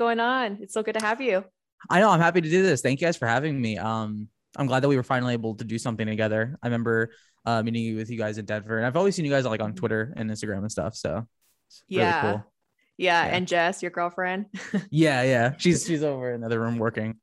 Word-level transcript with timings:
Going 0.00 0.18
on? 0.18 0.56
It's 0.62 0.72
so 0.72 0.82
good 0.82 0.94
to 0.94 1.04
have 1.04 1.20
you. 1.20 1.44
I 1.90 2.00
know. 2.00 2.08
I'm 2.08 2.20
happy 2.20 2.40
to 2.40 2.48
do 2.48 2.62
this. 2.62 2.80
Thank 2.80 3.02
you 3.02 3.06
guys 3.06 3.18
for 3.18 3.28
having 3.28 3.60
me. 3.60 3.76
Um, 3.76 4.28
I'm 4.56 4.66
glad 4.66 4.80
that 4.80 4.88
we 4.88 4.96
were 4.96 5.02
finally 5.02 5.34
able 5.34 5.56
to 5.56 5.64
do 5.64 5.76
something 5.76 6.06
together. 6.06 6.56
I 6.62 6.68
remember 6.68 7.10
uh, 7.44 7.62
meeting 7.62 7.82
you 7.82 7.96
with 7.96 8.08
you 8.08 8.16
guys 8.16 8.38
in 8.38 8.46
Denver, 8.46 8.78
and 8.78 8.86
I've 8.86 8.96
always 8.96 9.14
seen 9.14 9.26
you 9.26 9.30
guys 9.30 9.44
like 9.44 9.60
on 9.60 9.74
Twitter 9.74 10.14
and 10.16 10.30
Instagram 10.30 10.60
and 10.60 10.72
stuff. 10.72 10.94
So 10.94 11.26
yeah. 11.86 12.22
Cool. 12.22 12.44
Yeah, 12.96 13.26
yeah, 13.26 13.36
and 13.36 13.46
Jess, 13.46 13.82
your 13.82 13.90
girlfriend. 13.90 14.46
yeah, 14.90 15.22
yeah, 15.22 15.52
she's 15.58 15.84
she's 15.84 16.02
over 16.02 16.30
in 16.30 16.36
another 16.36 16.60
room 16.60 16.78
working. 16.78 17.18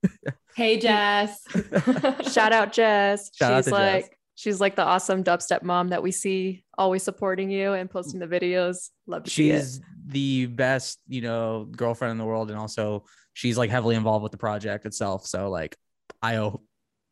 hey, 0.56 0.78
Jess. 0.80 1.42
Shout 2.32 2.54
out, 2.54 2.74
Jess. 2.74 3.32
Shout 3.34 3.66
she's 3.66 3.72
like 3.72 4.04
Jess. 4.04 4.10
She's 4.38 4.62
like 4.62 4.76
the 4.76 4.84
awesome 4.84 5.24
dubstep 5.24 5.64
mom 5.64 5.90
that 5.90 6.04
we 6.04 6.12
see, 6.12 6.64
always 6.78 7.02
supporting 7.02 7.50
you 7.50 7.74
and 7.74 7.90
posting 7.90 8.20
the 8.20 8.28
videos. 8.28 8.92
Love 9.08 9.24
to 9.24 9.30
she's 9.32 9.78
see 9.78 9.82
the 10.06 10.46
best, 10.46 11.00
you 11.08 11.22
know, 11.22 11.68
girlfriend 11.72 12.12
in 12.12 12.18
the 12.20 12.24
world, 12.24 12.52
and 12.52 12.60
also 12.60 13.04
she's 13.34 13.58
like 13.58 13.72
heavily 13.72 13.96
involved 13.96 14.22
with 14.22 14.32
the 14.32 14.38
project 14.38 14.86
itself. 14.86 15.26
So 15.26 15.50
like, 15.50 15.76
I 16.22 16.38
owe 16.38 16.62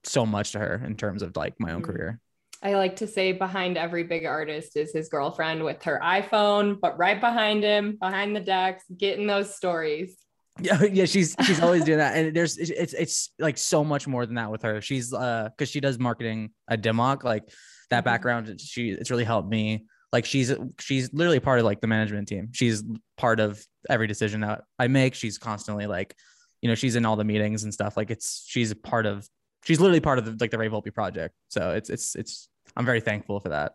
so 0.04 0.26
much 0.26 0.52
to 0.52 0.60
her 0.60 0.82
in 0.86 0.96
terms 0.96 1.24
of 1.24 1.36
like 1.36 1.56
my 1.60 1.72
own 1.72 1.82
mm-hmm. 1.82 1.92
career. 1.92 2.20
I 2.62 2.76
like 2.76 2.98
to 2.98 3.08
say 3.08 3.32
behind 3.32 3.78
every 3.78 4.04
big 4.04 4.26
artist 4.26 4.78
is 4.78 4.94
his 4.94 5.10
girlfriend 5.10 5.64
with 5.64 5.84
her 5.84 6.00
iPhone, 6.04 6.80
but 6.80 6.98
right 6.98 7.20
behind 7.20 7.64
him, 7.64 7.98
behind 8.00 8.36
the 8.36 8.40
decks, 8.40 8.84
getting 8.96 9.28
those 9.28 9.54
stories. 9.54 10.16
Yeah, 10.60 10.82
yeah, 10.92 11.06
she's 11.06 11.36
she's 11.44 11.62
always 11.62 11.84
doing 11.84 11.98
that, 11.98 12.16
and 12.16 12.36
there's 12.36 12.58
it's 12.58 12.94
it's 12.94 13.32
like 13.40 13.58
so 13.58 13.84
much 13.84 14.08
more 14.08 14.26
than 14.26 14.36
that 14.36 14.52
with 14.52 14.62
her. 14.64 14.82
She's 14.82 15.14
uh 15.14 15.50
because 15.56 15.70
she 15.70 15.80
does 15.80 16.00
marketing 16.00 16.52
at 16.70 16.82
Dim 16.82 16.98
Mak, 16.98 17.24
like 17.24 17.44
that 17.90 18.00
mm-hmm. 18.00 18.06
background. 18.06 18.62
She 18.62 18.90
it's 18.90 19.12
really 19.12 19.24
helped 19.24 19.50
me. 19.50 19.86
Like 20.14 20.26
she's 20.26 20.54
she's 20.80 21.12
literally 21.14 21.40
part 21.40 21.60
of 21.60 21.66
like 21.66 21.82
the 21.82 21.88
management 21.88 22.28
team. 22.28 22.50
She's 22.54 22.84
part 23.18 23.40
of 23.40 23.66
every 23.90 24.08
decision 24.08 24.42
that 24.42 24.62
I 24.80 24.88
make. 24.88 25.14
She's 25.14 25.38
constantly 25.38 25.88
like, 25.88 26.16
you 26.62 26.70
know, 26.70 26.76
she's 26.76 26.96
in 26.96 27.06
all 27.06 27.18
the 27.18 27.26
meetings 27.26 27.64
and 27.64 27.74
stuff. 27.74 27.98
Like 27.98 28.10
it's 28.10 28.46
she's 28.48 28.72
a 28.72 28.76
part 28.76 29.06
of 29.06 29.28
she's 29.66 29.82
literally 29.82 30.00
part 30.00 30.20
of 30.20 30.26
the, 30.26 30.38
like 30.40 30.52
the 30.52 30.58
Ray 30.58 30.70
Volpe 30.70 30.94
project. 30.94 31.36
So 31.50 31.72
it's 31.72 31.90
it's 31.90 32.16
it's 32.16 32.48
I'm 32.78 32.86
very 32.86 33.02
thankful 33.02 33.42
for 33.42 33.50
that. 33.50 33.74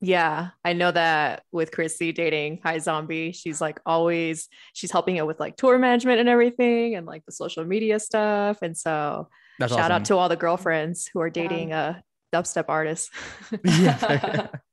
Yeah, 0.00 0.50
I 0.64 0.74
know 0.74 0.92
that 0.92 1.42
with 1.50 1.72
Chrissy 1.72 2.12
dating 2.12 2.60
High 2.62 2.78
Zombie, 2.78 3.32
she's 3.32 3.60
like 3.60 3.80
always 3.84 4.48
she's 4.72 4.92
helping 4.92 5.16
it 5.16 5.26
with 5.26 5.40
like 5.40 5.56
tour 5.56 5.76
management 5.76 6.20
and 6.20 6.28
everything 6.28 6.94
and 6.94 7.04
like 7.04 7.24
the 7.26 7.32
social 7.32 7.64
media 7.64 7.98
stuff. 7.98 8.58
And 8.62 8.76
so 8.76 9.28
That's 9.58 9.72
shout 9.72 9.90
awesome. 9.90 9.92
out 9.92 10.04
to 10.06 10.16
all 10.16 10.28
the 10.28 10.36
girlfriends 10.36 11.10
who 11.12 11.20
are 11.20 11.30
dating 11.30 11.72
a 11.72 12.02
dubstep 12.32 12.66
artist. 12.68 13.10
yeah. 13.64 14.46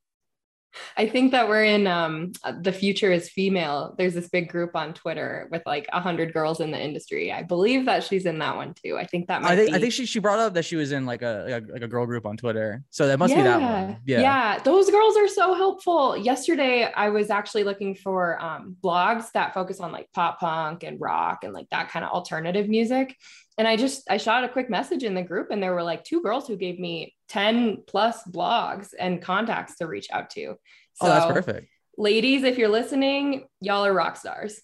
I 0.98 1.08
think 1.08 1.32
that 1.32 1.48
we're 1.48 1.64
in 1.64 1.88
um, 1.88 2.34
the 2.62 2.72
future 2.72 3.12
is 3.12 3.30
female. 3.30 3.96
There's 3.98 4.14
this 4.14 4.30
big 4.30 4.50
group 4.50 4.76
on 4.76 4.94
Twitter 4.94 5.48
with 5.52 5.64
like 5.66 5.88
a 5.94 6.00
hundred 6.00 6.34
girls 6.34 6.60
in 6.60 6.72
the 6.72 6.82
industry. 6.82 7.32
I 7.32 7.44
believe 7.44 7.86
that 7.86 8.04
she's 8.04 8.26
in 8.26 8.40
that 8.40 8.56
one 8.56 8.74
too. 8.74 8.98
I 8.98 9.06
think 9.06 9.28
that 9.28 9.42
might 9.42 9.52
I 9.52 9.56
think 9.56 9.70
be... 9.70 9.76
I 9.76 9.80
think 9.80 9.94
she 9.94 10.06
she 10.06 10.20
brought 10.20 10.40
up 10.40 10.54
that 10.54 10.66
she 10.66 10.76
was 10.76 10.92
in 10.92 11.06
like 11.06 11.22
a 11.22 11.64
like 11.72 11.82
a, 11.82 11.88
girl 11.88 12.06
group 12.06 12.26
on 12.26 12.38
Twitter. 12.38 12.84
So 12.90 13.08
that 13.08 13.20
must 13.20 13.32
yeah. 13.32 13.38
be 13.38 13.44
that 13.44 13.62
one. 13.62 13.98
Yeah. 14.06 14.22
Yeah. 14.22 14.60
Those 14.64 14.90
girls 14.90 15.18
are 15.18 15.28
so 15.28 15.54
helpful. 15.54 16.18
Yesterday 16.18 16.92
I 16.92 17.10
was 17.10 17.30
actually 17.30 17.64
looking 17.64 17.96
for 17.96 18.42
um, 18.42 18.76
blogs 18.84 19.32
that 19.34 19.54
focus 19.54 19.80
on 19.80 19.92
like 19.92 20.12
pop 20.14 20.40
punk 20.40 20.84
and 20.84 21.00
rock 21.00 21.44
and 21.44 21.54
like 21.54 21.70
that 21.70 21.90
kind 21.90 22.06
of 22.06 22.12
alternative 22.12 22.68
music 22.68 23.16
and 23.58 23.68
I 23.68 23.78
just 23.78 24.10
I 24.10 24.18
shot 24.18 24.44
a 24.44 24.50
quick 24.50 24.70
message 24.70 25.04
in 25.04 25.14
the 25.16 25.22
group 25.22 25.50
and 25.52 25.62
there 25.64 25.74
were 25.74 25.84
like 25.84 26.04
two 26.04 26.22
girls 26.22 26.48
who 26.48 26.58
gave 26.58 26.80
me 26.80 27.16
10 27.30 27.84
plus 27.88 28.24
blogs 28.24 28.90
and 29.00 29.22
contacts 29.22 29.78
to 29.78 29.88
reach 29.88 30.08
out 30.12 30.30
to. 30.32 30.56
So, 30.96 31.08
oh, 31.08 31.08
that's 31.08 31.32
perfect. 31.32 31.68
Ladies, 31.98 32.44
if 32.44 32.58
you're 32.58 32.70
listening, 32.70 33.48
y'all 33.62 33.86
are 33.86 33.94
rock 33.94 34.18
stars. 34.18 34.60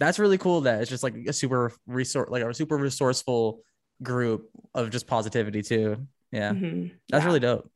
That's 0.00 0.18
really 0.18 0.38
cool 0.38 0.62
that 0.62 0.80
it's 0.80 0.90
just 0.90 1.02
like 1.02 1.14
a 1.14 1.32
super 1.32 1.72
resource 1.86 2.28
like 2.30 2.42
a 2.42 2.54
super 2.54 2.76
resourceful 2.76 3.62
group 4.02 4.48
of 4.74 4.90
just 4.90 5.06
positivity 5.06 5.62
too. 5.62 6.06
Yeah. 6.30 6.52
Mm-hmm. 6.52 6.94
That's 7.10 7.22
yeah. 7.22 7.26
really 7.26 7.40
dope. 7.40 7.70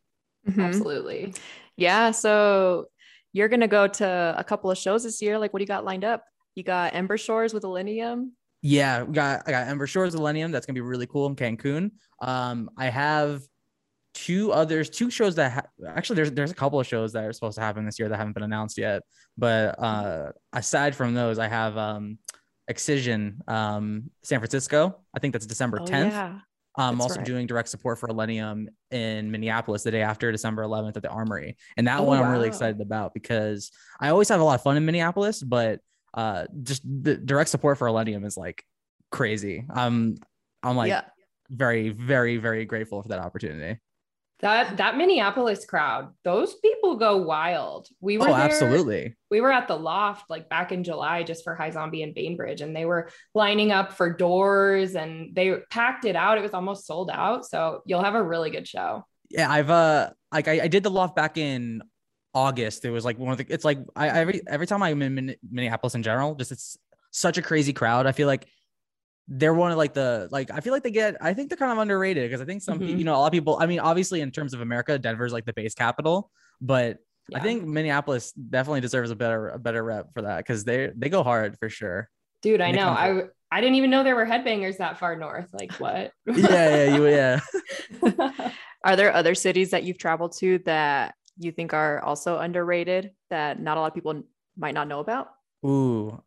Mm-hmm. 0.49 0.61
Absolutely. 0.61 1.35
Yeah, 1.77 2.13
so 2.13 2.87
you're 3.33 3.49
going 3.49 3.61
to 3.61 3.69
go 3.69 3.87
to 3.87 4.35
a 4.37 4.43
couple 4.43 4.71
of 4.71 4.79
shows 4.79 5.05
this 5.05 5.21
year. 5.21 5.39
Like 5.39 5.53
what 5.53 5.59
do 5.59 5.65
you 5.65 5.69
got 5.69 5.85
lined 5.85 6.05
up? 6.05 6.25
You 6.55 6.63
got 6.63 6.95
Ember 6.95 7.19
Shores 7.19 7.53
with 7.53 7.65
Illenium 7.65 8.31
yeah, 8.63 9.03
we 9.03 9.13
got 9.13 9.43
I 9.47 9.51
got 9.51 9.69
Ember 9.69 9.87
Shores 9.87 10.15
Illenium. 10.15 10.53
That's 10.53 10.67
gonna 10.67 10.75
be 10.75 10.81
really 10.81 11.07
cool 11.07 11.27
in 11.27 11.37
Cancun. 11.37 11.91
Um, 12.21 12.71
I 12.77 12.87
have 12.87 13.43
two 14.15 14.51
others, 14.51 14.89
two 14.89 15.11
shows 15.11 15.35
that 15.35 15.53
ha- 15.53 15.87
actually 15.95 16.17
there's 16.17 16.33
there's 16.33 16.51
a 16.51 16.55
couple 16.55 16.81
of 16.81 16.87
shows 16.87 17.13
that 17.13 17.25
are 17.25 17.33
supposed 17.33 17.57
to 17.57 17.61
happen 17.61 17.85
this 17.85 17.99
year 17.99 18.09
that 18.09 18.17
haven't 18.17 18.33
been 18.33 18.43
announced 18.43 18.79
yet. 18.79 19.03
But 19.37 19.79
uh, 19.79 20.33
aside 20.53 20.95
from 20.97 21.15
those, 21.15 21.39
I 21.39 21.49
have 21.49 21.77
um, 21.77 22.19
Excision, 22.69 23.43
um, 23.47 24.11
San 24.23 24.41
Francisco. 24.41 25.01
I 25.15 25.21
think 25.21 25.33
that's 25.33 25.47
December 25.47 25.79
10th. 25.81 26.11
yeah. 26.11 26.39
I'm 26.79 27.01
also 27.01 27.17
right. 27.17 27.25
doing 27.25 27.47
direct 27.47 27.71
support 27.71 27.99
for 27.99 28.09
Illenium 28.09 28.67
in 28.91 29.31
Minneapolis 29.31 29.83
the 29.83 29.91
day 29.91 30.03
after 30.03 30.31
December 30.31 30.63
11th 30.63 30.97
at 30.97 31.03
the 31.03 31.09
Armory. 31.09 31.57
And 31.77 31.87
that 31.87 32.01
oh, 32.01 32.05
one 32.05 32.23
I'm 32.23 32.31
really 32.31 32.49
excited 32.49 32.81
about 32.83 33.15
because 33.15 33.71
I 33.99 34.11
always 34.11 34.29
have 34.29 34.41
a 34.41 34.45
lot 34.45 34.57
of 34.57 34.63
fun 34.63 34.77
in 34.77 34.85
Minneapolis, 34.85 35.43
but 35.43 35.81
uh, 36.17 36.47
just 36.63 36.83
the 36.85 37.17
direct 37.17 37.51
support 37.51 37.79
for 37.79 37.87
Illenium 37.87 38.25
is 38.25 38.37
like 38.37 38.65
crazy. 39.13 39.67
I'm 39.71 40.17
I'm 40.63 40.77
like 40.77 40.89
yeah. 40.89 41.03
very 41.51 41.91
very 41.91 42.39
very 42.39 42.65
grateful 42.65 43.03
for 43.03 43.09
that 43.09 43.21
opportunity. 43.21 43.81
That 44.41 44.79
that 44.79 44.97
Minneapolis 44.97 45.65
crowd, 45.65 46.13
those 46.25 46.55
people 46.57 46.97
go 46.97 47.19
wild. 47.19 47.89
We 48.01 48.19
were 48.19 48.29
oh, 48.29 48.35
there, 48.35 48.43
absolutely. 48.43 49.17
We 49.31 49.41
were 49.41 49.53
at 49.53 49.69
the 49.69 49.77
loft 49.77 50.29
like 50.29 50.49
back 50.51 50.73
in 50.73 50.85
July 50.85 51.23
just 51.23 51.45
for 51.45 51.55
High 51.55 51.71
Zombie 51.71 52.03
and 52.03 52.15
Bainbridge, 52.15 52.61
and 52.61 52.75
they 52.75 52.85
were 52.85 53.11
lining 53.35 53.73
up 53.73 53.93
for 53.93 54.13
doors 54.13 54.95
and 54.95 55.35
they 55.35 55.57
packed 55.71 56.05
it 56.05 56.17
out. 56.17 56.37
It 56.37 56.43
was 56.43 56.53
almost 56.53 56.87
sold 56.87 57.11
out. 57.11 57.47
So 57.47 57.83
you'll 57.87 58.03
have 58.03 58.15
a 58.15 58.23
really 58.23 58.51
good 58.51 58.69
show. 58.69 59.05
Yeah, 59.31 59.51
I've 59.51 59.71
uh 59.71 60.11
like 60.33 60.49
I, 60.49 60.65
I 60.65 60.69
did 60.69 60.83
the 60.83 60.91
loft 60.91 61.17
back 61.17 61.39
in 61.39 61.83
August. 62.37 62.85
It 62.85 62.91
was 62.91 63.05
like 63.05 63.19
one 63.19 63.33
of 63.33 63.39
the. 63.39 63.47
It's 63.49 63.65
like 63.65 63.79
I 63.97 64.09
every 64.09 64.43
every 64.47 64.67
time 64.67 64.83
I'm 64.83 65.01
in 65.01 65.35
Minneapolis 65.51 65.95
in 65.95 66.03
general, 66.03 66.35
just 66.35 66.53
it's 66.53 66.77
such 67.11 67.39
a 67.39 67.43
crazy 67.43 67.73
crowd. 67.73 68.07
I 68.07 68.13
feel 68.13 68.27
like 68.27 68.47
they're 69.27 69.55
one 69.55 69.73
of 69.73 69.79
like 69.79 69.95
the 69.95 70.29
like 70.31 70.51
I 70.51 70.61
feel 70.61 70.73
like 70.73 70.83
they 70.83 70.91
get 70.91 71.17
I 71.21 71.35
think 71.35 71.49
they're 71.49 71.57
kind 71.57 71.73
of 71.73 71.79
underrated 71.79 72.31
because 72.31 72.41
I 72.41 72.45
think 72.45 72.63
some 72.63 72.79
mm-hmm. 72.79 72.99
you 72.99 73.05
know 73.05 73.17
a 73.17 73.19
lot 73.19 73.27
of 73.27 73.33
people 73.33 73.57
I 73.59 73.67
mean 73.67 73.81
obviously 73.81 74.21
in 74.21 74.31
terms 74.31 74.55
of 74.55 74.61
America 74.61 74.99
Denver's 74.99 75.33
like 75.33 75.45
the 75.45 75.53
base 75.53 75.75
capital 75.75 76.31
but 76.61 76.99
yeah. 77.29 77.39
I 77.39 77.41
think 77.41 77.65
Minneapolis 77.65 78.33
definitely 78.33 78.83
deserves 78.83 79.11
a 79.11 79.17
better 79.17 79.49
a 79.49 79.59
better 79.59 79.83
rep 79.83 80.13
for 80.15 80.23
that 80.23 80.39
because 80.39 80.65
they 80.65 80.93
they 80.95 81.09
go 81.09 81.23
hard 81.25 81.59
for 81.59 81.69
sure. 81.69 82.09
Dude, 82.43 82.61
I 82.61 82.71
know. 82.71 82.89
I 82.89 83.23
I 83.51 83.61
didn't 83.61 83.77
even 83.77 83.91
know 83.91 84.05
there 84.05 84.15
were 84.15 84.27
headbangers 84.27 84.77
that 84.79 84.99
far 84.99 85.17
north. 85.17 85.49
Like 85.53 85.73
what? 85.75 86.13
yeah, 86.27 86.85
yeah, 86.85 86.97
you 86.97 87.07
yeah. 87.09 87.41
Are 88.85 88.95
there 88.95 89.13
other 89.13 89.35
cities 89.35 89.71
that 89.71 89.83
you've 89.83 89.99
traveled 89.99 90.37
to 90.39 90.59
that 90.67 91.15
you 91.39 91.53
think 91.53 91.73
are 91.75 92.01
also 92.03 92.39
underrated 92.39 93.13
that 93.31 93.61
not 93.61 93.77
a 93.77 93.81
lot 93.81 93.89
of 93.89 93.95
people 93.95 94.23
might 94.57 94.75
not 94.75 94.89
know 94.89 95.01
about? 95.01 95.29
Ooh, 95.65 96.23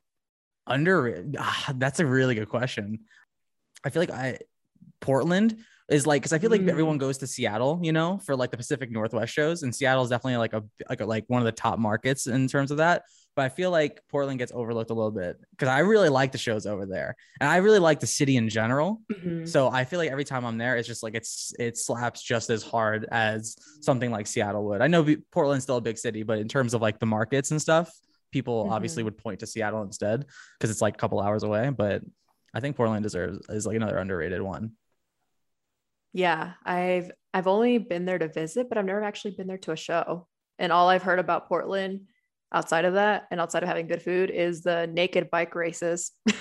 underrated. 0.68 1.36
Ah, 1.40 1.74
that's 1.75 2.00
a 2.00 2.06
really 2.06 2.36
good 2.36 2.50
question. 2.50 3.00
I 3.84 3.90
feel 3.90 4.02
like 4.02 4.12
I 4.12 4.40
Portland 5.02 5.57
is 5.89 6.06
like 6.06 6.22
because 6.22 6.34
I 6.34 6.39
feel 6.39 6.51
like 6.51 6.62
mm. 6.62 6.69
everyone 6.69 6.98
goes 6.98 7.18
to 7.19 7.28
Seattle, 7.28 7.80
you 7.81 7.92
know, 7.92 8.19
for 8.19 8.36
like 8.36 8.51
the 8.51 8.57
Pacific 8.57 8.92
Northwest 8.92 9.34
shows, 9.34 9.63
and 9.63 9.75
Seattle 9.75 10.04
is 10.04 10.10
definitely 10.10 10.38
like 10.38 10.54
a 10.54 10.63
like 10.89 11.01
a, 11.01 11.06
like 11.06 11.25
one 11.28 11.42
of 11.42 11.45
the 11.45 11.51
top 11.51 11.80
markets 11.80 12.28
in 12.28 12.48
terms 12.48 12.72
of 12.72 12.78
that. 12.78 13.04
But 13.36 13.46
I 13.46 13.50
feel 13.50 13.72
like 13.72 14.02
Portland 14.10 14.38
gets 14.40 14.52
overlooked 14.54 14.90
a 14.90 14.94
little 14.94 15.12
bit 15.12 15.38
because 15.52 15.70
I 15.70 15.80
really 15.80 16.10
like 16.10 16.31
the 16.31 16.38
shows 16.38 16.66
over 16.66 16.86
there, 16.86 17.16
and 17.40 17.50
I 17.50 17.58
really 17.58 17.80
like 17.80 18.00
the 18.00 18.08
city 18.08 18.36
in 18.36 18.50
general. 18.50 19.02
Mm-hmm. 19.12 19.46
So 19.46 19.70
I 19.70 19.86
feel 19.86 20.00
like 20.00 20.12
every 20.12 20.26
time 20.26 20.46
I'm 20.46 20.58
there, 20.58 20.76
it's 20.76 20.88
just 20.88 21.04
like 21.04 21.16
it's 21.16 21.54
it 21.58 21.78
slaps 21.78 22.22
just 22.22 22.50
as 22.50 22.64
hard 22.64 23.08
as 23.12 23.56
something 23.81 24.12
like 24.12 24.28
Seattle 24.28 24.66
would. 24.66 24.81
I 24.81 24.88
know 24.88 25.06
Portland's 25.31 25.64
still 25.64 25.78
a 25.78 25.81
big 25.81 25.98
city, 25.98 26.24
but 26.24 26.40
in 26.40 26.48
terms 26.48 26.74
of 26.74 26.81
like 26.81 27.00
the 27.00 27.06
markets 27.06 27.52
and 27.52 27.62
stuff, 27.62 27.92
people 28.31 28.64
mm-hmm. 28.64 28.74
obviously 28.74 29.04
would 29.04 29.18
point 29.18 29.40
to 29.40 29.48
Seattle 29.48 29.84
instead 29.84 30.25
because 30.58 30.70
it's 30.70 30.82
like 30.82 30.96
a 30.96 30.98
couple 30.98 31.20
hours 31.22 31.44
away. 31.44 31.70
But 31.70 32.02
I 32.54 32.60
think 32.60 32.75
Portland 32.75 33.04
deserves 33.04 33.40
is 33.50 33.66
like 33.66 33.75
another 33.75 33.98
underrated 33.98 34.42
one. 34.42 34.72
Yeah, 36.14 36.54
I've 36.66 37.12
I've 37.34 37.48
only 37.48 37.78
been 37.78 38.06
there 38.06 38.18
to 38.18 38.28
visit, 38.28 38.70
but 38.70 38.78
I've 38.78 38.86
never 38.86 39.04
actually 39.04 39.32
been 39.32 39.48
there 39.48 39.58
to 39.60 39.72
a 39.72 39.78
show. 39.78 40.28
And 40.58 40.72
all 40.72 40.90
I've 40.90 41.04
heard 41.04 41.20
about 41.20 41.48
Portland 41.48 42.08
outside 42.54 42.86
of 42.86 42.96
that 42.96 43.28
and 43.31 43.40
outside 43.40 43.63
of 43.63 43.69
having 43.69 43.88
good 43.88 44.01
food 44.01 44.30
is 44.30 44.62
the 44.62 44.88
naked 44.88 45.30
bike 45.30 45.56
races. 45.56 46.12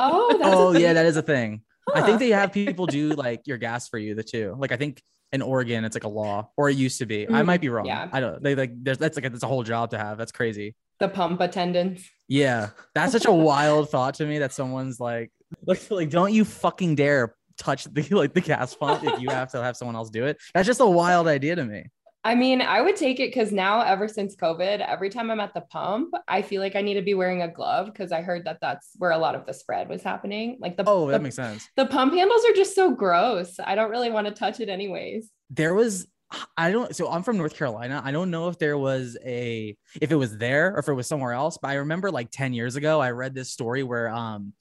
Oh, 0.00 0.38
oh 0.42 0.76
yeah, 0.76 0.94
that 0.94 1.06
is 1.06 1.16
a 1.16 1.22
thing. 1.22 1.62
Huh. 1.88 2.02
I 2.02 2.06
think 2.06 2.18
they 2.18 2.30
have 2.30 2.52
people 2.52 2.86
do 2.86 3.10
like 3.10 3.42
your 3.46 3.56
gas 3.56 3.88
for 3.88 3.98
you 3.98 4.16
the 4.16 4.24
two. 4.24 4.56
Like 4.58 4.72
I 4.72 4.76
think 4.76 5.00
in 5.32 5.42
Oregon 5.42 5.84
it's 5.84 5.94
like 5.94 6.04
a 6.04 6.08
law 6.08 6.50
or 6.56 6.68
it 6.68 6.76
used 6.76 6.98
to 6.98 7.06
be. 7.06 7.26
Mm, 7.26 7.34
I 7.34 7.42
might 7.42 7.60
be 7.60 7.68
wrong. 7.68 7.86
Yeah. 7.86 8.08
I 8.12 8.20
don't 8.20 8.42
they 8.42 8.54
like 8.54 8.72
there's 8.82 8.98
that's 8.98 9.16
like 9.16 9.26
a, 9.26 9.30
that's 9.30 9.44
a 9.44 9.46
whole 9.46 9.62
job 9.62 9.90
to 9.90 9.98
have. 9.98 10.18
That's 10.18 10.32
crazy. 10.32 10.74
The 10.98 11.08
pump 11.08 11.40
attendants. 11.40 12.08
Yeah. 12.28 12.70
That's 12.94 13.12
such 13.12 13.26
a 13.26 13.32
wild 13.50 13.90
thought 13.90 14.14
to 14.14 14.26
me 14.26 14.40
that 14.40 14.52
someone's 14.52 14.98
like 14.98 15.30
like, 15.64 15.88
like 15.90 16.10
don't 16.10 16.32
you 16.32 16.44
fucking 16.44 16.96
dare 16.96 17.36
touch 17.56 17.84
the 17.84 18.02
like 18.10 18.34
the 18.34 18.40
gas 18.40 18.74
pump 18.74 19.04
if 19.04 19.20
you 19.20 19.30
have 19.30 19.52
to 19.52 19.62
have 19.62 19.76
someone 19.76 19.94
else 19.96 20.10
do 20.10 20.26
it. 20.26 20.38
That's 20.54 20.66
just 20.66 20.80
a 20.80 20.86
wild 20.86 21.28
idea 21.28 21.56
to 21.56 21.64
me. 21.64 21.86
I 22.26 22.34
mean, 22.34 22.60
I 22.60 22.80
would 22.80 22.96
take 22.96 23.20
it 23.20 23.28
because 23.28 23.52
now, 23.52 23.82
ever 23.82 24.08
since 24.08 24.34
COVID, 24.34 24.80
every 24.80 25.10
time 25.10 25.30
I'm 25.30 25.38
at 25.38 25.54
the 25.54 25.60
pump, 25.60 26.12
I 26.26 26.42
feel 26.42 26.60
like 26.60 26.74
I 26.74 26.82
need 26.82 26.94
to 26.94 27.02
be 27.02 27.14
wearing 27.14 27.42
a 27.42 27.48
glove 27.48 27.86
because 27.86 28.10
I 28.10 28.20
heard 28.20 28.46
that 28.46 28.58
that's 28.60 28.90
where 28.96 29.12
a 29.12 29.18
lot 29.18 29.36
of 29.36 29.46
the 29.46 29.54
spread 29.54 29.88
was 29.88 30.02
happening. 30.02 30.58
Like 30.60 30.76
the 30.76 30.82
oh, 30.88 31.08
that 31.12 31.22
makes 31.22 31.36
sense. 31.36 31.68
The 31.76 31.86
pump 31.86 32.14
handles 32.14 32.44
are 32.44 32.52
just 32.52 32.74
so 32.74 32.90
gross. 32.90 33.60
I 33.64 33.76
don't 33.76 33.92
really 33.92 34.10
want 34.10 34.26
to 34.26 34.32
touch 34.32 34.58
it, 34.58 34.68
anyways. 34.68 35.30
There 35.50 35.72
was, 35.72 36.08
I 36.56 36.72
don't. 36.72 36.96
So 36.96 37.08
I'm 37.08 37.22
from 37.22 37.36
North 37.36 37.54
Carolina. 37.54 38.02
I 38.04 38.10
don't 38.10 38.32
know 38.32 38.48
if 38.48 38.58
there 38.58 38.76
was 38.76 39.16
a, 39.24 39.76
if 40.00 40.10
it 40.10 40.16
was 40.16 40.36
there 40.36 40.74
or 40.74 40.80
if 40.80 40.88
it 40.88 40.94
was 40.94 41.06
somewhere 41.06 41.32
else. 41.32 41.58
But 41.62 41.68
I 41.68 41.74
remember 41.74 42.10
like 42.10 42.32
ten 42.32 42.52
years 42.52 42.74
ago, 42.74 43.00
I 43.00 43.12
read 43.12 43.36
this 43.36 43.50
story 43.50 43.84
where 43.84 44.08
um, 44.08 44.52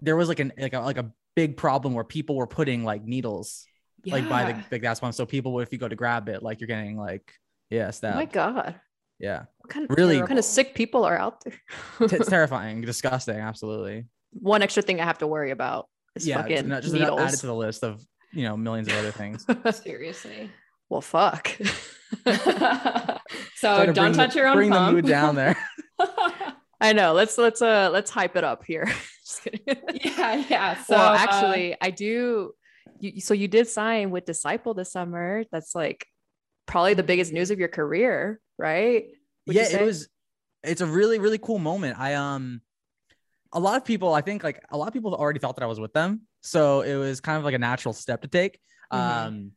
there 0.00 0.16
was 0.16 0.28
like 0.28 0.40
an 0.40 0.54
like 0.56 0.72
a 0.72 0.80
like 0.80 0.96
a 0.96 1.12
big 1.36 1.58
problem 1.58 1.92
where 1.92 2.04
people 2.04 2.36
were 2.36 2.46
putting 2.46 2.82
like 2.82 3.04
needles 3.04 3.66
yeah. 4.04 4.14
like 4.14 4.28
by 4.28 4.52
the, 4.52 4.64
the 4.70 4.78
gas 4.78 5.00
pump. 5.00 5.14
So 5.14 5.26
people, 5.26 5.58
if 5.60 5.72
you 5.72 5.78
go 5.78 5.88
to 5.88 5.96
grab 5.96 6.28
it, 6.28 6.42
like 6.42 6.60
you're 6.60 6.68
getting 6.68 6.96
like, 6.96 7.32
yeah, 7.70 7.90
stabbed. 7.90 8.14
Oh 8.14 8.18
my 8.18 8.24
God. 8.26 8.80
Yeah. 9.18 9.44
What 9.58 9.70
kind 9.70 9.90
of 9.90 9.96
really 9.96 10.18
what 10.18 10.28
kind 10.28 10.38
of 10.38 10.44
sick 10.44 10.74
people 10.76 11.04
are 11.04 11.16
out 11.16 11.42
there? 11.44 11.60
it's 12.00 12.28
terrifying, 12.30 12.80
disgusting. 12.80 13.38
Absolutely. 13.38 14.06
One 14.32 14.62
extra 14.62 14.82
thing 14.82 15.00
I 15.00 15.04
have 15.04 15.18
to 15.18 15.26
worry 15.26 15.50
about 15.50 15.88
is 16.16 16.26
yeah, 16.26 16.42
fucking 16.42 16.68
not, 16.68 16.82
just 16.82 16.94
needles. 16.94 17.20
added 17.20 17.40
to 17.40 17.46
the 17.46 17.54
list 17.54 17.84
of, 17.84 18.04
you 18.32 18.44
know, 18.44 18.56
millions 18.56 18.88
of 18.88 18.94
other 18.94 19.12
things. 19.12 19.46
Seriously. 19.82 20.50
Well, 20.88 21.00
fuck. 21.00 21.56
so 23.56 23.92
don't 23.92 24.12
touch 24.12 24.32
the, 24.32 24.38
your 24.38 24.48
own 24.48 24.56
bring 24.56 24.70
pump. 24.70 24.88
the 24.88 24.92
mood 24.92 25.06
down 25.06 25.34
there. 25.34 25.56
I 26.80 26.92
know. 26.92 27.12
Let's 27.14 27.38
let's 27.38 27.62
uh 27.62 27.88
let's 27.92 28.10
hype 28.10 28.36
it 28.36 28.44
up 28.44 28.64
here. 28.64 28.92
yeah, 29.66 30.44
yeah. 30.48 30.82
So 30.82 30.96
well, 30.96 31.14
actually, 31.14 31.72
uh, 31.72 31.78
I 31.80 31.90
do 31.90 32.52
you, 33.04 33.20
so 33.20 33.34
you 33.34 33.48
did 33.48 33.68
sign 33.68 34.10
with 34.10 34.24
Disciple 34.24 34.74
this 34.74 34.92
summer. 34.92 35.44
That's 35.52 35.74
like 35.74 36.06
probably 36.66 36.94
the 36.94 37.02
biggest 37.02 37.32
news 37.32 37.50
of 37.50 37.58
your 37.58 37.68
career, 37.68 38.40
right? 38.58 39.06
Would 39.46 39.56
yeah, 39.56 39.68
it 39.68 39.82
was. 39.82 40.08
It's 40.62 40.80
a 40.80 40.86
really 40.86 41.18
really 41.18 41.38
cool 41.38 41.58
moment. 41.58 41.98
I 41.98 42.14
um, 42.14 42.62
a 43.52 43.60
lot 43.60 43.76
of 43.76 43.84
people, 43.84 44.14
I 44.14 44.22
think 44.22 44.42
like 44.42 44.62
a 44.70 44.76
lot 44.76 44.88
of 44.88 44.94
people 44.94 45.14
already 45.14 45.38
thought 45.38 45.56
that 45.56 45.62
I 45.62 45.66
was 45.66 45.80
with 45.80 45.92
them, 45.92 46.22
so 46.40 46.80
it 46.80 46.96
was 46.96 47.20
kind 47.20 47.38
of 47.38 47.44
like 47.44 47.54
a 47.54 47.58
natural 47.58 47.92
step 47.92 48.22
to 48.22 48.28
take. 48.28 48.58
Mm-hmm. 48.92 49.26
Um, 49.26 49.52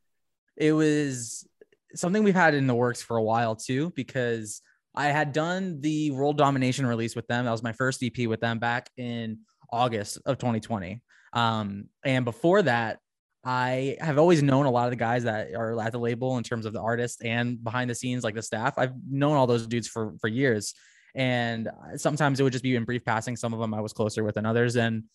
it 0.56 0.74
was 0.74 1.48
something 1.96 2.24
we've 2.24 2.36
had 2.36 2.54
in 2.54 2.68
the 2.68 2.76
works 2.76 3.02
for 3.02 3.18
a 3.18 3.24
while 3.24 3.56
too, 3.56 3.92
because 3.96 4.62
I 4.96 5.08
had 5.08 5.32
done 5.32 5.80
the 5.82 6.12
World 6.12 6.38
Domination 6.38 6.86
release 6.86 7.16
with 7.16 7.28
them. 7.28 7.46
That 7.46 7.52
was 7.52 7.64
my 7.64 7.74
first 7.74 8.04
EP 8.04 8.28
with 8.28 8.42
them 8.42 8.60
back 8.60 8.90
in 8.98 9.40
August 9.72 10.20
of 10.26 10.38
2020. 10.38 11.02
Um, 11.34 11.86
and 12.04 12.26
before 12.26 12.64
that, 12.64 13.00
I 13.48 13.96
have 14.02 14.18
always 14.18 14.44
known 14.44 14.66
a 14.66 14.70
lot 14.70 14.88
of 14.88 14.90
the 14.90 14.98
guys 14.98 15.24
that 15.24 15.54
are 15.54 15.80
at 15.80 15.94
the 15.94 16.00
label 16.00 16.38
in 16.38 16.44
terms 16.44 16.66
of 16.66 16.74
the 16.74 16.82
artists 16.82 17.22
and 17.22 17.64
behind 17.64 17.90
the 17.90 17.96
scenes, 17.96 18.26
like 18.26 18.36
the 18.36 18.42
staff. 18.42 18.78
I've 18.78 18.92
known 19.10 19.38
all 19.38 19.48
those 19.48 19.66
dudes 19.66 19.88
for 19.88 20.16
for 20.20 20.28
years, 20.28 20.74
and 21.16 21.70
sometimes 21.96 22.42
it 22.42 22.44
would 22.44 22.52
just 22.52 22.64
be 22.64 22.76
in 22.76 22.84
brief 22.84 23.06
passing. 23.06 23.38
Some 23.38 23.54
of 23.54 23.62
them 23.62 23.74
I 23.74 23.80
was 23.80 23.94
closer 23.94 24.22
with 24.22 24.36
than 24.36 24.46
others, 24.46 24.76
and 24.76 25.06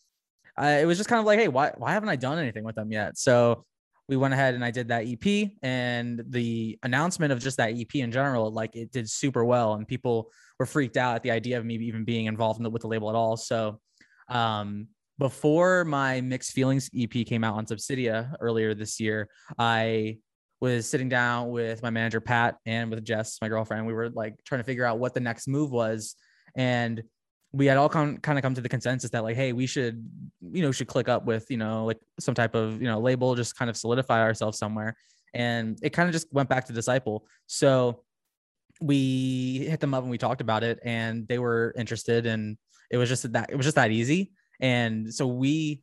uh, 0.58 0.78
it 0.80 0.86
was 0.86 0.96
just 0.96 1.10
kind 1.10 1.20
of 1.20 1.26
like, 1.26 1.40
hey, 1.40 1.48
why 1.48 1.72
why 1.76 1.92
haven't 1.92 2.08
I 2.08 2.16
done 2.16 2.38
anything 2.38 2.64
with 2.64 2.74
them 2.74 2.90
yet? 2.90 3.18
So 3.18 3.66
we 4.08 4.16
went 4.16 4.32
ahead 4.32 4.54
and 4.54 4.64
I 4.64 4.70
did 4.70 4.88
that 4.88 5.04
EP, 5.06 5.50
and 5.62 6.24
the 6.26 6.78
announcement 6.84 7.34
of 7.34 7.38
just 7.38 7.58
that 7.58 7.78
EP 7.78 7.94
in 7.96 8.10
general, 8.12 8.50
like 8.50 8.74
it 8.74 8.92
did 8.92 9.10
super 9.10 9.44
well, 9.44 9.74
and 9.74 9.86
people 9.86 10.30
were 10.58 10.64
freaked 10.64 10.96
out 10.96 11.16
at 11.16 11.22
the 11.22 11.32
idea 11.32 11.58
of 11.58 11.66
me 11.66 11.74
even 11.74 12.04
being 12.04 12.24
involved 12.24 12.62
the, 12.62 12.70
with 12.70 12.80
the 12.80 12.88
label 12.88 13.10
at 13.10 13.14
all. 13.14 13.36
So 13.36 13.78
um, 14.30 14.88
before 15.18 15.84
my 15.84 16.20
mixed 16.20 16.52
feelings 16.52 16.90
ep 16.96 17.12
came 17.26 17.44
out 17.44 17.54
on 17.54 17.66
subsidia 17.66 18.34
earlier 18.40 18.74
this 18.74 18.98
year 18.98 19.28
i 19.58 20.16
was 20.62 20.88
sitting 20.88 21.08
down 21.08 21.50
with 21.50 21.82
my 21.82 21.90
manager 21.90 22.20
pat 22.20 22.56
and 22.66 22.88
with 22.88 23.04
jess 23.04 23.38
my 23.42 23.48
girlfriend. 23.48 23.84
We 23.84 23.92
were 23.92 24.10
like 24.10 24.36
trying 24.44 24.60
to 24.60 24.64
figure 24.64 24.84
out 24.84 25.00
what 25.00 25.12
the 25.12 25.18
next 25.18 25.48
move 25.48 25.72
was. 25.72 26.14
And 26.54 27.02
we 27.50 27.66
had 27.66 27.76
all 27.76 27.88
come, 27.88 28.18
kind 28.18 28.38
of 28.38 28.42
come 28.42 28.54
to 28.54 28.60
the 28.60 28.68
consensus 28.68 29.10
that 29.10 29.24
like 29.24 29.34
hey 29.34 29.52
we 29.52 29.66
should 29.66 30.08
you 30.40 30.62
know 30.62 30.70
should 30.70 30.86
click 30.86 31.08
up 31.08 31.26
with 31.26 31.50
you 31.50 31.56
know 31.56 31.84
like 31.84 31.98
some 32.20 32.34
type 32.34 32.54
of 32.54 32.80
you 32.80 32.86
know 32.86 33.00
label 33.00 33.34
just 33.34 33.58
kind 33.58 33.68
of 33.68 33.76
solidify 33.76 34.20
ourselves 34.20 34.56
somewhere. 34.56 34.96
And 35.34 35.80
it 35.82 35.90
kind 35.90 36.08
of 36.08 36.12
just 36.12 36.32
went 36.32 36.48
back 36.48 36.66
to 36.66 36.72
disciple. 36.72 37.26
So 37.48 38.04
we 38.80 39.66
hit 39.68 39.80
them 39.80 39.94
up 39.94 40.02
and 40.02 40.12
we 40.12 40.18
talked 40.18 40.40
about 40.40 40.62
it 40.62 40.78
and 40.84 41.26
they 41.26 41.40
were 41.40 41.74
interested 41.76 42.24
and 42.24 42.56
it 42.88 42.98
was 42.98 43.08
just 43.08 43.32
that 43.32 43.50
it 43.50 43.56
was 43.56 43.66
just 43.66 43.76
that 43.76 43.90
easy 43.90 44.30
and 44.62 45.12
so 45.12 45.26
we 45.26 45.82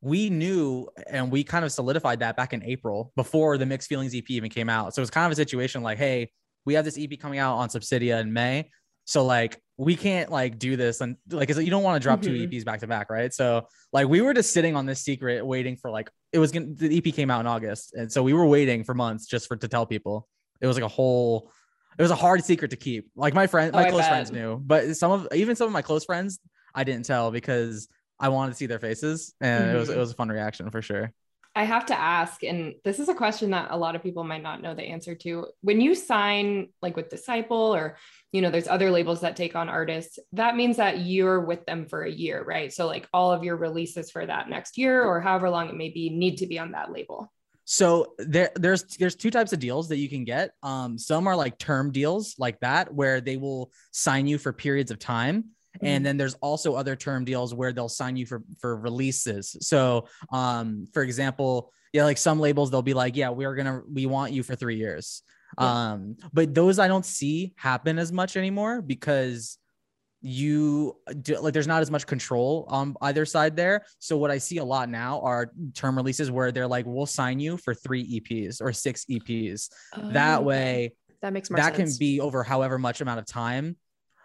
we 0.00 0.30
knew 0.30 0.88
and 1.06 1.30
we 1.30 1.44
kind 1.44 1.64
of 1.64 1.70
solidified 1.70 2.20
that 2.20 2.36
back 2.36 2.52
in 2.52 2.62
April 2.64 3.12
before 3.14 3.58
the 3.58 3.66
mixed 3.66 3.88
feelings 3.88 4.14
EP 4.14 4.28
even 4.30 4.50
came 4.50 4.68
out. 4.68 4.94
So 4.94 5.00
it 5.00 5.02
was 5.02 5.10
kind 5.10 5.26
of 5.26 5.32
a 5.32 5.36
situation 5.36 5.82
like, 5.82 5.98
hey, 5.98 6.30
we 6.64 6.74
have 6.74 6.84
this 6.84 6.98
EP 6.98 7.18
coming 7.20 7.38
out 7.38 7.56
on 7.56 7.68
Subsidia 7.68 8.20
in 8.20 8.32
May. 8.32 8.70
So 9.04 9.24
like 9.24 9.60
we 9.76 9.96
can't 9.96 10.30
like 10.30 10.58
do 10.58 10.76
this 10.76 11.00
and 11.00 11.16
like 11.30 11.48
you 11.48 11.70
don't 11.70 11.82
want 11.82 12.00
to 12.00 12.04
drop 12.04 12.20
mm-hmm. 12.20 12.34
two 12.34 12.48
EPs 12.48 12.64
back 12.64 12.80
to 12.80 12.86
back, 12.86 13.10
right? 13.10 13.32
So 13.32 13.66
like 13.92 14.08
we 14.08 14.20
were 14.20 14.34
just 14.34 14.52
sitting 14.52 14.76
on 14.76 14.86
this 14.86 15.00
secret 15.00 15.44
waiting 15.44 15.76
for 15.76 15.90
like 15.90 16.10
it 16.32 16.38
was 16.38 16.50
gonna 16.50 16.66
the 16.74 16.96
EP 16.96 17.14
came 17.14 17.30
out 17.30 17.40
in 17.40 17.46
August. 17.46 17.94
And 17.94 18.10
so 18.10 18.22
we 18.22 18.32
were 18.32 18.46
waiting 18.46 18.84
for 18.84 18.94
months 18.94 19.26
just 19.26 19.46
for 19.46 19.56
to 19.56 19.68
tell 19.68 19.86
people. 19.86 20.28
It 20.60 20.66
was 20.66 20.76
like 20.76 20.84
a 20.84 20.88
whole 20.88 21.50
it 21.98 22.02
was 22.02 22.10
a 22.10 22.16
hard 22.16 22.44
secret 22.44 22.70
to 22.70 22.76
keep. 22.76 23.08
Like 23.14 23.34
my 23.34 23.46
friend, 23.46 23.72
my 23.72 23.86
oh, 23.86 23.90
close 23.90 24.08
friends 24.08 24.32
knew, 24.32 24.56
but 24.56 24.96
some 24.96 25.12
of 25.12 25.28
even 25.32 25.56
some 25.56 25.66
of 25.66 25.72
my 25.72 25.82
close 25.82 26.04
friends, 26.04 26.40
I 26.74 26.84
didn't 26.84 27.04
tell 27.04 27.30
because 27.30 27.88
I 28.22 28.28
wanted 28.28 28.52
to 28.52 28.56
see 28.56 28.66
their 28.66 28.78
faces, 28.78 29.34
and 29.40 29.64
mm-hmm. 29.64 29.76
it 29.76 29.78
was 29.78 29.88
it 29.88 29.92
mm-hmm. 29.92 30.00
was 30.00 30.12
a 30.12 30.14
fun 30.14 30.28
reaction 30.28 30.70
for 30.70 30.80
sure. 30.80 31.12
I 31.54 31.64
have 31.64 31.84
to 31.86 31.98
ask, 31.98 32.42
and 32.44 32.76
this 32.82 32.98
is 32.98 33.10
a 33.10 33.14
question 33.14 33.50
that 33.50 33.68
a 33.70 33.76
lot 33.76 33.94
of 33.94 34.02
people 34.02 34.24
might 34.24 34.42
not 34.42 34.62
know 34.62 34.74
the 34.74 34.84
answer 34.84 35.14
to. 35.16 35.48
When 35.60 35.82
you 35.82 35.94
sign 35.94 36.68
like 36.80 36.96
with 36.96 37.10
Disciple 37.10 37.74
or 37.74 37.98
you 38.32 38.40
know, 38.40 38.50
there's 38.50 38.68
other 38.68 38.90
labels 38.90 39.20
that 39.20 39.36
take 39.36 39.54
on 39.54 39.68
artists, 39.68 40.18
that 40.32 40.56
means 40.56 40.78
that 40.78 41.00
you're 41.00 41.40
with 41.40 41.66
them 41.66 41.84
for 41.84 42.02
a 42.02 42.10
year, 42.10 42.42
right? 42.42 42.72
So 42.72 42.86
like 42.86 43.06
all 43.12 43.30
of 43.30 43.44
your 43.44 43.56
releases 43.56 44.10
for 44.10 44.24
that 44.24 44.48
next 44.48 44.78
year 44.78 45.04
or 45.04 45.20
however 45.20 45.50
long 45.50 45.68
it 45.68 45.76
may 45.76 45.90
be 45.90 46.08
need 46.08 46.38
to 46.38 46.46
be 46.46 46.58
on 46.58 46.72
that 46.72 46.90
label. 46.90 47.30
So 47.64 48.14
there, 48.18 48.50
there's 48.56 48.84
there's 48.96 49.14
two 49.14 49.30
types 49.30 49.52
of 49.52 49.60
deals 49.60 49.88
that 49.90 49.98
you 49.98 50.08
can 50.08 50.24
get. 50.24 50.52
Um, 50.62 50.98
some 50.98 51.26
are 51.26 51.36
like 51.36 51.58
term 51.58 51.92
deals 51.92 52.34
like 52.38 52.58
that, 52.60 52.92
where 52.92 53.20
they 53.20 53.36
will 53.36 53.70
sign 53.92 54.26
you 54.26 54.38
for 54.38 54.52
periods 54.52 54.90
of 54.90 54.98
time 54.98 55.50
and 55.82 55.96
mm-hmm. 55.96 56.04
then 56.04 56.16
there's 56.16 56.34
also 56.34 56.74
other 56.74 56.96
term 56.96 57.24
deals 57.24 57.54
where 57.54 57.72
they'll 57.72 57.88
sign 57.88 58.16
you 58.16 58.26
for 58.26 58.42
for 58.60 58.76
releases 58.76 59.56
so 59.60 60.06
um 60.32 60.86
for 60.92 61.02
example 61.02 61.72
yeah 61.92 62.04
like 62.04 62.18
some 62.18 62.40
labels 62.40 62.70
they'll 62.70 62.82
be 62.82 62.94
like 62.94 63.16
yeah 63.16 63.28
we're 63.28 63.54
gonna 63.54 63.82
we 63.92 64.06
want 64.06 64.32
you 64.32 64.42
for 64.42 64.54
three 64.54 64.76
years 64.76 65.22
yeah. 65.58 65.92
um 65.92 66.16
but 66.32 66.54
those 66.54 66.78
i 66.78 66.88
don't 66.88 67.06
see 67.06 67.52
happen 67.56 67.98
as 67.98 68.12
much 68.12 68.36
anymore 68.36 68.80
because 68.80 69.58
you 70.24 70.96
do, 71.20 71.36
like 71.40 71.52
there's 71.52 71.66
not 71.66 71.82
as 71.82 71.90
much 71.90 72.06
control 72.06 72.64
on 72.68 72.94
either 73.02 73.26
side 73.26 73.56
there 73.56 73.84
so 73.98 74.16
what 74.16 74.30
i 74.30 74.38
see 74.38 74.58
a 74.58 74.64
lot 74.64 74.88
now 74.88 75.20
are 75.20 75.50
term 75.74 75.96
releases 75.96 76.30
where 76.30 76.52
they're 76.52 76.68
like 76.68 76.86
we'll 76.86 77.06
sign 77.06 77.40
you 77.40 77.56
for 77.56 77.74
three 77.74 78.20
eps 78.20 78.62
or 78.62 78.72
six 78.72 79.04
eps 79.06 79.68
oh, 79.96 80.10
that 80.10 80.44
way 80.44 80.92
that 81.22 81.32
makes 81.32 81.50
more 81.50 81.56
that 81.56 81.74
sense. 81.74 81.96
can 81.96 81.98
be 81.98 82.20
over 82.20 82.44
however 82.44 82.78
much 82.78 83.00
amount 83.00 83.18
of 83.18 83.26
time 83.26 83.76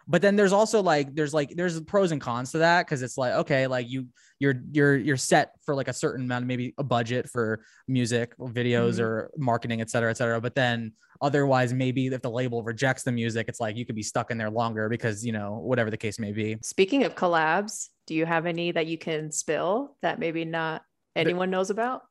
but 0.08 0.22
then 0.22 0.36
there's 0.36 0.54
also 0.54 0.82
like 0.82 1.14
there's 1.14 1.34
like 1.34 1.50
there's 1.56 1.80
pros 1.82 2.12
and 2.12 2.22
cons 2.22 2.52
to 2.52 2.60
that 2.60 2.86
because 2.86 3.02
it's 3.02 3.18
like 3.18 3.34
okay 3.34 3.68
like 3.68 3.90
you 3.90 4.08
you're 4.40 4.56
you're 4.72 4.96
you're 4.96 5.18
set 5.18 5.52
for 5.66 5.76
like 5.76 5.88
a 5.88 5.94
certain 5.94 6.26
amount 6.26 6.44
of 6.44 6.48
maybe 6.48 6.74
a 6.78 6.84
budget 6.84 7.30
for 7.30 7.62
music 7.88 8.34
or 8.38 8.50
videos 8.50 8.96
mm-hmm. 8.96 9.04
or 9.04 9.32
marketing 9.38 9.82
et 9.82 9.90
cetera 9.90 10.10
et 10.10 10.18
cetera 10.18 10.40
but 10.40 10.56
then 10.56 10.92
otherwise 11.22 11.74
maybe 11.74 12.08
if 12.08 12.22
the 12.22 12.30
label 12.30 12.64
rejects 12.64 13.04
the 13.04 13.12
music 13.12 13.48
it's 13.48 13.60
like 13.60 13.76
you 13.76 13.86
could 13.86 13.96
be 13.96 14.04
stuck 14.04 14.32
in 14.32 14.38
there 14.38 14.50
longer 14.50 14.90
because 14.90 15.26
you 15.26 15.32
know 15.32 15.60
whatever 15.64 15.90
the 15.90 15.98
case 15.98 16.20
may 16.20 16.32
be 16.32 16.58
speaking 16.62 17.04
of 17.04 17.16
collabs 17.16 17.90
do 18.06 18.16
you 18.16 18.26
have 18.26 18.46
any 18.46 18.72
that 18.72 18.88
you 18.88 18.98
can 18.98 19.32
spill 19.32 19.96
that 20.02 20.20
maybe 20.20 20.46
not 20.46 20.84
anyone 21.16 21.50
knows 21.50 21.70
about 21.70 22.04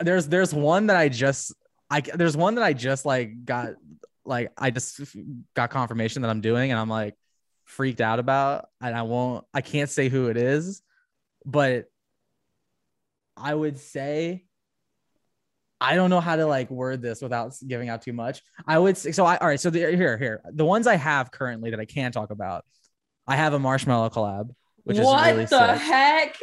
there's 0.00 0.28
there's 0.28 0.52
one 0.52 0.86
that 0.86 0.96
i 0.96 1.08
just 1.08 1.54
I 1.90 2.00
there's 2.00 2.36
one 2.36 2.56
that 2.56 2.64
I 2.64 2.72
just 2.72 3.06
like 3.06 3.44
got 3.44 3.70
like 4.28 4.52
I 4.56 4.70
just 4.70 5.00
got 5.54 5.70
confirmation 5.70 6.22
that 6.22 6.28
I'm 6.28 6.40
doing 6.40 6.70
and 6.70 6.78
I'm 6.78 6.88
like 6.88 7.14
freaked 7.64 8.00
out 8.00 8.18
about 8.18 8.68
and 8.80 8.94
I 8.96 9.02
won't 9.02 9.44
I 9.52 9.60
can't 9.60 9.90
say 9.90 10.08
who 10.08 10.28
it 10.28 10.36
is, 10.36 10.82
but 11.44 11.86
I 13.36 13.54
would 13.54 13.78
say 13.78 14.44
I 15.80 15.94
don't 15.94 16.10
know 16.10 16.20
how 16.20 16.36
to 16.36 16.46
like 16.46 16.70
word 16.70 17.02
this 17.02 17.22
without 17.22 17.54
giving 17.66 17.88
out 17.88 18.02
too 18.02 18.12
much. 18.12 18.42
I 18.66 18.78
would 18.78 18.96
say 18.96 19.12
so 19.12 19.24
I 19.24 19.36
all 19.36 19.48
right, 19.48 19.60
so 19.60 19.70
the, 19.70 19.80
here 19.96 20.18
here 20.18 20.42
the 20.52 20.64
ones 20.64 20.86
I 20.86 20.96
have 20.96 21.30
currently 21.30 21.70
that 21.70 21.80
I 21.80 21.84
can 21.84 22.12
talk 22.12 22.30
about. 22.30 22.64
I 23.26 23.36
have 23.36 23.52
a 23.52 23.58
Marshmello 23.58 24.10
collab, 24.10 24.50
which 24.84 24.98
what 24.98 25.26
is 25.28 25.32
really 25.32 25.42
What 25.42 25.50
the 25.50 25.78
sick. 25.78 25.82
heck? 25.82 26.36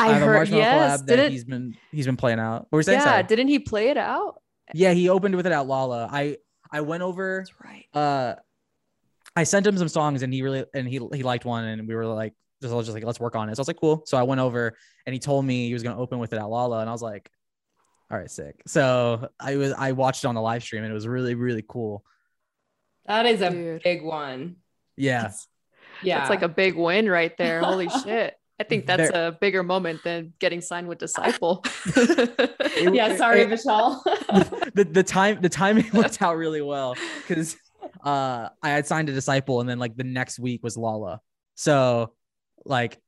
I, 0.00 0.10
I 0.10 0.18
heard 0.18 0.48
yes. 0.48 1.02
Did 1.02 1.18
it, 1.18 1.32
he's 1.32 1.44
been 1.44 1.76
he's 1.90 2.06
been 2.06 2.16
playing 2.16 2.38
out. 2.38 2.62
What 2.70 2.72
were 2.72 2.78
you 2.78 2.84
saying? 2.84 3.00
Yeah, 3.00 3.22
didn't 3.22 3.48
he 3.48 3.58
play 3.58 3.88
it 3.90 3.96
out? 3.96 4.40
Yeah, 4.72 4.92
he 4.92 5.08
opened 5.08 5.34
with 5.34 5.46
it 5.46 5.52
at 5.52 5.66
Lolla. 5.66 6.08
I 6.10 6.38
I 6.74 6.80
went 6.80 7.04
over. 7.04 7.38
That's 7.38 7.60
right. 7.64 7.86
Uh, 7.94 8.34
I 9.36 9.44
sent 9.44 9.64
him 9.66 9.78
some 9.78 9.88
songs 9.88 10.22
and 10.22 10.34
he 10.34 10.42
really 10.42 10.64
and 10.74 10.88
he 10.88 11.00
he 11.12 11.22
liked 11.22 11.44
one 11.44 11.64
and 11.64 11.86
we 11.86 11.94
were 11.94 12.04
like 12.04 12.34
just 12.60 12.74
I 12.74 12.76
was 12.76 12.86
just 12.86 12.94
like 12.94 13.04
let's 13.04 13.20
work 13.20 13.36
on 13.36 13.48
it. 13.48 13.54
So 13.54 13.60
I 13.60 13.62
was 13.62 13.68
like 13.68 13.80
cool. 13.80 14.02
So 14.06 14.18
I 14.18 14.24
went 14.24 14.40
over 14.40 14.76
and 15.06 15.12
he 15.12 15.20
told 15.20 15.44
me 15.44 15.68
he 15.68 15.72
was 15.72 15.84
gonna 15.84 15.98
open 15.98 16.18
with 16.18 16.32
it 16.32 16.38
at 16.38 16.44
Lolla 16.44 16.80
and 16.80 16.88
I 16.88 16.92
was 16.92 17.02
like, 17.02 17.30
All 18.10 18.18
right, 18.18 18.30
sick. 18.30 18.60
So 18.66 19.28
I 19.38 19.56
was 19.56 19.72
I 19.72 19.92
watched 19.92 20.24
it 20.24 20.26
on 20.26 20.34
the 20.34 20.40
live 20.40 20.62
stream 20.64 20.82
and 20.82 20.90
it 20.90 20.94
was 20.94 21.06
really 21.06 21.36
really 21.36 21.64
cool. 21.66 22.04
That 23.06 23.26
is 23.26 23.40
a 23.40 23.50
Dude. 23.50 23.82
big 23.82 24.02
one. 24.02 24.56
Yeah. 24.96 25.30
yeah. 26.02 26.22
It's 26.22 26.30
like 26.30 26.42
a 26.42 26.48
big 26.48 26.74
win 26.76 27.08
right 27.08 27.36
there. 27.38 27.60
Holy 27.60 27.88
shit. 28.04 28.34
I 28.60 28.64
think 28.64 28.86
that's 28.86 29.10
there. 29.10 29.28
a 29.28 29.32
bigger 29.32 29.62
moment 29.62 30.04
than 30.04 30.32
getting 30.38 30.60
signed 30.60 30.86
with 30.86 30.98
Disciple. 30.98 31.64
yeah, 32.76 33.16
sorry, 33.16 33.42
it, 33.42 33.50
Michelle. 33.50 34.02
the, 34.74 34.86
the 34.90 35.02
time 35.02 35.40
the 35.40 35.48
timing 35.48 35.86
worked 35.92 36.22
out 36.22 36.36
really 36.36 36.62
well 36.62 36.94
because 37.26 37.56
uh 38.04 38.48
I 38.62 38.70
had 38.70 38.86
signed 38.86 39.08
a 39.08 39.12
Disciple 39.12 39.60
and 39.60 39.68
then 39.68 39.78
like 39.78 39.96
the 39.96 40.04
next 40.04 40.38
week 40.38 40.62
was 40.62 40.76
Lolla. 40.76 41.20
So 41.56 42.12
like 42.64 43.00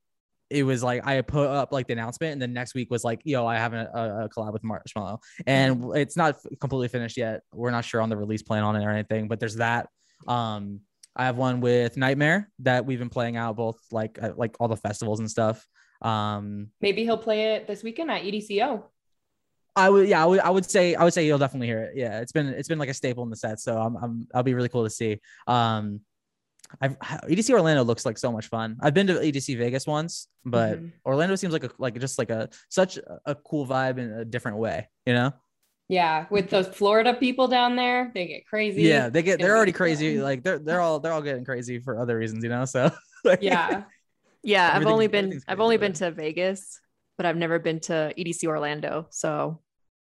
it 0.49 0.63
was 0.63 0.83
like 0.83 1.05
I 1.05 1.21
put 1.21 1.47
up 1.47 1.71
like 1.71 1.87
the 1.87 1.93
announcement, 1.93 2.33
and 2.33 2.41
the 2.41 2.47
next 2.47 2.73
week 2.73 2.89
was 2.89 3.03
like, 3.03 3.21
yo, 3.23 3.45
I 3.45 3.55
have 3.55 3.73
a, 3.73 3.89
a 4.25 4.29
collab 4.29 4.53
with 4.53 4.63
Marshmello, 4.63 5.19
and 5.45 5.95
it's 5.95 6.15
not 6.15 6.37
completely 6.59 6.87
finished 6.87 7.17
yet. 7.17 7.41
We're 7.53 7.71
not 7.71 7.83
sure 7.83 8.01
on 8.01 8.09
the 8.09 8.17
release 8.17 8.43
plan 8.43 8.63
on 8.63 8.75
it 8.75 8.85
or 8.85 8.89
anything, 8.89 9.27
but 9.27 9.39
there's 9.39 9.55
that. 9.55 9.89
Um, 10.27 10.81
I 11.17 11.25
have 11.25 11.35
one 11.35 11.59
with 11.59 11.95
NGHTMRE 11.95 12.45
that 12.59 12.85
we've 12.85 12.99
been 12.99 13.09
playing 13.09 13.35
out 13.35 13.55
both 13.55 13.79
like 13.91 14.19
like 14.35 14.55
all 14.59 14.67
the 14.67 14.77
festivals 14.77 15.19
and 15.19 15.29
stuff. 15.29 15.67
Um, 16.01 16.69
maybe 16.79 17.03
he'll 17.03 17.17
play 17.17 17.55
it 17.55 17.67
this 17.67 17.83
weekend 17.83 18.11
at 18.11 18.21
EDCO. 18.21 18.83
I 19.75 19.89
would, 19.89 20.07
yeah, 20.07 20.23
I 20.23 20.25
would, 20.25 20.39
I 20.39 20.49
would 20.49 20.69
say, 20.69 20.95
I 20.95 21.03
would 21.03 21.13
say 21.13 21.27
you'll 21.27 21.37
definitely 21.37 21.67
hear 21.67 21.83
it. 21.83 21.93
Yeah, 21.95 22.19
it's 22.19 22.31
been, 22.31 22.47
it's 22.47 22.67
been 22.67 22.79
like 22.79 22.89
a 22.89 22.95
staple 22.95 23.23
in 23.23 23.29
the 23.29 23.35
set, 23.35 23.59
so 23.59 23.77
I'm, 23.77 23.95
I'm, 23.95 24.27
I'll 24.33 24.41
be 24.41 24.55
really 24.55 24.69
cool 24.69 24.83
to 24.83 24.89
see. 24.89 25.21
Um, 25.45 26.01
I've 26.81 26.97
EDC 26.99 27.51
Orlando 27.51 27.83
looks 27.83 28.05
like 28.05 28.17
so 28.17 28.31
much 28.31 28.47
fun. 28.47 28.77
I've 28.81 28.95
been 28.95 29.05
to 29.07 29.13
EDC 29.13 29.55
Vegas 29.57 29.85
once, 29.85 30.29
but 30.43 30.79
mm-hmm. 30.79 30.87
Orlando 31.05 31.35
seems 31.35 31.53
like 31.53 31.63
a 31.63 31.69
like 31.77 31.99
just 31.99 32.17
like 32.17 32.31
a 32.31 32.49
such 32.69 32.97
a 33.25 33.35
cool 33.35 33.67
vibe 33.67 33.99
in 33.99 34.11
a 34.11 34.25
different 34.25 34.57
way, 34.57 34.89
you 35.05 35.13
know? 35.13 35.31
Yeah, 35.89 36.25
with 36.29 36.49
those 36.49 36.67
Florida 36.67 37.13
people 37.13 37.47
down 37.47 37.77
there, 37.77 38.11
they 38.13 38.27
get 38.27 38.45
crazy. 38.45 38.83
Yeah, 38.83 39.07
they 39.07 39.23
get 39.23 39.39
they're 39.39 39.55
already 39.55 39.71
crazy. 39.71 40.19
Like 40.19 40.43
they're 40.43 40.59
they're 40.59 40.81
all 40.81 40.99
they're 40.99 41.13
all 41.13 41.21
getting 41.21 41.45
crazy 41.45 41.79
for 41.79 41.97
other 41.99 42.17
reasons, 42.17 42.43
you 42.43 42.49
know. 42.49 42.65
So 42.65 42.91
like, 43.23 43.41
yeah, 43.41 43.83
yeah. 44.43 44.69
I've 44.73 44.85
only 44.85 45.07
been 45.07 45.41
I've 45.47 45.61
only 45.61 45.77
been 45.77 45.93
to 45.93 46.11
Vegas, 46.11 46.81
but 47.15 47.25
I've 47.25 47.37
never 47.37 47.57
been 47.57 47.79
to 47.81 48.13
EDC 48.17 48.43
Orlando. 48.45 49.07
So 49.11 49.61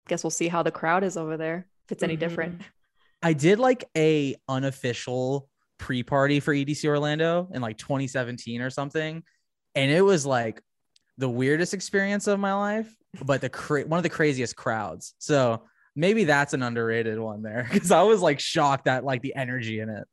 guess 0.08 0.24
we'll 0.24 0.32
see 0.32 0.48
how 0.48 0.64
the 0.64 0.72
crowd 0.72 1.04
is 1.04 1.18
over 1.18 1.36
there 1.36 1.68
if 1.86 1.92
it's 1.92 2.04
any 2.04 2.14
mm-hmm. 2.14 2.20
different. 2.22 2.62
I 3.22 3.34
did 3.34 3.60
like 3.60 3.84
a 3.98 4.36
unofficial 4.48 5.50
pre-party 5.80 6.40
for 6.40 6.54
EDC 6.54 6.86
Orlando 6.86 7.50
in 7.54 7.62
like 7.62 7.78
2017 7.78 8.62
or 8.62 8.70
something, 8.70 9.22
and 9.76 9.92
it 9.92 10.02
was 10.02 10.26
like 10.26 10.62
the 11.18 11.30
weirdest 11.30 11.74
experience 11.74 12.28
of 12.28 12.40
my 12.40 12.54
life, 12.54 12.94
but 13.22 13.42
the 13.42 13.50
cra- 13.50 13.84
one 13.84 13.98
of 13.98 14.04
the 14.04 14.10
craziest 14.10 14.56
crowds. 14.56 15.14
So 15.20 15.64
maybe 15.96 16.24
that's 16.26 16.54
an 16.54 16.64
underrated 16.64 17.20
one 17.20 17.42
there 17.42 17.68
because 17.72 17.92
I 17.92 18.04
was 18.04 18.22
like 18.22 18.40
shocked 18.40 18.88
at 18.88 19.04
like 19.04 19.22
the 19.22 19.36
energy 19.36 19.80
in 19.80 19.90
it. 19.90 20.08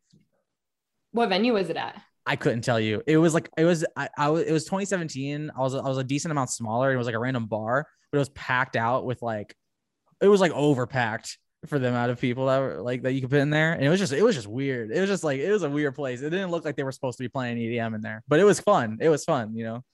What 1.13 1.29
venue 1.29 1.55
was 1.55 1.71
it 1.71 1.77
at? 1.77 2.01
I 2.27 2.37
couldn't 2.37 2.63
tell 2.63 2.79
you. 2.79 3.03
It 3.07 3.17
was 3.17 3.35
like 3.35 3.49
it 3.57 3.65
was 3.65 3.85
I, 3.97 4.09
I 4.17 4.29
was 4.29 4.43
it 4.43 4.53
was 4.53 4.65
2017. 4.65 5.51
I 5.57 5.61
was 5.61 5.75
I 5.75 5.81
was 5.81 5.99
a 5.99 6.05
decent 6.05 6.31
amount 6.31 6.51
smaller. 6.51 6.93
It 6.93 6.97
was 6.97 7.07
like 7.07 7.17
a 7.17 7.19
random 7.19 7.47
bar, 7.47 7.87
but 8.13 8.19
it 8.19 8.21
was 8.21 8.29
packed 8.31 8.77
out 8.77 9.05
with 9.05 9.21
like 9.23 9.55
it 10.21 10.29
was 10.29 10.41
like 10.41 10.53
overpacked 10.53 11.37
for 11.67 11.79
the 11.79 11.89
amount 11.89 12.11
of 12.11 12.21
people 12.21 12.47
that 12.47 12.59
were 12.59 12.81
like 12.81 13.03
that 13.03 13.13
you 13.13 13.21
could 13.21 13.31
put 13.31 13.41
in 13.41 13.51
there. 13.51 13.73
And 13.73 13.85
it 13.85 13.89
was 13.89 13.99
just 13.99 14.13
it 14.13 14.23
was 14.23 14.37
just 14.37 14.47
weird. 14.47 14.91
It 14.93 15.01
was 15.01 15.09
just 15.09 15.25
like 15.25 15.41
it 15.41 15.51
was 15.51 15.63
a 15.63 15.71
weird 15.71 15.95
place. 15.95 16.21
It 16.21 16.31
didn't 16.31 16.51
look 16.51 16.65
like 16.65 16.77
they 16.77 16.85
were 16.85 16.93
supposed 16.93 17.19
to 17.19 17.25
be 17.25 17.29
playing 17.29 17.57
EDM 17.57 17.95
in 17.95 18.01
there, 18.01 18.23
but 18.29 18.39
it 18.39 18.45
was 18.45 18.61
fun. 18.61 18.99
It 19.01 19.09
was 19.09 19.25
fun, 19.25 19.57
you 19.57 19.65
know. 19.65 19.85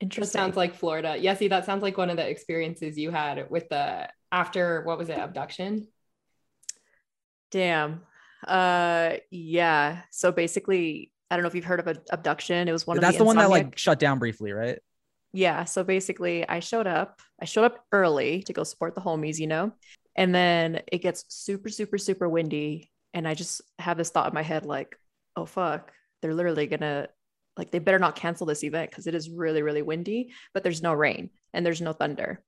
Interesting. 0.00 0.38
That 0.38 0.44
sounds 0.44 0.56
like 0.56 0.74
Florida. 0.74 1.16
Yeah, 1.18 1.34
see, 1.34 1.48
that 1.48 1.66
sounds 1.66 1.82
like 1.82 1.98
one 1.98 2.08
of 2.10 2.16
the 2.16 2.26
experiences 2.28 2.98
you 2.98 3.10
had 3.10 3.50
with 3.50 3.68
the 3.68 4.08
after 4.32 4.82
what 4.82 4.98
was 4.98 5.08
it, 5.08 5.18
abduction? 5.18 5.88
Damn. 7.50 8.02
Uh 8.46 9.16
yeah. 9.30 10.02
So 10.10 10.32
basically, 10.32 11.12
I 11.30 11.36
don't 11.36 11.42
know 11.42 11.48
if 11.48 11.54
you've 11.54 11.64
heard 11.64 11.80
of 11.80 11.86
an 11.86 11.98
abduction. 12.10 12.68
It 12.68 12.72
was 12.72 12.86
one 12.86 12.98
That's 12.98 13.14
of 13.14 13.18
the, 13.18 13.18
the 13.18 13.24
one 13.24 13.36
that 13.36 13.50
like 13.50 13.76
shut 13.76 13.98
down 13.98 14.18
briefly, 14.18 14.52
right? 14.52 14.78
Yeah. 15.32 15.64
So 15.64 15.84
basically, 15.84 16.48
I 16.48 16.60
showed 16.60 16.86
up. 16.86 17.20
I 17.40 17.44
showed 17.44 17.64
up 17.64 17.84
early 17.92 18.42
to 18.44 18.52
go 18.52 18.64
support 18.64 18.94
the 18.94 19.00
homies, 19.00 19.38
you 19.38 19.46
know. 19.46 19.72
And 20.16 20.34
then 20.34 20.82
it 20.90 20.98
gets 20.98 21.24
super, 21.28 21.68
super, 21.68 21.98
super 21.98 22.28
windy. 22.28 22.90
And 23.14 23.26
I 23.26 23.34
just 23.34 23.62
have 23.78 23.96
this 23.96 24.10
thought 24.10 24.28
in 24.28 24.34
my 24.34 24.42
head 24.42 24.66
like, 24.66 24.96
oh, 25.36 25.46
fuck, 25.46 25.92
they're 26.20 26.34
literally 26.34 26.66
going 26.66 26.80
to, 26.80 27.08
like, 27.56 27.70
they 27.70 27.78
better 27.78 27.98
not 27.98 28.16
cancel 28.16 28.46
this 28.46 28.64
event 28.64 28.90
because 28.90 29.06
it 29.06 29.14
is 29.14 29.30
really, 29.30 29.62
really 29.62 29.82
windy, 29.82 30.32
but 30.52 30.62
there's 30.62 30.82
no 30.82 30.92
rain 30.92 31.30
and 31.52 31.64
there's 31.64 31.80
no 31.80 31.92
thunder. 31.92 32.42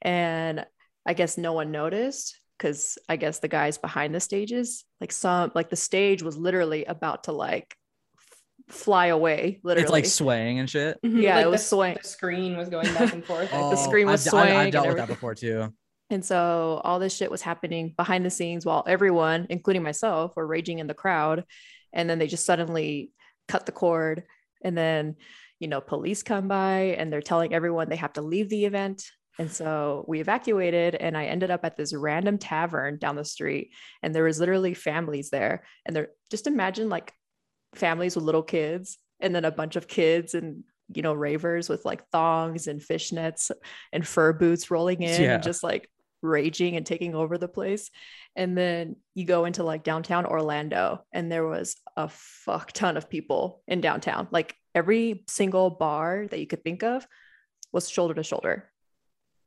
And 0.00 0.66
I 1.06 1.14
guess 1.14 1.38
no 1.38 1.52
one 1.52 1.70
noticed 1.70 2.38
because 2.58 2.98
I 3.08 3.16
guess 3.16 3.40
the 3.40 3.48
guys 3.48 3.78
behind 3.78 4.14
the 4.14 4.20
stages, 4.20 4.84
like, 5.00 5.12
some, 5.12 5.52
like, 5.54 5.70
the 5.70 5.76
stage 5.76 6.22
was 6.22 6.36
literally 6.36 6.84
about 6.84 7.24
to, 7.24 7.32
like, 7.32 7.74
fly 8.68 9.06
away 9.06 9.60
literally 9.64 9.82
it's 9.82 9.90
like 9.90 10.06
swaying 10.06 10.58
and 10.58 10.70
shit 10.70 10.96
mm-hmm. 11.04 11.18
yeah 11.18 11.36
like 11.36 11.44
it 11.44 11.50
was 11.50 11.60
the, 11.60 11.66
swaying 11.66 11.98
the 12.00 12.08
screen 12.08 12.56
was 12.56 12.68
going 12.68 12.86
back 12.94 13.12
and 13.12 13.24
forth 13.24 13.50
oh, 13.52 13.70
the 13.70 13.76
screen 13.76 14.06
was 14.06 14.24
I've, 14.26 14.30
swaying 14.30 14.56
I've, 14.56 14.66
I've 14.66 14.72
dealt 14.72 14.86
with 14.86 14.96
that 14.96 15.08
before 15.08 15.34
too 15.34 15.74
and 16.12 16.22
so 16.22 16.80
all 16.84 16.98
this 16.98 17.16
shit 17.16 17.30
was 17.30 17.40
happening 17.40 17.94
behind 17.96 18.26
the 18.26 18.30
scenes 18.30 18.66
while 18.66 18.84
everyone, 18.86 19.46
including 19.48 19.82
myself, 19.82 20.36
were 20.36 20.46
raging 20.46 20.78
in 20.78 20.86
the 20.86 20.92
crowd. 20.92 21.44
And 21.92 22.08
then 22.08 22.18
they 22.18 22.26
just 22.26 22.44
suddenly 22.44 23.12
cut 23.48 23.64
the 23.64 23.72
cord. 23.72 24.24
And 24.62 24.76
then, 24.76 25.16
you 25.58 25.68
know, 25.68 25.80
police 25.80 26.22
come 26.22 26.48
by 26.48 26.96
and 26.98 27.10
they're 27.10 27.22
telling 27.22 27.54
everyone 27.54 27.88
they 27.88 27.96
have 27.96 28.12
to 28.14 28.22
leave 28.22 28.50
the 28.50 28.66
event. 28.66 29.04
And 29.42 29.50
so 29.50 30.04
we 30.06 30.20
evacuated 30.20 30.94
and 30.94 31.16
I 31.16 31.26
ended 31.26 31.50
up 31.50 31.64
at 31.64 31.76
this 31.76 31.92
random 31.92 32.38
tavern 32.38 32.98
down 32.98 33.16
the 33.16 33.24
street 33.24 33.72
and 34.02 34.14
there 34.14 34.24
was 34.24 34.38
literally 34.38 34.72
families 34.72 35.30
there. 35.30 35.64
And 35.84 35.96
they're 35.96 36.10
just 36.30 36.46
imagine 36.46 36.88
like 36.88 37.12
families 37.74 38.14
with 38.14 38.24
little 38.24 38.42
kids 38.42 38.98
and 39.20 39.34
then 39.34 39.44
a 39.44 39.50
bunch 39.50 39.76
of 39.76 39.88
kids 39.88 40.34
and 40.34 40.62
you 40.94 41.02
know 41.02 41.14
ravers 41.14 41.68
with 41.68 41.84
like 41.84 42.06
thongs 42.10 42.66
and 42.66 42.80
fishnets 42.80 43.50
and 43.92 44.06
fur 44.06 44.32
boots 44.32 44.70
rolling 44.70 45.02
in 45.02 45.20
yeah. 45.20 45.34
and 45.34 45.42
just 45.42 45.62
like 45.62 45.88
raging 46.22 46.76
and 46.76 46.86
taking 46.86 47.14
over 47.14 47.36
the 47.36 47.48
place. 47.48 47.90
And 48.36 48.56
then 48.56 48.96
you 49.14 49.24
go 49.24 49.44
into 49.44 49.64
like 49.64 49.82
downtown 49.82 50.24
Orlando, 50.24 51.04
and 51.12 51.30
there 51.30 51.46
was 51.46 51.76
a 51.96 52.08
fuck 52.08 52.72
ton 52.72 52.96
of 52.96 53.10
people 53.10 53.62
in 53.66 53.80
downtown. 53.80 54.28
Like 54.30 54.54
every 54.74 55.24
single 55.28 55.70
bar 55.70 56.26
that 56.30 56.38
you 56.38 56.46
could 56.46 56.62
think 56.62 56.82
of 56.82 57.06
was 57.72 57.90
shoulder 57.90 58.14
to 58.14 58.22
shoulder, 58.22 58.70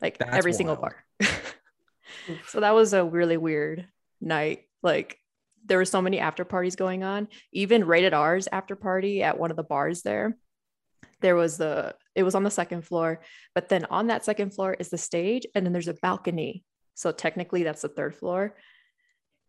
like 0.02 0.18
That's 0.18 0.36
every 0.36 0.52
wild. 0.52 0.58
single 0.58 0.76
bar. 0.76 0.96
so 2.48 2.60
that 2.60 2.76
was 2.76 2.94
a 2.94 3.04
really 3.04 3.38
weird 3.38 3.88
night. 4.22 4.64
Like 4.84 5.20
there 5.66 5.78
were 5.78 5.86
so 5.86 6.02
many 6.02 6.20
after 6.20 6.46
parties 6.46 6.76
going 6.76 7.04
on, 7.04 7.28
even 7.52 7.86
rated 7.86 8.14
R's 8.14 8.48
after 8.52 8.76
party 8.76 9.24
at 9.24 9.40
one 9.40 9.52
of 9.52 9.58
the 9.58 9.64
bars 9.64 10.02
there 10.02 10.38
there 11.22 11.36
was 11.36 11.58
the 11.58 11.96
it 12.14 12.24
was 12.24 12.36
on 12.36 12.44
the 12.44 12.52
second 12.52 12.84
floor 12.84 13.20
but 13.54 13.70
then 13.70 13.86
on 13.86 14.08
that 14.08 14.26
second 14.26 14.54
floor 14.54 14.76
is 14.80 14.90
the 14.90 14.98
stage 14.98 15.46
and 15.56 15.66
then 15.66 15.74
there's 15.74 15.88
a 15.88 15.94
balcony 15.96 16.64
so 16.94 17.12
technically 17.12 17.64
that's 17.64 17.82
the 17.82 17.90
third 17.90 18.16
floor 18.16 18.56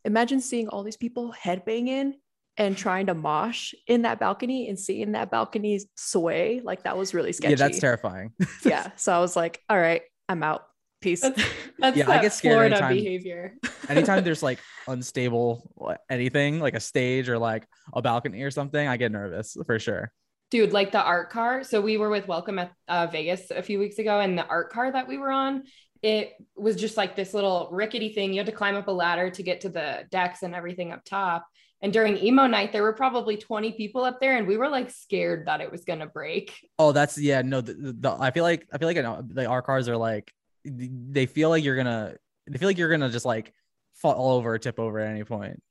imagine 0.05 0.41
seeing 0.41 0.69
all 0.69 0.83
these 0.83 0.97
people 0.97 1.35
headbanging 1.39 2.13
and 2.57 2.77
trying 2.77 3.07
to 3.07 3.15
mosh 3.15 3.75
in 3.87 4.03
that 4.03 4.19
balcony 4.19 4.69
and 4.69 4.79
seeing 4.79 5.13
that 5.13 5.31
balcony 5.31 5.81
sway 5.97 6.61
like 6.65 6.85
that 6.85 6.97
was 6.97 7.13
really 7.13 7.33
sketchy 7.33 7.51
yeah 7.51 7.57
that's 7.57 7.79
terrifying 7.79 8.33
yeah 8.65 8.91
so 8.97 9.13
i 9.13 9.19
was 9.19 9.37
like 9.37 9.61
all 9.69 9.79
right 9.79 10.03
i'm 10.29 10.43
out. 10.43 10.67
Peace. 11.01 11.21
That's, 11.21 11.43
that's 11.79 11.97
yeah 11.97 12.11
i 12.11 12.23
get 12.23 12.33
scared 12.33 12.55
Florida 12.55 12.77
anytime, 12.77 12.95
behavior. 12.95 13.55
anytime 13.89 14.25
there's 14.25 14.43
like 14.43 14.59
unstable 14.89 15.71
anything 16.11 16.59
like 16.59 16.75
a 16.75 16.81
stage 16.81 17.29
or 17.29 17.39
like 17.39 17.67
a 17.93 18.01
balcony 18.03 18.43
or 18.43 18.51
something 18.51 18.89
i 18.89 18.97
get 18.97 19.13
nervous 19.13 19.57
for 19.67 19.79
sure. 19.79 20.13
Dude 20.51 20.73
like 20.73 20.93
the 20.93 21.03
art 21.03 21.31
car 21.31 21.65
so 21.65 21.81
we 21.81 21.99
were 21.99 22.09
with 22.09 22.29
welcome 22.29 22.59
at 22.59 22.73
uh, 22.89 23.09
vegas 23.09 23.51
a 23.51 23.63
few 23.63 23.79
weeks 23.79 23.99
ago 23.99 24.21
and 24.21 24.39
the 24.39 24.47
art 24.47 24.71
car 24.71 24.91
that 24.91 25.09
we 25.09 25.19
were 25.19 25.31
on 25.31 25.65
it 26.03 26.35
was 26.57 26.77
just 26.77 26.97
like 26.97 27.17
this 27.17 27.35
little 27.35 27.69
rickety 27.73 28.13
thing. 28.13 28.33
You 28.33 28.39
had 28.39 28.47
to 28.47 28.53
climb 28.53 28.77
up 28.77 28.89
a 28.89 28.93
ladder 28.93 29.31
to 29.31 29.43
get 29.43 29.63
to 29.63 29.69
the 29.69 30.05
decks 30.11 30.43
and 30.43 30.55
everything 30.55 30.93
up 30.93 31.05
top 31.05 31.47
and 31.83 31.93
during 31.93 32.17
emo 32.19 32.47
night 32.47 32.73
there 32.73 32.83
were 32.83 32.93
probably 32.93 33.37
20 33.37 33.73
people 33.73 34.05
up 34.05 34.21
there 34.21 34.37
and 34.37 34.47
we 34.47 34.57
were 34.57 34.69
like 34.69 34.91
scared 34.91 35.47
that 35.47 35.61
it 35.61 35.71
was 35.71 35.85
to 35.85 36.07
break 36.07 36.53
oh 36.79 36.93
that's 36.93 37.19
yeah 37.19 37.43
no 37.43 37.61
the, 37.61 37.75
the, 37.75 38.17
i 38.19 38.31
feel 38.31 38.45
like 38.45 38.67
i 38.73 38.79
feel 38.79 38.89
like 38.89 39.29
the 39.29 39.47
art 39.47 39.67
cars 39.67 39.89
are 39.89 39.97
like 39.97 40.33
they 40.65 41.27
feel 41.27 41.49
like 41.49 41.63
you're 41.63 41.77
gonna 41.77 42.15
they 42.49 42.59
feel 42.59 42.69
like 42.69 42.79
you're 42.79 42.91
gonna 42.91 43.11
just 43.11 43.27
like 43.27 43.53
fall 43.95 44.33
over 44.33 44.55
or 44.55 44.59
tip 44.59 44.79
over 44.79 44.99
at 44.99 45.11
any 45.11 45.25
point 45.25 45.63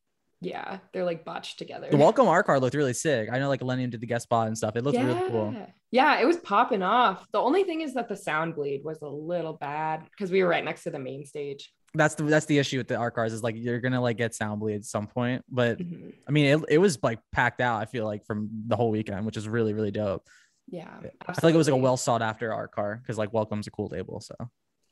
yeah, 0.41 0.79
they're 0.93 1.05
like 1.05 1.25
botched 1.25 1.57
together. 1.57 1.87
The 1.89 1.97
welcome 1.97 2.27
our 2.27 2.43
car 2.43 2.59
looked 2.59 2.75
really 2.75 2.93
sick. 2.93 3.29
I 3.31 3.39
know 3.39 3.47
like 3.47 3.61
Illenium 3.61 3.89
did 3.89 4.01
the 4.01 4.05
guest 4.05 4.23
spot 4.23 4.47
and 4.47 4.57
stuff. 4.57 4.75
It 4.75 4.83
looked 4.83 4.97
yeah. 4.97 5.05
really 5.05 5.29
cool. 5.29 5.55
Yeah, 5.91 6.19
it 6.19 6.25
was 6.25 6.37
popping 6.37 6.83
off. 6.83 7.25
The 7.31 7.39
only 7.39 7.63
thing 7.63 7.81
is 7.81 7.93
that 7.93 8.09
the 8.09 8.15
sound 8.15 8.55
bleed 8.55 8.83
was 8.83 9.01
a 9.01 9.07
little 9.07 9.53
bad 9.53 10.03
because 10.11 10.31
we 10.31 10.43
were 10.43 10.49
right 10.49 10.63
next 10.63 10.83
to 10.83 10.91
the 10.91 10.99
main 10.99 11.25
stage. 11.25 11.71
That's 11.95 12.15
the 12.15 12.23
that's 12.23 12.45
the 12.45 12.57
issue 12.59 12.77
with 12.77 12.87
the 12.87 12.95
art 12.95 13.15
cards 13.15 13.33
is 13.33 13.43
like 13.43 13.55
you're 13.57 13.79
gonna 13.79 14.01
like 14.01 14.17
get 14.17 14.35
sound 14.35 14.59
bleed 14.59 14.75
at 14.75 14.85
some 14.85 15.07
point. 15.07 15.43
But 15.49 15.79
mm-hmm. 15.79 16.09
I 16.27 16.31
mean 16.31 16.45
it, 16.45 16.65
it 16.69 16.77
was 16.77 17.01
like 17.01 17.19
packed 17.31 17.61
out, 17.61 17.81
I 17.81 17.85
feel 17.85 18.05
like 18.05 18.25
from 18.25 18.49
the 18.67 18.75
whole 18.75 18.91
weekend, 18.91 19.25
which 19.25 19.37
is 19.37 19.47
really, 19.47 19.73
really 19.73 19.91
dope. 19.91 20.27
Yeah. 20.67 20.83
Absolutely. 20.87 21.19
I 21.27 21.33
feel 21.33 21.47
like 21.47 21.55
it 21.55 21.57
was 21.57 21.67
like 21.67 21.79
a 21.79 21.83
well 21.83 21.97
sought 21.97 22.21
after 22.21 22.53
art 22.53 22.71
car 22.71 22.99
because 23.01 23.17
like 23.17 23.33
welcome's 23.33 23.67
a 23.67 23.71
cool 23.71 23.89
label. 23.91 24.19
So 24.19 24.35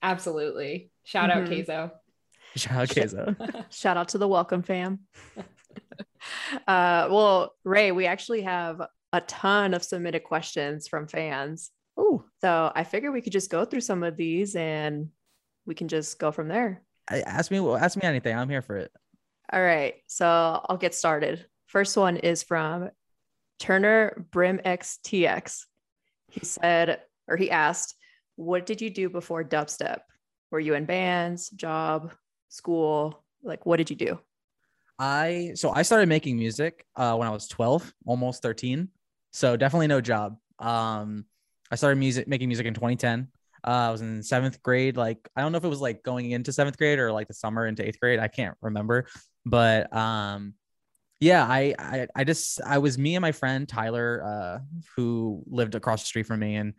Absolutely. 0.02 0.92
Shout 1.04 1.30
mm-hmm. 1.30 1.44
out 1.44 1.50
Kayzo. 1.50 1.92
Shout 2.56 2.78
out 2.78 2.90
Kayzo. 2.90 3.66
Shout 3.70 3.98
out 3.98 4.10
to 4.10 4.18
the 4.18 4.28
welcome 4.28 4.62
fam. 4.62 5.00
uh, 6.68 7.08
well, 7.10 7.56
Ray, 7.64 7.92
we 7.92 8.06
actually 8.06 8.42
have 8.42 8.82
a 9.14 9.22
ton 9.22 9.74
of 9.74 9.84
submitted 9.84 10.24
questions 10.24 10.88
from 10.88 11.08
fans. 11.08 11.72
Oh, 11.96 12.26
so 12.42 12.72
I 12.76 12.84
figured 12.84 13.14
we 13.14 13.22
could 13.22 13.34
just 13.34 13.50
go 13.50 13.66
through 13.66 13.82
some 13.82 14.04
of 14.04 14.18
these 14.18 14.56
and 14.56 15.10
we 15.66 15.76
can 15.76 15.88
just 15.88 16.20
go 16.20 16.32
from 16.32 16.48
there. 16.48 16.84
Ask 17.10 17.52
me, 17.52 17.60
ask 17.76 17.98
me 17.98 18.04
anything. 18.04 18.36
I'm 18.36 18.50
here 18.50 18.62
for 18.62 18.78
it. 18.78 18.92
All 19.52 19.62
right, 19.62 19.96
so 20.08 20.26
I'll 20.26 20.78
get 20.78 20.96
started. 20.96 21.46
First 21.68 21.98
one 21.98 22.18
is 22.18 22.44
from 22.44 22.90
Turner 23.60 24.26
Brim 24.32 24.60
XTX. 24.66 25.66
He 26.30 26.46
said, 26.46 27.02
or 27.28 27.38
he 27.38 27.52
asked, 27.52 27.96
"What 28.36 28.66
did 28.66 28.82
you 28.82 28.90
do 28.90 29.10
before 29.10 29.44
dubstep? 29.44 30.00
Were 30.52 30.60
you 30.60 30.76
in 30.76 30.86
bands, 30.86 31.50
job, 31.50 32.14
school? 32.50 33.24
Like, 33.44 33.66
what 33.66 33.78
did 33.78 33.90
you 33.90 33.96
do?" 33.96 34.20
I 34.98 35.52
so 35.56 35.72
I 35.72 35.82
started 35.82 36.08
making 36.08 36.38
music 36.38 36.86
uh, 36.96 37.16
when 37.16 37.28
I 37.28 37.32
was 37.32 37.48
12, 37.48 37.94
almost 38.06 38.42
13. 38.42 38.88
So 39.32 39.58
definitely 39.58 39.88
no 39.88 40.02
job. 40.02 40.38
Um, 40.60 41.26
I 41.72 41.76
started 41.76 41.98
music 41.98 42.28
making 42.28 42.48
music 42.48 42.66
in 42.66 42.74
2010. 42.74 43.28
Uh, 43.66 43.88
I 43.88 43.92
was 43.92 44.02
in 44.02 44.24
seventh 44.24 44.62
grade. 44.62 44.98
Like 44.98 45.30
I 45.36 45.42
don't 45.42 45.52
know 45.52 45.58
if 45.58 45.64
it 45.64 45.70
was 45.70 45.82
like 45.82 46.04
going 46.04 46.32
into 46.32 46.52
seventh 46.52 46.78
grade 46.78 47.00
or 47.00 47.12
like 47.12 47.28
the 47.28 47.34
summer 47.34 47.66
into 47.66 47.88
eighth 47.88 48.00
grade. 48.00 48.20
I 48.20 48.28
can't 48.28 48.56
remember, 48.62 49.08
but 49.46 49.94
um, 49.96 50.54
yeah, 51.20 51.46
I, 51.46 51.74
I 51.80 52.08
I 52.16 52.24
just 52.24 52.62
I 52.66 52.80
was 52.80 52.98
me 52.98 53.16
and 53.16 53.22
my 53.22 53.32
friend 53.32 53.68
Tyler, 53.68 54.24
uh, 54.26 54.60
who 54.96 55.44
lived 55.48 55.76
across 55.76 56.02
the 56.02 56.08
street 56.08 56.28
from 56.28 56.42
me, 56.42 56.56
and 56.56 56.74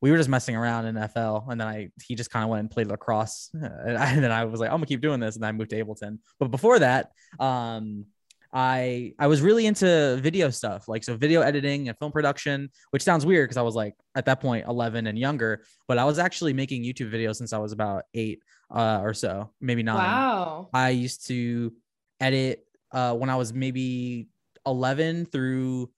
we 0.00 0.10
were 0.10 0.16
just 0.16 0.28
messing 0.28 0.56
around 0.56 0.86
in 0.86 1.08
FL, 1.08 1.50
and 1.50 1.60
then 1.60 1.66
I 1.66 1.88
he 2.02 2.14
just 2.14 2.30
kind 2.30 2.44
of 2.44 2.50
went 2.50 2.60
and 2.60 2.70
played 2.70 2.86
lacrosse, 2.86 3.50
and, 3.54 3.98
I, 3.98 4.12
and, 4.12 4.22
then 4.22 4.32
I 4.32 4.44
was 4.44 4.60
like, 4.60 4.70
I'm 4.70 4.76
gonna 4.76 4.86
keep 4.86 5.00
doing 5.00 5.20
this, 5.20 5.36
and 5.36 5.44
I 5.44 5.52
moved 5.52 5.70
to 5.70 5.84
Ableton. 5.84 6.18
But 6.38 6.50
before 6.50 6.78
that, 6.78 7.10
um, 7.38 8.06
I 8.52 9.14
I 9.18 9.28
was 9.28 9.42
really 9.42 9.66
into 9.66 10.18
video 10.20 10.50
stuff, 10.50 10.88
like 10.88 11.04
so 11.04 11.16
video 11.16 11.40
editing 11.40 11.88
and 11.88 11.98
film 11.98 12.10
production, 12.10 12.70
which 12.90 13.02
sounds 13.02 13.24
weird 13.24 13.48
because 13.48 13.56
I 13.56 13.62
was 13.62 13.74
like 13.74 13.94
at 14.14 14.26
that 14.26 14.40
point 14.40 14.66
11 14.66 15.06
and 15.06 15.18
younger, 15.18 15.64
but 15.86 15.98
I 15.98 16.04
was 16.04 16.18
actually 16.18 16.52
making 16.52 16.82
YouTube 16.82 17.12
videos 17.12 17.36
since 17.36 17.52
I 17.52 17.58
was 17.58 17.72
about 17.72 18.04
eight 18.14 18.42
uh, 18.70 19.00
or 19.02 19.14
so, 19.14 19.50
maybe 19.60 19.82
nine. 19.82 19.96
Wow. 19.96 20.68
I 20.72 20.90
used 20.90 21.26
to 21.28 21.72
edit 22.18 22.66
uh, 22.92 23.14
when 23.14 23.30
I 23.30 23.36
was 23.36 23.52
maybe 23.52 24.28
11 24.66 25.26
through 25.26 25.90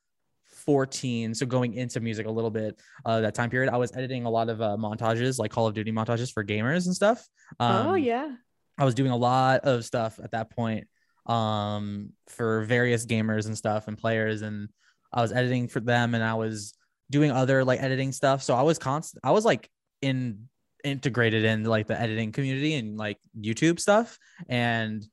14 0.45 1.35
so 1.35 1.45
going 1.45 1.75
into 1.75 1.99
music 1.99 2.27
a 2.27 2.31
little 2.31 2.51
bit 2.51 2.81
uh 3.05 3.21
that 3.21 3.35
time 3.35 3.51
period 3.51 3.73
i 3.73 3.77
was 3.77 3.91
editing 3.97 4.27
a 4.27 4.31
lot 4.31 4.49
of 4.49 4.63
uh, 4.63 4.77
montages 4.79 5.37
like 5.37 5.51
call 5.51 5.67
of 5.67 5.75
duty 5.75 5.91
montages 5.91 6.33
for 6.33 6.45
gamers 6.45 6.87
and 6.87 6.95
stuff 6.95 7.27
oh, 7.59 7.67
um, 7.67 7.87
oh 7.89 7.95
yeah 7.95 8.31
i 8.79 8.85
was 8.85 8.95
doing 8.95 9.11
a 9.11 9.17
lot 9.17 9.61
of 9.63 9.85
stuff 9.85 10.21
at 10.23 10.31
that 10.31 10.51
point 10.51 10.87
um 11.27 12.11
for 12.29 12.63
various 12.65 13.07
gamers 13.07 13.47
and 13.47 13.57
stuff 13.57 13.87
and 13.87 13.97
players 13.97 14.43
and 14.43 14.69
i 15.13 15.23
was 15.23 15.33
editing 15.33 15.69
for 15.69 15.81
them 15.81 16.15
and 16.15 16.25
i 16.25 16.35
was 16.35 16.75
doing 17.11 17.31
other 17.31 17.65
like 17.65 17.81
editing 17.81 18.11
stuff 18.11 18.43
so 18.43 18.55
i 18.55 18.63
was 18.63 18.79
constant 18.79 19.21
i 19.25 19.31
was 19.31 19.45
like 19.45 19.71
in 20.01 20.49
integrated 20.83 21.45
in 21.45 21.63
like 21.63 21.87
the 21.87 22.01
editing 22.01 22.33
community 22.33 22.75
and 22.75 22.97
like 22.97 23.19
youtube 23.39 23.79
stuff 23.79 24.19
and 24.49 25.07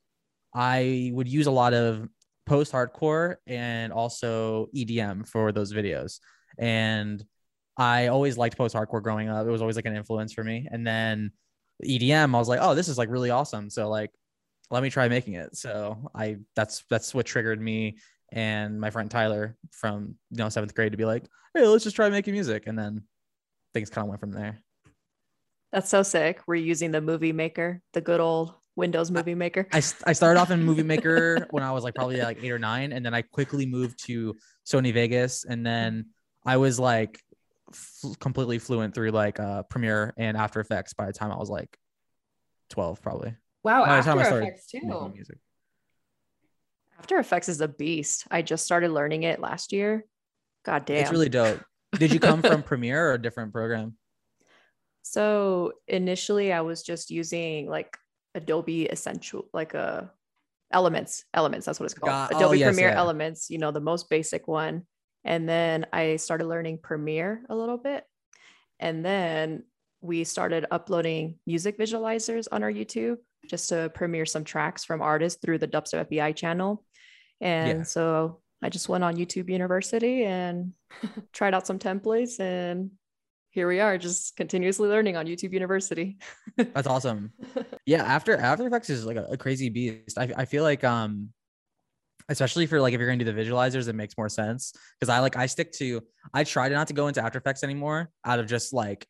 i 0.55 1.11
would 1.13 1.27
use 1.27 1.45
a 1.45 1.51
lot 1.51 1.75
of 1.75 2.07
post 2.49 2.73
hardcore 2.73 3.35
and 3.47 3.93
also 3.93 4.67
EDM 4.75 5.25
for 5.29 5.51
those 5.51 5.71
videos. 5.71 6.19
And 6.57 7.23
I 7.77 8.07
always 8.07 8.37
liked 8.37 8.57
post 8.57 8.75
hardcore 8.75 9.03
growing 9.03 9.29
up. 9.29 9.45
It 9.47 9.51
was 9.51 9.61
always 9.61 9.75
like 9.75 9.85
an 9.85 9.95
influence 9.95 10.33
for 10.33 10.43
me. 10.43 10.67
And 10.69 10.85
then 10.85 11.31
EDM, 11.85 12.35
I 12.35 12.39
was 12.39 12.49
like, 12.49 12.59
oh, 12.61 12.75
this 12.75 12.89
is 12.89 12.97
like 12.97 13.09
really 13.09 13.29
awesome. 13.29 13.69
So 13.69 13.87
like, 13.87 14.11
let 14.71 14.83
me 14.83 14.89
try 14.89 15.07
making 15.07 15.33
it. 15.33 15.55
So 15.55 16.11
I 16.13 16.37
that's 16.55 16.83
that's 16.89 17.13
what 17.13 17.25
triggered 17.25 17.61
me 17.61 17.97
and 18.31 18.79
my 18.79 18.89
friend 18.89 19.09
Tyler 19.09 19.57
from 19.71 20.15
you 20.31 20.37
know 20.37 20.49
seventh 20.49 20.75
grade 20.75 20.91
to 20.91 20.97
be 20.97 21.05
like, 21.05 21.25
hey, 21.53 21.65
let's 21.65 21.83
just 21.83 21.95
try 21.95 22.09
making 22.09 22.33
music. 22.33 22.63
And 22.67 22.77
then 22.77 23.03
things 23.73 23.89
kind 23.89 24.05
of 24.05 24.09
went 24.09 24.19
from 24.19 24.31
there. 24.31 24.59
That's 25.71 25.89
so 25.89 26.03
sick. 26.03 26.41
We're 26.47 26.55
using 26.55 26.91
the 26.91 27.01
movie 27.01 27.31
maker, 27.31 27.81
the 27.93 28.01
good 28.01 28.19
old 28.19 28.55
Windows 28.75 29.11
Movie 29.11 29.35
Maker. 29.35 29.67
I, 29.71 29.77
I 30.05 30.13
started 30.13 30.39
off 30.39 30.49
in 30.49 30.63
Movie 30.63 30.83
Maker 30.83 31.45
when 31.51 31.63
I 31.63 31.71
was 31.71 31.83
like 31.83 31.93
probably 31.93 32.21
like 32.21 32.41
eight 32.41 32.51
or 32.51 32.57
nine, 32.57 32.91
and 32.91 33.05
then 33.05 33.13
I 33.13 33.21
quickly 33.21 33.65
moved 33.65 34.03
to 34.05 34.35
Sony 34.65 34.93
Vegas, 34.93 35.45
and 35.45 35.63
then 35.65 36.07
I 36.45 36.57
was 36.57 36.79
like 36.79 37.21
f- 37.71 38.17
completely 38.19 38.57
fluent 38.57 38.95
through 38.95 39.11
like 39.11 39.39
uh, 39.39 39.63
Premiere 39.63 40.13
and 40.17 40.37
After 40.37 40.59
Effects 40.59 40.93
by 40.93 41.05
the 41.05 41.13
time 41.13 41.31
I 41.31 41.37
was 41.37 41.49
like 41.49 41.77
twelve, 42.69 43.01
probably. 43.01 43.35
Wow, 43.63 43.85
by 43.85 43.97
After 43.97 44.19
Effects 44.19 44.67
too. 44.67 45.11
Music. 45.13 45.37
After 46.97 47.17
Effects 47.17 47.49
is 47.49 47.61
a 47.61 47.67
beast. 47.67 48.25
I 48.31 48.41
just 48.41 48.65
started 48.65 48.91
learning 48.91 49.23
it 49.23 49.39
last 49.39 49.73
year. 49.73 50.05
God 50.65 50.85
damn, 50.85 51.01
it's 51.01 51.11
really 51.11 51.29
dope. 51.29 51.61
Did 51.93 52.13
you 52.13 52.19
come 52.19 52.41
from 52.41 52.63
Premiere 52.63 53.09
or 53.09 53.13
a 53.13 53.21
different 53.21 53.51
program? 53.51 53.95
So 55.01 55.73
initially, 55.87 56.53
I 56.53 56.61
was 56.61 56.83
just 56.83 57.09
using 57.09 57.69
like 57.69 57.97
Adobe 58.35 58.85
Essential, 58.85 59.45
like 59.53 59.73
a 59.73 59.79
uh, 59.79 60.07
Elements, 60.71 61.25
Elements, 61.33 61.65
that's 61.65 61.79
what 61.79 61.85
it's 61.85 61.95
called. 61.95 62.11
Got, 62.11 62.33
oh, 62.33 62.37
Adobe 62.37 62.57
oh, 62.57 62.59
yes, 62.59 62.67
Premiere 62.67 62.89
yeah. 62.89 62.97
Elements, 62.97 63.49
you 63.49 63.57
know, 63.57 63.71
the 63.71 63.79
most 63.79 64.07
basic 64.09 64.47
one. 64.47 64.83
And 65.23 65.49
then 65.49 65.87
I 65.91 66.17
started 66.17 66.45
learning 66.45 66.79
Premiere 66.83 67.43
a 67.49 67.55
little 67.55 67.77
bit. 67.77 68.03
And 68.79 69.03
then 69.03 69.63
we 70.01 70.23
started 70.23 70.67
uploading 70.69 71.39
music 71.47 71.77
visualizers 71.79 72.47
on 72.51 72.63
our 72.63 72.71
YouTube 72.71 73.17
just 73.49 73.69
to 73.69 73.91
premiere 73.93 74.25
some 74.25 74.43
tracks 74.43 74.85
from 74.85 75.01
artists 75.01 75.39
through 75.43 75.57
the 75.57 75.67
Dubstep 75.67 76.07
FBI 76.07 76.35
channel. 76.35 76.85
And 77.41 77.79
yeah. 77.79 77.83
so 77.83 78.41
I 78.61 78.69
just 78.69 78.87
went 78.87 79.03
on 79.03 79.15
YouTube 79.15 79.49
University 79.49 80.23
and 80.23 80.73
tried 81.33 81.53
out 81.53 81.67
some 81.67 81.79
templates 81.79 82.39
and 82.39 82.91
here 83.51 83.67
we 83.67 83.79
are 83.79 83.97
just 83.97 84.35
continuously 84.37 84.87
learning 84.87 85.17
on 85.17 85.25
YouTube 85.25 85.53
University. 85.53 86.19
That's 86.57 86.87
awesome. 86.87 87.31
Yeah, 87.85 88.03
after 88.03 88.37
After 88.37 88.67
Effects 88.67 88.91
is 88.91 89.05
like 89.05 89.17
a, 89.17 89.23
a 89.31 89.37
crazy 89.37 89.69
beast. 89.69 90.19
I, 90.19 90.29
I 90.37 90.45
feel 90.45 90.63
like 90.63 90.83
um 90.83 91.29
especially 92.29 92.67
for 92.67 92.79
like 92.79 92.93
if 92.93 92.99
you're 92.99 93.09
gonna 93.09 93.23
do 93.23 93.31
the 93.31 93.41
visualizers, 93.41 93.87
it 93.87 93.93
makes 93.93 94.15
more 94.17 94.29
sense. 94.29 94.71
Cause 95.01 95.09
I 95.09 95.19
like 95.19 95.35
I 95.35 95.47
stick 95.47 95.71
to 95.73 96.01
I 96.31 96.43
try 96.43 96.69
not 96.69 96.87
to 96.87 96.93
go 96.93 97.07
into 97.07 97.23
After 97.23 97.39
Effects 97.39 97.63
anymore 97.63 98.11
out 98.23 98.39
of 98.39 98.45
just 98.45 98.71
like 98.71 99.07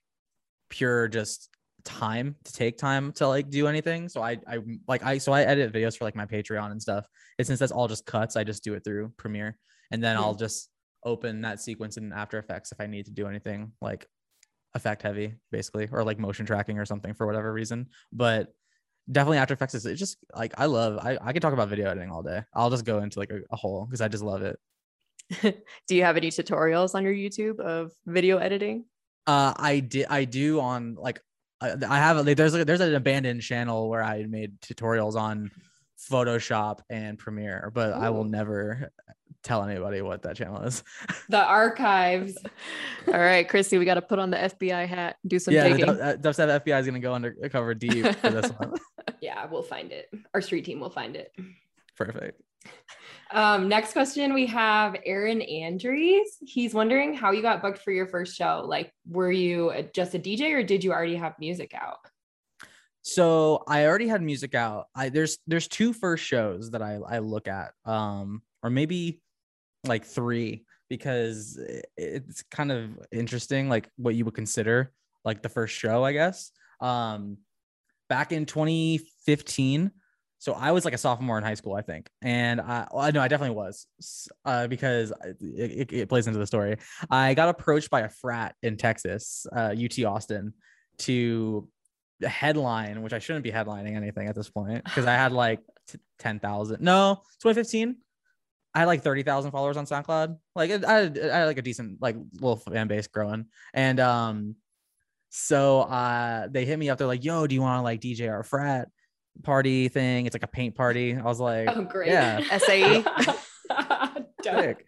pure 0.70 1.10
just 1.10 1.50
time 1.90 2.36
to 2.44 2.54
take 2.54 2.78
time 2.78 3.12
to 3.14 3.28
like 3.28 3.50
do 3.50 3.68
anything. 3.68 4.08
So 4.10 4.22
I 4.22 4.38
I 4.48 4.60
like 4.88 5.04
I 5.04 5.18
so 5.18 5.32
I 5.34 5.42
edit 5.42 5.74
videos 5.74 5.98
for 5.98 6.06
like 6.06 6.16
my 6.16 6.26
Patreon 6.26 6.72
and 6.72 6.82
stuff. 6.82 7.06
And 7.38 7.46
since 7.46 7.60
that's 7.60 7.72
all 7.72 7.88
just 7.88 8.06
cuts, 8.06 8.36
I 8.36 8.44
just 8.44 8.64
do 8.64 8.74
it 8.74 8.84
through 8.84 9.14
Premiere. 9.18 9.58
And 9.92 10.04
then 10.04 10.18
I'll 10.18 10.36
just 10.36 10.70
open 11.04 11.42
that 11.42 11.62
sequence 11.62 11.98
in 11.98 12.14
After 12.14 12.38
Effects 12.38 12.72
if 12.72 12.80
I 12.80 12.88
need 12.88 13.06
to 13.06 13.12
do 13.12 13.28
anything 13.28 13.72
like 13.82 14.08
effect 14.76 15.02
heavy 15.02 15.34
basically 15.52 15.88
or 15.92 16.04
like 16.04 16.20
motion 16.20 16.46
tracking 16.46 16.78
or 16.78 16.86
something 16.86 17.14
for 17.14 17.26
whatever 17.26 17.52
reason 17.52 17.88
but 18.14 18.54
definitely 19.12 19.40
after 19.40 19.54
effects 19.54 19.74
is 19.74 20.00
just 20.00 20.18
like 20.36 20.54
i 20.58 20.66
love 20.66 21.00
i, 21.00 21.18
I 21.20 21.34
could 21.34 21.42
talk 21.42 21.54
about 21.54 21.70
video 21.70 21.90
editing 21.90 22.12
all 22.12 22.22
day 22.22 22.44
i'll 22.54 22.70
just 22.70 22.86
go 22.86 23.00
into 23.00 23.18
like 23.18 23.32
a, 23.32 23.40
a 23.52 23.56
hole 23.56 23.86
because 23.86 24.02
i 24.02 24.08
just 24.08 24.24
love 24.24 24.44
it 24.44 24.60
do 25.88 25.96
you 25.96 26.04
have 26.04 26.18
any 26.18 26.30
tutorials 26.30 26.94
on 26.94 27.04
your 27.04 27.14
youtube 27.14 27.60
of 27.60 27.92
video 28.06 28.38
editing 28.38 28.86
uh 29.26 29.54
i 29.58 29.80
did 29.80 30.06
i 30.10 30.24
do 30.24 30.60
on 30.60 30.96
like 31.00 31.20
I, 31.62 31.74
I 31.88 31.98
have 31.98 32.26
like, 32.26 32.38
there's 32.38 32.54
like 32.54 32.66
there's 32.66 32.82
an 32.82 32.96
abandoned 32.96 33.42
channel 33.42 33.90
where 33.90 34.04
I 34.04 34.26
made 34.26 34.60
tutorials 34.62 35.16
on 35.16 35.52
Photoshop 36.10 36.80
and 36.90 37.18
Premiere, 37.18 37.72
but 37.74 37.90
Ooh. 37.90 38.02
I 38.02 38.10
will 38.10 38.24
never 38.24 38.92
tell 39.44 39.64
anybody 39.64 40.02
what 40.02 40.22
that 40.24 40.36
channel 40.36 40.62
is. 40.62 40.84
The 41.30 41.44
archives. 41.44 42.38
All 43.08 43.20
right, 43.20 43.48
Christy, 43.48 43.78
we 43.78 43.86
got 43.86 43.96
to 43.96 44.02
put 44.02 44.20
on 44.20 44.30
the 44.30 44.38
FBI 44.38 44.88
hat, 44.88 45.18
do 45.28 45.40
some 45.40 45.54
yeah, 45.54 45.68
digging. 45.68 45.86
Yeah, 45.86 46.16
Dubstep 46.16 46.50
uh, 46.50 46.60
FBI 46.60 46.80
is 46.80 46.86
going 46.86 46.94
to 46.96 47.00
go 47.00 47.14
undercover 47.14 47.74
deep 47.74 48.06
for 48.16 48.30
this 48.30 48.52
one. 48.58 48.74
yeah, 49.22 49.46
we'll 49.46 49.64
find 49.64 49.92
it. 49.92 50.10
Our 50.34 50.42
street 50.42 50.66
team 50.66 50.80
will 50.80 50.90
find 50.90 51.16
it. 51.16 51.34
Perfect. 51.96 52.42
Um, 53.32 53.70
next 53.70 53.94
question 53.94 54.34
we 54.34 54.48
have 54.48 54.96
Aaron 55.06 55.42
Andrews. 55.42 56.38
He's 56.42 56.74
wondering 56.74 57.14
how 57.14 57.32
you 57.32 57.42
got 57.44 57.62
booked 57.62 57.80
for 57.80 57.92
your 57.92 58.08
first 58.08 58.36
show. 58.36 58.66
Like, 58.68 58.92
were 59.08 59.32
you 59.32 59.72
just 59.94 60.16
a 60.16 60.20
DJ 60.20 60.52
or 60.54 60.64
did 60.64 60.84
you 60.84 60.92
already 60.92 61.16
have 61.16 61.34
music 61.40 61.74
out? 61.76 62.00
So 63.02 63.64
I 63.68 63.86
already 63.86 64.08
had 64.08 64.22
music 64.22 64.56
out. 64.56 64.88
I 64.96 65.10
there's 65.10 65.38
there's 65.48 65.68
two 65.68 65.94
first 65.94 66.24
shows 66.24 66.72
that 66.72 66.82
I 66.82 67.00
I 67.08 67.20
look 67.20 67.48
at. 67.48 67.72
Um, 67.86 68.42
or 68.64 68.70
maybe 68.70 69.22
like 69.86 70.06
three 70.06 70.66
because 70.90 71.60
it's 71.98 72.44
kind 72.52 72.72
of 72.72 72.90
interesting 73.12 73.70
like 73.70 73.90
what 73.98 74.16
you 74.16 74.26
would 74.26 74.34
consider 74.34 74.92
like 75.24 75.42
the 75.42 75.50
first 75.50 75.76
show 75.76 76.04
i 76.04 76.12
guess 76.12 76.52
um 76.82 77.38
back 78.10 78.32
in 78.32 78.46
2015 78.46 79.92
so 80.40 80.54
i 80.54 80.72
was 80.72 80.84
like 80.84 80.94
a 80.94 80.98
sophomore 80.98 81.38
in 81.38 81.44
high 81.44 81.54
school 81.54 81.76
i 81.76 81.82
think 81.82 82.10
and 82.22 82.60
i 82.60 82.88
no 83.14 83.22
i 83.22 83.28
definitely 83.28 83.56
was 83.56 83.86
uh, 84.46 84.68
because 84.68 85.14
it, 85.40 85.92
it, 85.92 86.10
plays 86.10 86.26
into 86.26 86.40
the 86.40 86.48
story 86.48 86.76
i 87.12 87.34
got 87.34 87.50
approached 87.50 87.90
by 87.90 88.02
a 88.02 88.10
frat 88.10 88.56
in 88.64 88.76
texas 88.76 89.46
uh, 89.56 89.74
ut 89.78 90.04
austin 90.04 90.54
to 90.98 91.68
headline, 92.28 93.02
which 93.02 93.14
I 93.14 93.20
shouldn't 93.20 93.44
be 93.44 93.52
headlining 93.52 93.96
anything 93.96 94.28
at 94.28 94.36
this 94.36 94.50
point 94.50 94.84
because 94.84 95.06
I 95.06 95.14
had 95.14 95.32
like 95.32 95.62
t- 95.88 96.00
10,000. 96.20 96.82
No, 96.82 97.22
2015. 97.42 97.96
I 98.76 98.80
had 98.80 98.86
like 98.86 99.02
30,000 99.02 99.52
followers 99.52 99.78
on 99.78 99.86
SoundCloud. 99.86 100.38
Like 100.56 100.72
I 100.72 100.94
had, 100.94 101.20
I 101.20 101.38
had 101.38 101.46
like 101.46 101.58
a 101.58 101.64
decent 101.64 102.02
like 102.02 102.16
little 102.34 102.58
fan 102.58 102.88
base 102.88 103.08
growing. 103.08 103.46
And 103.74 104.00
um 104.00 104.56
so 105.30 105.82
uh 105.82 106.48
they 106.50 106.66
hit 106.66 106.78
me 106.78 106.90
up. 106.90 106.98
They're 106.98 107.08
like, 107.08 107.24
yo, 107.24 107.48
do 107.48 107.56
you 107.56 107.62
want 107.62 107.80
to 107.80 107.84
like 107.84 108.02
DJ 108.02 108.30
our 108.30 108.44
frat 108.44 108.90
party 109.44 109.88
thing? 109.88 110.26
It's 110.26 110.36
like 110.36 110.44
a 110.44 110.48
paint 110.48 110.76
party. 110.76 111.16
I 111.16 111.24
was 111.24 111.40
like, 111.40 111.70
oh 111.76 111.84
great. 111.84 112.10
Yeah. 112.10 112.42
SAE. 112.58 113.04
Sick. 114.44 114.86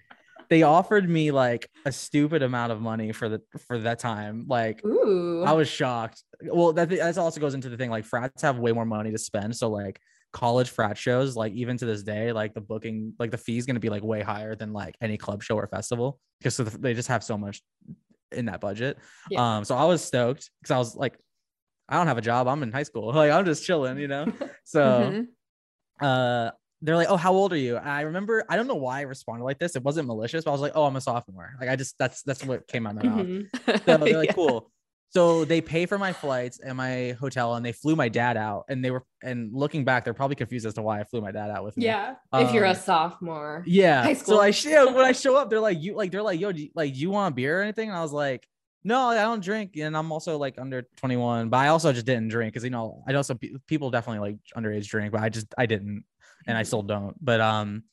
They 0.50 0.64
offered 0.64 1.10
me 1.10 1.32
like 1.32 1.70
a 1.86 1.92
stupid 1.92 2.44
amount 2.44 2.74
of 2.74 2.82
money 2.82 3.14
for 3.14 3.30
the 3.30 3.42
for 3.68 3.78
that 3.80 4.00
time. 4.00 4.46
Like 4.48 4.84
Ooh. 4.86 5.44
I 5.44 5.54
was 5.54 5.70
shocked. 5.70 6.24
Well, 6.44 6.74
that 6.74 6.90
that 6.90 7.18
also 7.18 7.40
goes 7.40 7.54
into 7.54 7.70
the 7.70 7.78
thing 7.78 7.90
like 7.90 8.06
frats 8.06 8.42
have 8.42 8.60
way 8.60 8.74
more 8.74 8.86
money 8.86 9.12
to 9.12 9.18
spend. 9.18 9.56
So 9.56 9.70
like 9.70 10.00
college 10.34 10.70
frat 10.70 10.98
shows, 10.98 11.36
like 11.36 11.54
even 11.54 11.78
to 11.78 11.86
this 11.86 12.04
day, 12.04 12.34
like 12.34 12.54
the 12.54 12.62
booking, 12.62 13.14
like 13.20 13.32
the 13.32 13.38
fee 13.38 13.58
is 13.58 13.66
going 13.66 13.76
to 13.76 13.82
be 13.82 13.90
like 13.90 14.04
way 14.04 14.22
higher 14.22 14.56
than 14.56 14.74
like 14.74 14.96
any 15.02 15.18
club 15.18 15.44
show 15.44 15.56
or 15.56 15.68
festival 15.68 16.20
because 16.40 16.56
so 16.56 16.64
they 16.64 16.94
just 16.94 17.08
have 17.08 17.24
so 17.24 17.38
much 17.38 17.62
in 18.32 18.46
that 18.46 18.62
budget. 18.62 18.98
Yeah. 19.30 19.58
Um, 19.58 19.66
so 19.66 19.76
I 19.76 19.86
was 19.86 20.04
stoked 20.04 20.50
because 20.62 20.72
I 20.72 20.78
was 20.78 20.96
like, 20.96 21.18
I 21.92 21.98
don't 21.98 22.08
have 22.08 22.18
a 22.18 22.22
job. 22.22 22.48
I'm 22.48 22.64
in 22.64 22.72
high 22.72 22.84
school. 22.84 23.12
Like 23.22 23.32
I'm 23.32 23.46
just 23.46 23.66
chilling, 23.66 24.00
you 24.00 24.08
know. 24.08 24.32
So, 24.64 24.82
mm-hmm. 24.82 26.06
uh, 26.06 26.52
they're 26.82 26.96
like, 26.96 27.10
"Oh, 27.10 27.18
how 27.18 27.34
old 27.34 27.54
are 27.54 27.58
you?" 27.58 27.78
And 27.78 27.90
I 27.90 28.02
remember, 28.02 28.44
I 28.50 28.56
don't 28.56 28.68
know 28.68 28.76
why 28.76 29.00
I 29.00 29.02
responded 29.02 29.44
like 29.44 29.60
this. 29.60 29.76
It 29.76 29.84
wasn't 29.84 30.08
malicious, 30.08 30.46
but 30.46 30.52
I 30.52 30.54
was 30.54 30.62
like, 30.62 30.72
"Oh, 30.74 30.86
I'm 30.86 30.96
a 30.96 31.02
sophomore." 31.02 31.54
Like 31.60 31.70
I 31.70 31.76
just 31.76 31.96
that's 32.00 32.24
that's 32.24 32.44
what 32.44 32.68
came 32.68 32.88
out 32.88 32.98
of 32.98 33.04
my 33.04 33.10
mouth. 33.10 33.26
Mm-hmm. 33.28 33.72
So 33.86 33.98
they're 33.98 33.98
like, 34.18 34.30
yeah. 34.30 34.34
"Cool." 34.34 34.72
So 35.10 35.44
they 35.44 35.60
pay 35.60 35.86
for 35.86 35.98
my 35.98 36.14
flights 36.14 36.60
and 36.60 36.78
my 36.78 37.18
hotel, 37.20 37.56
and 37.56 37.66
they 37.66 37.74
flew 37.74 37.98
my 37.98 38.08
dad 38.08 38.38
out. 38.38 38.64
And 38.70 38.84
they 38.84 38.92
were, 38.92 39.04
and 39.22 39.54
looking 39.54 39.84
back, 39.84 40.06
they're 40.06 40.14
probably 40.14 40.38
confused 40.38 40.66
as 40.66 40.76
to 40.76 40.82
why 40.82 41.02
I 41.02 41.04
flew 41.04 41.20
my 41.20 41.34
dad 41.34 41.52
out 41.52 41.66
with 41.66 41.76
me. 41.76 41.86
Yeah, 41.86 42.16
um, 42.32 42.46
if 42.46 42.54
you're 42.54 42.64
a 42.64 42.70
um, 42.70 42.76
sophomore. 42.78 43.64
Yeah. 43.68 44.04
High 44.04 44.14
school. 44.14 44.38
So 44.38 44.42
I 44.42 44.52
show 44.52 44.94
when 44.94 45.04
I 45.04 45.12
show 45.12 45.36
up, 45.36 45.50
they're 45.50 45.60
like, 45.60 45.82
"You 45.82 45.96
like?" 45.96 46.12
They're 46.12 46.24
like, 46.24 46.40
"Yo, 46.40 46.54
do 46.54 46.62
you, 46.62 46.70
like, 46.74 46.96
you 46.96 47.10
want 47.10 47.34
a 47.34 47.36
beer 47.36 47.60
or 47.60 47.62
anything?" 47.62 47.90
And 47.90 47.98
I 47.98 48.02
was 48.02 48.14
like, 48.14 48.48
"No, 48.84 49.10
I 49.10 49.15
don't 49.15 49.44
drink, 49.44 49.78
and 49.78 49.96
I'm 49.96 50.12
also 50.12 50.38
like 50.38 50.60
under 50.60 50.84
21." 50.98 51.50
But 51.50 51.58
I 51.58 51.67
also 51.67 51.94
just 51.94 52.06
didn't 52.06 52.30
drink 52.30 52.54
because 52.54 52.63
you 52.63 52.70
know 52.70 53.04
I 53.08 53.12
know 53.12 53.22
some 53.22 53.38
pe- 53.38 53.54
people 53.67 53.91
definitely 53.91 54.32
like 54.32 54.38
underage 54.56 54.88
drink, 54.88 55.12
but 55.12 55.22
I 55.22 55.30
just 55.30 55.54
I 55.58 55.65
didn't, 55.65 56.04
and 56.48 56.58
I 56.58 56.63
still 56.63 56.84
don't. 56.84 57.15
But 57.24 57.41
um, 57.41 57.84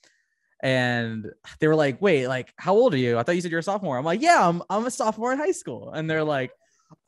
and 0.61 1.27
they 1.61 1.69
were 1.69 1.77
like, 1.77 2.01
"Wait, 2.01 2.27
like, 2.27 2.53
how 2.57 2.75
old 2.75 2.95
are 2.95 2.99
you?" 2.99 3.19
I 3.19 3.23
thought 3.23 3.35
you 3.35 3.41
said 3.41 3.51
you're 3.51 3.61
a 3.61 3.63
sophomore. 3.63 3.99
I'm 3.99 4.05
like, 4.05 4.23
"Yeah, 4.23 4.49
I'm 4.49 4.63
I'm 4.71 4.87
a 4.87 4.91
sophomore 4.91 5.33
in 5.33 5.39
high 5.39 5.53
school," 5.53 5.93
and 5.93 6.09
they're 6.09 6.25
like 6.25 6.53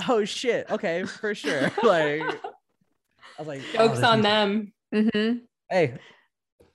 oh 0.09 0.25
shit, 0.25 0.71
okay, 0.71 1.05
for 1.05 1.35
sure. 1.35 1.63
like 1.83 2.23
I 2.23 3.39
was 3.39 3.47
like, 3.47 3.63
jokes 3.73 4.01
oh, 4.03 4.07
on 4.07 4.23
them. 4.23 4.73
Mm-hmm. 4.95 5.39
Hey, 5.69 5.99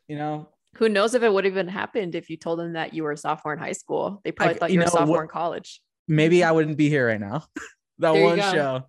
you 0.07 0.17
know, 0.17 0.49
who 0.75 0.89
knows 0.89 1.13
if 1.13 1.23
it 1.23 1.31
would 1.31 1.45
have 1.45 1.53
even 1.53 1.67
happened 1.67 2.15
if 2.15 2.29
you 2.29 2.37
told 2.37 2.59
them 2.59 2.73
that 2.73 2.93
you 2.93 3.03
were 3.03 3.11
a 3.11 3.17
sophomore 3.17 3.53
in 3.53 3.59
high 3.59 3.73
school? 3.73 4.21
They 4.23 4.31
probably 4.31 4.55
I, 4.55 4.57
thought 4.57 4.71
you, 4.71 4.79
were 4.79 4.85
know, 4.85 4.89
a 4.89 4.91
sophomore 4.91 5.23
in 5.23 5.29
college. 5.29 5.81
Maybe 6.07 6.43
I 6.43 6.51
wouldn't 6.51 6.77
be 6.77 6.89
here 6.89 7.07
right 7.07 7.19
now. 7.19 7.45
that 7.99 8.13
there 8.13 8.23
one 8.23 8.39
show 8.39 8.83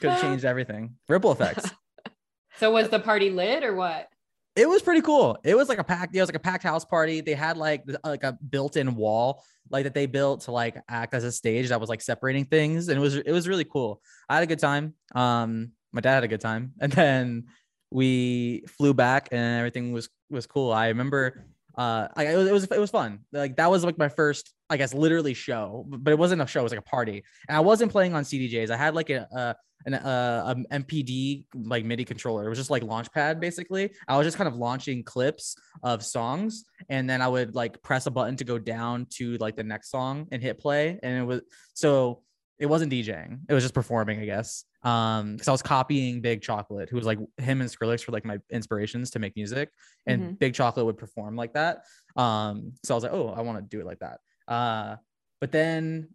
could 0.00 0.10
have 0.10 0.20
changed 0.20 0.44
everything. 0.44 0.96
Ripple 1.08 1.32
effects. 1.32 1.70
so 2.58 2.70
was 2.70 2.88
the 2.88 3.00
party 3.00 3.30
lit 3.30 3.64
or 3.64 3.74
what? 3.74 4.08
It 4.56 4.68
was 4.68 4.82
pretty 4.82 5.00
cool. 5.00 5.38
It 5.44 5.54
was 5.54 5.68
like 5.68 5.78
a 5.78 5.84
packed, 5.84 6.14
it 6.14 6.20
was 6.20 6.28
like 6.28 6.36
a 6.36 6.40
packed 6.40 6.64
house 6.64 6.84
party. 6.84 7.20
They 7.20 7.34
had 7.34 7.56
like 7.56 7.84
like 8.04 8.24
a 8.24 8.36
built-in 8.50 8.96
wall 8.96 9.42
like 9.70 9.84
that 9.84 9.94
they 9.94 10.06
built 10.06 10.42
to 10.42 10.52
like 10.52 10.76
act 10.88 11.14
as 11.14 11.24
a 11.24 11.32
stage 11.32 11.68
that 11.68 11.80
was 11.80 11.88
like 11.88 12.02
separating 12.02 12.44
things, 12.44 12.88
and 12.88 12.98
it 12.98 13.00
was 13.00 13.14
it 13.14 13.30
was 13.30 13.48
really 13.48 13.64
cool. 13.64 14.02
I 14.28 14.34
had 14.34 14.42
a 14.42 14.46
good 14.46 14.58
time. 14.58 14.94
Um, 15.14 15.72
my 15.92 16.00
dad 16.00 16.14
had 16.14 16.24
a 16.24 16.28
good 16.28 16.40
time, 16.40 16.72
and 16.80 16.92
then 16.92 17.44
we 17.90 18.64
flew 18.76 18.92
back, 18.92 19.28
and 19.30 19.58
everything 19.58 19.92
was 19.92 20.08
was 20.28 20.46
cool. 20.46 20.72
I 20.72 20.88
remember 20.88 21.46
uh 21.76 22.08
I, 22.16 22.24
it 22.26 22.52
was 22.52 22.64
it 22.64 22.78
was 22.78 22.90
fun 22.90 23.20
like 23.32 23.56
that 23.56 23.70
was 23.70 23.84
like 23.84 23.98
my 23.98 24.08
first 24.08 24.52
i 24.68 24.76
guess 24.76 24.94
literally 24.94 25.34
show 25.34 25.84
but 25.88 26.12
it 26.12 26.18
wasn't 26.18 26.42
a 26.42 26.46
show 26.46 26.60
it 26.60 26.64
was 26.64 26.72
like 26.72 26.80
a 26.80 26.82
party 26.82 27.22
and 27.48 27.56
i 27.56 27.60
wasn't 27.60 27.92
playing 27.92 28.14
on 28.14 28.24
cdjs 28.24 28.70
i 28.70 28.76
had 28.76 28.94
like 28.94 29.10
a, 29.10 29.26
a 29.32 29.56
an 29.86 29.94
uh, 29.94 30.54
MPD 30.70 31.44
like 31.54 31.84
MIDI 31.84 32.04
controller. 32.04 32.44
It 32.44 32.48
was 32.48 32.58
just 32.58 32.70
like 32.70 32.82
Launchpad 32.82 33.40
basically. 33.40 33.90
I 34.08 34.16
was 34.16 34.26
just 34.26 34.36
kind 34.36 34.48
of 34.48 34.56
launching 34.56 35.02
clips 35.02 35.56
of 35.82 36.04
songs, 36.04 36.64
and 36.88 37.08
then 37.08 37.22
I 37.22 37.28
would 37.28 37.54
like 37.54 37.82
press 37.82 38.06
a 38.06 38.10
button 38.10 38.36
to 38.36 38.44
go 38.44 38.58
down 38.58 39.06
to 39.12 39.36
like 39.38 39.56
the 39.56 39.64
next 39.64 39.90
song 39.90 40.28
and 40.32 40.42
hit 40.42 40.58
play. 40.58 40.98
And 41.02 41.18
it 41.18 41.24
was 41.24 41.42
so 41.74 42.22
it 42.60 42.66
wasn't 42.66 42.92
DJing. 42.92 43.40
It 43.48 43.54
was 43.54 43.64
just 43.64 43.72
performing, 43.72 44.20
I 44.20 44.26
guess. 44.26 44.64
Um, 44.82 45.32
because 45.32 45.48
I 45.48 45.52
was 45.52 45.62
copying 45.62 46.20
Big 46.20 46.42
Chocolate, 46.42 46.90
who 46.90 46.96
was 46.96 47.06
like 47.06 47.18
him 47.38 47.62
and 47.62 47.70
Skrillex 47.70 48.06
were 48.06 48.12
like 48.12 48.26
my 48.26 48.38
inspirations 48.50 49.10
to 49.12 49.18
make 49.18 49.34
music, 49.34 49.70
and 50.06 50.22
mm-hmm. 50.22 50.32
Big 50.34 50.54
Chocolate 50.54 50.84
would 50.84 50.98
perform 50.98 51.36
like 51.36 51.54
that. 51.54 51.84
Um, 52.16 52.74
so 52.84 52.94
I 52.94 52.96
was 52.96 53.04
like, 53.04 53.14
oh, 53.14 53.30
I 53.30 53.40
want 53.40 53.58
to 53.58 53.62
do 53.62 53.80
it 53.80 53.86
like 53.86 54.00
that. 54.00 54.20
Uh, 54.46 54.96
but 55.40 55.52
then 55.52 56.10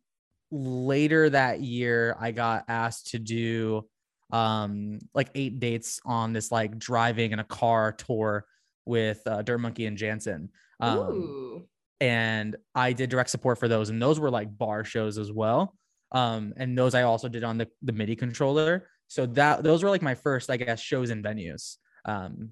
later 0.51 1.31
that 1.31 1.61
year, 1.61 2.15
I 2.19 2.31
got 2.31 2.65
asked 2.67 3.07
to 3.11 3.19
do 3.19 3.87
um 4.31 4.97
like 5.13 5.29
eight 5.35 5.59
dates 5.59 5.99
on 6.03 6.33
this 6.33 6.51
like 6.51 6.79
driving 6.79 7.31
in 7.31 7.37
a 7.37 7.43
car 7.43 7.91
tour 7.91 8.45
with 8.85 9.21
uh, 9.25 9.41
Dirt 9.41 9.59
Monkey 9.59 9.87
and 9.87 9.97
Jantsen. 9.97 10.49
Um, 10.79 11.65
and 11.99 12.55
I 12.75 12.93
did 12.93 13.09
direct 13.09 13.31
support 13.31 13.57
for 13.57 13.67
those, 13.67 13.89
and 13.89 13.99
those 13.99 14.19
were 14.19 14.29
like 14.29 14.55
bar 14.55 14.83
shows 14.83 15.17
as 15.17 15.31
well. 15.31 15.73
Um, 16.15 16.53
and 16.55 16.77
those 16.77 16.95
I 16.95 17.03
also 17.03 17.27
did 17.27 17.43
on 17.43 17.57
the, 17.57 17.67
the 17.83 17.91
MIDI 17.91 18.15
controller. 18.15 18.87
So 19.09 19.25
that 19.27 19.63
those 19.63 19.83
were 19.83 19.89
like 19.89 20.01
my 20.01 20.15
first, 20.15 20.49
I 20.49 20.55
guess, 20.55 20.79
shows 20.79 21.09
and 21.09 21.23
venues. 21.23 21.75
Um, 22.05 22.51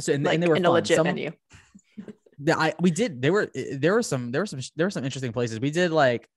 so 0.00 0.14
and, 0.14 0.24
like 0.24 0.34
and 0.34 0.42
they 0.42 0.48
were 0.48 0.56
in 0.56 0.62
fun. 0.62 0.70
a 0.70 0.72
legit 0.72 0.96
some, 0.96 1.06
venue. 1.06 1.32
Yeah, 2.38 2.58
I 2.58 2.74
we 2.80 2.90
did. 2.90 3.22
There 3.22 3.32
were 3.32 3.50
there 3.72 3.94
were 3.94 4.02
some 4.02 4.30
there 4.30 4.42
were 4.42 4.46
some 4.46 4.60
there 4.76 4.86
were 4.86 4.90
some 4.90 5.04
interesting 5.04 5.32
places. 5.32 5.58
We 5.58 5.70
did 5.70 5.90
like 5.90 6.28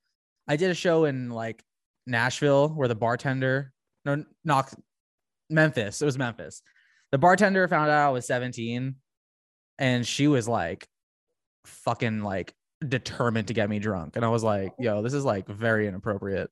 I 0.48 0.56
did 0.56 0.72
a 0.72 0.74
show 0.74 1.04
in 1.04 1.30
like 1.30 1.62
Nashville 2.08 2.70
where 2.70 2.88
the 2.88 2.96
bartender, 2.96 3.74
no, 4.06 4.24
not 4.46 4.74
Memphis. 5.50 6.02
It 6.02 6.06
was 6.06 6.18
Memphis. 6.18 6.62
The 7.12 7.18
bartender 7.18 7.68
found 7.68 7.92
out 7.92 8.08
I 8.08 8.12
was 8.12 8.26
17 8.28 8.96
and 9.78 10.08
she 10.08 10.28
was 10.28 10.48
like 10.48 10.88
fucking 11.66 12.22
like 12.22 12.54
determined 12.88 13.48
to 13.48 13.54
get 13.54 13.70
me 13.70 13.80
drunk. 13.80 14.16
And 14.16 14.24
I 14.24 14.30
was 14.30 14.44
like, 14.44 14.74
yo, 14.80 15.02
this 15.02 15.14
is 15.14 15.26
like 15.26 15.48
very 15.48 15.88
inappropriate. 15.88 16.50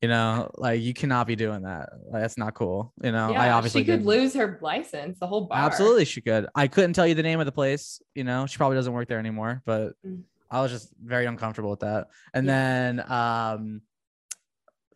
You 0.00 0.08
know, 0.08 0.50
like 0.56 0.80
you 0.80 0.94
cannot 0.94 1.26
be 1.26 1.36
doing 1.36 1.62
that. 1.62 1.90
Like, 2.10 2.22
that's 2.22 2.38
not 2.38 2.54
cool. 2.54 2.94
You 3.02 3.12
know, 3.12 3.32
yeah, 3.32 3.42
I 3.42 3.50
obviously 3.50 3.82
she 3.82 3.84
could 3.84 3.98
didn't. 3.98 4.06
lose 4.06 4.34
her 4.34 4.58
license, 4.62 5.18
the 5.18 5.26
whole 5.26 5.42
bar. 5.42 5.58
Absolutely, 5.58 6.06
she 6.06 6.22
could. 6.22 6.46
I 6.54 6.68
couldn't 6.68 6.94
tell 6.94 7.06
you 7.06 7.14
the 7.14 7.22
name 7.22 7.38
of 7.38 7.46
the 7.46 7.52
place. 7.52 8.00
You 8.14 8.24
know, 8.24 8.46
she 8.46 8.56
probably 8.56 8.76
doesn't 8.76 8.92
work 8.92 9.08
there 9.08 9.18
anymore, 9.18 9.62
but 9.66 9.92
mm. 10.06 10.22
I 10.50 10.62
was 10.62 10.72
just 10.72 10.90
very 11.02 11.26
uncomfortable 11.26 11.70
with 11.70 11.80
that. 11.80 12.08
And 12.32 12.46
yeah. 12.46 12.52
then 12.52 13.12
um 13.12 13.82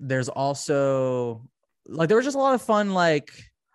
there's 0.01 0.29
also 0.29 1.49
like 1.87 2.09
there 2.09 2.17
was 2.17 2.27
just 2.27 2.37
a 2.37 2.41
lot 2.41 2.55
of 2.55 2.63
fun 2.63 2.95
like 2.95 3.31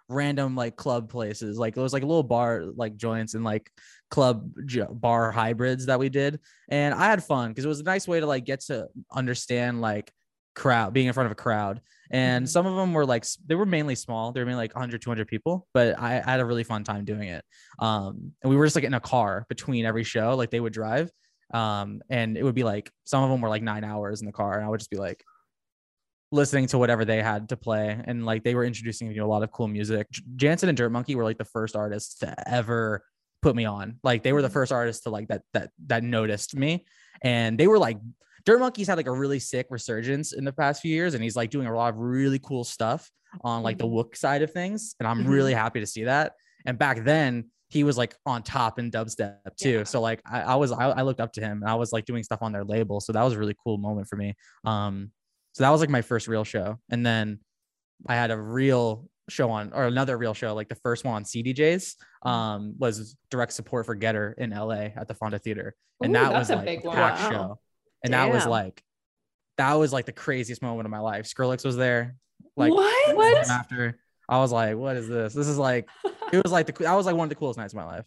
random 0.09 0.55
like 0.55 0.75
club 0.75 1.09
places. 1.09 1.57
Like 1.57 1.77
it 1.77 1.81
was 1.81 1.93
like 1.93 2.03
a 2.03 2.07
little 2.07 2.23
bar 2.23 2.65
like 2.75 2.97
joints 2.97 3.33
and 3.33 3.43
like 3.43 3.71
club 4.09 4.51
j- 4.65 4.87
bar 4.89 5.31
hybrids 5.31 5.85
that 5.85 5.99
we 5.99 6.09
did. 6.09 6.39
And 6.69 6.93
I 6.93 7.05
had 7.05 7.23
fun 7.23 7.49
because 7.49 7.65
it 7.65 7.69
was 7.69 7.79
a 7.79 7.83
nice 7.83 8.07
way 8.07 8.19
to 8.19 8.25
like 8.25 8.45
get 8.45 8.61
to 8.61 8.87
understand 9.11 9.81
like 9.81 10.11
crowd 10.55 10.93
being 10.93 11.07
in 11.07 11.13
front 11.13 11.25
of 11.25 11.31
a 11.31 11.35
crowd 11.35 11.79
and 12.11 12.43
mm-hmm. 12.43 12.49
some 12.49 12.65
of 12.65 12.75
them 12.75 12.91
were 12.91 13.05
like 13.05 13.23
they 13.45 13.55
were 13.55 13.67
mainly 13.67 13.95
small 13.95 14.33
they 14.33 14.41
were 14.41 14.45
mainly 14.45 14.63
like 14.63 14.75
100 14.75 15.01
200 15.01 15.25
people 15.25 15.67
but 15.73 15.97
I, 15.97 16.17
I, 16.17 16.31
had 16.31 16.41
a 16.41 16.45
really 16.45 16.65
fun 16.65 16.83
time 16.83 17.05
doing 17.05 17.29
it 17.29 17.45
um 17.77 18.33
and 18.41 18.49
we 18.49 18.57
were 18.57 18.65
just 18.65 18.75
like 18.75 18.83
in 18.83 18.95
a 18.95 18.99
car 18.99 19.45
between 19.47 19.85
every 19.85 20.03
show 20.03 20.35
like 20.35 20.49
they 20.49 20.59
would 20.59 20.73
drive 20.73 21.11
um, 21.53 22.01
and 22.09 22.37
it 22.37 22.43
would 22.43 22.55
be 22.55 22.63
like 22.63 22.91
some 23.05 23.23
of 23.23 23.29
them 23.29 23.41
were 23.41 23.49
like 23.49 23.63
nine 23.63 23.83
hours 23.83 24.21
in 24.21 24.27
the 24.27 24.31
car, 24.33 24.57
and 24.57 24.65
I 24.65 24.69
would 24.69 24.79
just 24.79 24.91
be 24.91 24.97
like 24.97 25.23
listening 26.31 26.67
to 26.67 26.77
whatever 26.77 27.05
they 27.05 27.21
had 27.21 27.49
to 27.49 27.57
play, 27.57 27.99
and 28.05 28.25
like 28.25 28.43
they 28.43 28.55
were 28.55 28.63
introducing 28.63 29.07
me 29.07 29.15
to 29.15 29.21
a 29.21 29.25
lot 29.25 29.43
of 29.43 29.51
cool 29.51 29.67
music. 29.67 30.07
Jantsen 30.35 30.69
and 30.69 30.77
Dirt 30.77 30.89
Monkey 30.89 31.15
were 31.15 31.23
like 31.23 31.37
the 31.37 31.45
first 31.45 31.75
artists 31.75 32.19
to 32.19 32.33
ever 32.49 33.03
put 33.41 33.55
me 33.55 33.65
on. 33.65 33.99
Like 34.03 34.23
they 34.23 34.33
were 34.33 34.41
the 34.41 34.47
mm-hmm. 34.47 34.53
first 34.53 34.71
artists 34.71 35.03
to 35.03 35.09
like 35.09 35.27
that 35.29 35.43
that 35.53 35.71
that 35.87 36.03
noticed 36.03 36.55
me, 36.55 36.85
and 37.21 37.57
they 37.57 37.67
were 37.67 37.79
like 37.79 37.97
Dirt 38.45 38.59
Monkey's 38.59 38.87
had 38.87 38.97
like 38.97 39.07
a 39.07 39.11
really 39.11 39.39
sick 39.39 39.67
resurgence 39.69 40.33
in 40.33 40.45
the 40.45 40.53
past 40.53 40.81
few 40.81 40.93
years, 40.93 41.13
and 41.13 41.23
he's 41.23 41.35
like 41.35 41.49
doing 41.49 41.67
a 41.67 41.75
lot 41.75 41.93
of 41.93 41.99
really 41.99 42.39
cool 42.39 42.63
stuff 42.63 43.09
on 43.41 43.63
like 43.63 43.77
the 43.77 43.85
mm-hmm. 43.85 43.97
Wook 43.97 44.15
side 44.15 44.41
of 44.41 44.51
things, 44.51 44.95
and 44.99 45.07
I'm 45.07 45.27
really 45.27 45.51
mm-hmm. 45.51 45.59
happy 45.61 45.79
to 45.79 45.87
see 45.87 46.03
that. 46.05 46.33
And 46.65 46.77
back 46.77 47.03
then, 47.03 47.45
he 47.69 47.83
was 47.83 47.97
like 47.97 48.15
on 48.25 48.43
top 48.43 48.79
in 48.79 48.91
dubstep 48.91 49.37
too. 49.55 49.69
Yeah. 49.69 49.83
So 49.83 50.01
like 50.01 50.21
I, 50.25 50.41
I 50.41 50.55
was 50.55 50.71
I, 50.71 50.89
I, 50.89 51.01
looked 51.03 51.21
up 51.21 51.31
to 51.33 51.41
him 51.41 51.61
and 51.61 51.69
I 51.69 51.75
was 51.75 51.93
like 51.93 52.05
doing 52.05 52.23
stuff 52.23 52.39
on 52.41 52.51
their 52.51 52.65
label. 52.65 52.99
So 52.99 53.13
that 53.13 53.23
was 53.23 53.33
a 53.33 53.39
really 53.39 53.55
cool 53.63 53.77
moment 53.77 54.07
for 54.07 54.15
me. 54.15 54.33
Um 54.65 55.11
so 55.53 55.63
that 55.63 55.69
was 55.69 55.81
like 55.81 55.89
my 55.89 56.01
first 56.01 56.27
real 56.27 56.43
show. 56.43 56.79
And 56.89 57.05
then 57.05 57.39
I 58.07 58.15
had 58.15 58.31
a 58.31 58.37
real 58.37 59.09
show 59.29 59.49
on 59.51 59.71
or 59.73 59.85
another 59.85 60.17
real 60.17 60.33
show, 60.33 60.53
like 60.53 60.69
the 60.69 60.75
first 60.75 61.05
one 61.05 61.15
on 61.15 61.23
CDJs, 61.23 61.55
mm-hmm. 61.55 62.27
um, 62.27 62.75
was 62.77 63.15
direct 63.29 63.53
support 63.53 63.85
for 63.85 63.95
Getter 63.95 64.35
in 64.37 64.51
LA 64.51 64.89
at 64.95 65.07
the 65.07 65.13
Fonda 65.13 65.39
Theater. 65.39 65.75
And 66.01 66.15
Ooh, 66.15 66.19
that 66.19 66.33
was 66.33 66.49
like 66.49 66.67
a 66.67 66.89
packed 66.89 67.31
show. 67.31 67.59
And 68.03 68.11
Damn. 68.11 68.29
that 68.29 68.33
was 68.33 68.45
like 68.45 68.81
that 69.57 69.73
was 69.73 69.91
like 69.91 70.05
the 70.05 70.13
craziest 70.13 70.61
moment 70.61 70.85
of 70.85 70.91
my 70.91 70.99
life. 70.99 71.25
Skrillex 71.25 71.65
was 71.65 71.75
there 71.75 72.15
Like 72.55 72.71
what? 72.71 73.15
What? 73.15 73.49
After 73.49 73.99
I 74.29 74.39
was 74.39 74.51
like, 74.51 74.77
what 74.77 74.95
is 74.95 75.07
this? 75.07 75.33
This 75.33 75.47
is 75.47 75.57
like, 75.57 75.89
it 76.31 76.41
was 76.43 76.51
like 76.51 76.67
the 76.67 76.85
I 76.85 76.95
was 76.95 77.05
like 77.05 77.15
one 77.15 77.25
of 77.25 77.29
the 77.29 77.35
coolest 77.35 77.57
nights 77.57 77.73
of 77.73 77.77
my 77.77 77.85
life. 77.85 78.05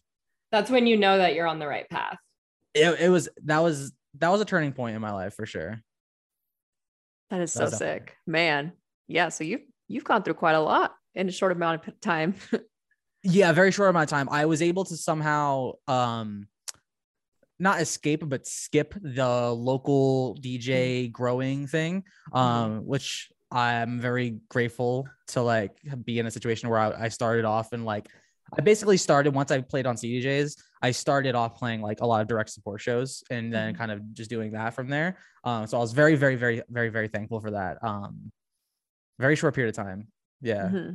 That's 0.50 0.70
when 0.70 0.86
you 0.86 0.96
know 0.96 1.18
that 1.18 1.34
you're 1.34 1.46
on 1.46 1.58
the 1.58 1.66
right 1.66 1.88
path. 1.90 2.18
It, 2.74 3.00
it 3.00 3.08
was 3.10 3.28
that 3.44 3.58
was 3.58 3.92
that 4.18 4.28
was 4.28 4.40
a 4.40 4.44
turning 4.44 4.72
point 4.72 4.96
in 4.96 5.02
my 5.02 5.12
life 5.12 5.34
for 5.34 5.46
sure. 5.46 5.82
That 7.32 7.40
is 7.40 7.50
so 7.50 7.66
sick, 7.66 8.14
man. 8.26 8.72
Yeah, 9.08 9.30
so 9.30 9.42
you've 9.42 9.62
you've 9.88 10.04
gone 10.04 10.22
through 10.22 10.34
quite 10.34 10.52
a 10.52 10.60
lot 10.60 10.94
in 11.14 11.30
a 11.30 11.32
short 11.32 11.50
amount 11.52 11.88
of 11.88 11.98
time. 11.98 12.34
yeah, 13.22 13.52
very 13.52 13.72
short 13.72 13.88
amount 13.88 14.04
of 14.04 14.10
time. 14.10 14.28
I 14.30 14.44
was 14.44 14.60
able 14.60 14.84
to 14.84 14.94
somehow 14.98 15.72
um 15.88 16.46
not 17.58 17.80
escape 17.80 18.22
but 18.28 18.46
skip 18.46 18.92
the 19.00 19.50
local 19.50 20.36
DJ 20.42 21.04
mm-hmm. 21.06 21.12
growing 21.12 21.66
thing, 21.66 22.04
mm-hmm. 22.34 22.36
um, 22.36 22.86
which 22.86 23.30
I'm 23.50 23.98
very 23.98 24.38
grateful 24.50 25.08
to 25.28 25.40
like 25.40 25.78
be 26.04 26.18
in 26.18 26.26
a 26.26 26.30
situation 26.30 26.68
where 26.68 26.80
I, 26.80 27.04
I 27.04 27.08
started 27.08 27.46
off 27.46 27.72
and 27.72 27.86
like 27.86 28.10
I 28.52 28.60
basically 28.60 28.98
started 28.98 29.34
once 29.34 29.50
I 29.50 29.62
played 29.62 29.86
on 29.86 29.96
CDJs. 29.96 30.54
I 30.82 30.90
started 30.90 31.34
off 31.34 31.56
playing 31.56 31.80
like 31.80 32.00
a 32.00 32.06
lot 32.06 32.20
of 32.20 32.28
direct 32.28 32.50
support 32.50 32.80
shows 32.80 33.22
and 33.30 33.52
then 33.52 33.72
mm-hmm. 33.72 33.78
kind 33.78 33.92
of 33.92 34.12
just 34.14 34.28
doing 34.28 34.52
that 34.52 34.74
from 34.74 34.88
there. 34.88 35.16
Um, 35.44 35.66
so 35.66 35.78
I 35.78 35.80
was 35.80 35.92
very, 35.92 36.16
very, 36.16 36.36
very, 36.36 36.62
very, 36.68 36.88
very 36.88 37.08
thankful 37.08 37.40
for 37.40 37.52
that. 37.52 37.78
Um, 37.82 38.32
very 39.18 39.36
short 39.36 39.54
period 39.54 39.76
of 39.76 39.84
time. 39.84 40.08
Yeah. 40.40 40.64
Mm-hmm. 40.64 40.94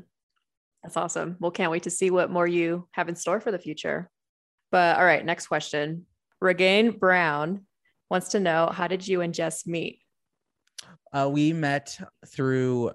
That's 0.83 0.97
awesome. 0.97 1.37
Well, 1.39 1.51
can't 1.51 1.71
wait 1.71 1.83
to 1.83 1.89
see 1.89 2.11
what 2.11 2.29
more 2.29 2.47
you 2.47 2.87
have 2.91 3.09
in 3.09 3.15
store 3.15 3.39
for 3.39 3.51
the 3.51 3.59
future. 3.59 4.09
But 4.71 4.97
all 4.97 5.05
right, 5.05 5.25
next 5.25 5.47
question. 5.47 6.05
Regain 6.41 6.91
Brown 6.91 7.65
wants 8.09 8.29
to 8.29 8.39
know 8.39 8.67
how 8.67 8.87
did 8.87 9.07
you 9.07 9.21
and 9.21 9.33
Jess 9.33 9.65
meet? 9.65 10.01
Uh, 11.13 11.29
we 11.31 11.53
met 11.53 11.97
through 12.27 12.91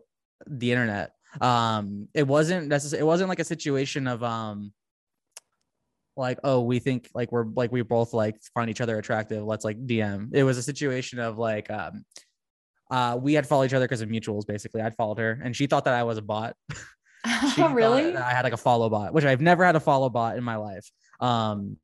the 0.47 0.71
internet 0.71 1.13
um 1.41 2.09
it 2.15 2.27
wasn't 2.27 2.69
necessarily 2.69 3.01
it 3.03 3.07
wasn't 3.07 3.29
like 3.29 3.39
a 3.39 3.45
situation 3.45 4.07
of 4.07 4.23
um 4.23 4.73
like 6.17 6.39
oh 6.45 6.61
we 6.61 6.79
think 6.79 7.09
like 7.15 7.33
we're 7.33 7.47
like 7.55 7.73
we 7.73 7.83
both 7.83 8.13
like 8.13 8.37
find 8.55 8.69
each 8.69 8.81
other 8.81 8.99
attractive 8.99 9.43
let's 9.45 9.65
like 9.65 9.79
dm 9.87 10.29
it 10.33 10.43
was 10.43 10.59
a 10.59 10.63
situation 10.63 11.19
of 11.19 11.39
like 11.39 11.71
um 11.71 12.05
uh 12.91 13.19
we 13.21 13.33
had 13.35 13.47
followed 13.47 13.65
each 13.65 13.75
other 13.75 13.87
because 13.87 14.03
of 14.03 14.09
mutuals 14.09 14.47
basically. 14.47 14.83
I'd 14.83 14.95
followed 14.95 15.19
her 15.19 15.41
and 15.43 15.57
she 15.57 15.67
thought 15.67 15.85
that 15.85 15.95
i 15.95 16.03
was 16.03 16.19
a 16.19 16.23
bot. 16.23 16.57
Oh 17.25 17.73
really? 17.73 18.17
i 18.17 18.31
had 18.31 18.43
like 18.43 18.53
a 18.53 18.57
follow 18.57 18.89
bot 18.91 19.15
which 19.15 19.25
i've 19.25 19.41
never 19.41 19.65
had 19.65 19.77
a 19.77 19.81
follow 19.81 20.11
bot 20.11 20.37
in 20.37 20.45
my 20.45 20.57
life. 20.57 20.91
Um 21.21 21.77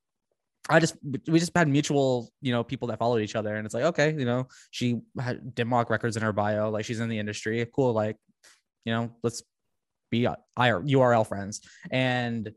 I 0.70 0.80
just 0.80 0.96
we 1.02 1.38
just 1.38 1.56
had 1.56 1.68
mutual, 1.68 2.30
you 2.42 2.52
know, 2.52 2.62
people 2.62 2.88
that 2.88 2.98
followed 2.98 3.22
each 3.22 3.36
other, 3.36 3.56
and 3.56 3.64
it's 3.64 3.74
like, 3.74 3.84
okay, 3.84 4.12
you 4.12 4.26
know, 4.26 4.48
she 4.70 5.00
had 5.18 5.54
Dim 5.54 5.70
Mak 5.70 5.88
records 5.88 6.18
in 6.18 6.22
her 6.22 6.32
bio, 6.32 6.68
like 6.68 6.84
she's 6.84 7.00
in 7.00 7.08
the 7.08 7.18
industry, 7.18 7.66
cool, 7.74 7.94
like 7.94 8.16
you 8.84 8.92
know, 8.92 9.10
let's 9.22 9.42
be 10.10 10.26
URL 10.58 11.26
friends. 11.26 11.60
And 11.90 12.52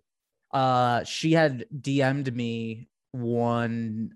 uh, 0.54 1.04
she 1.04 1.34
had 1.34 1.66
DM'd 1.76 2.36
me 2.36 2.88
one, 3.12 4.14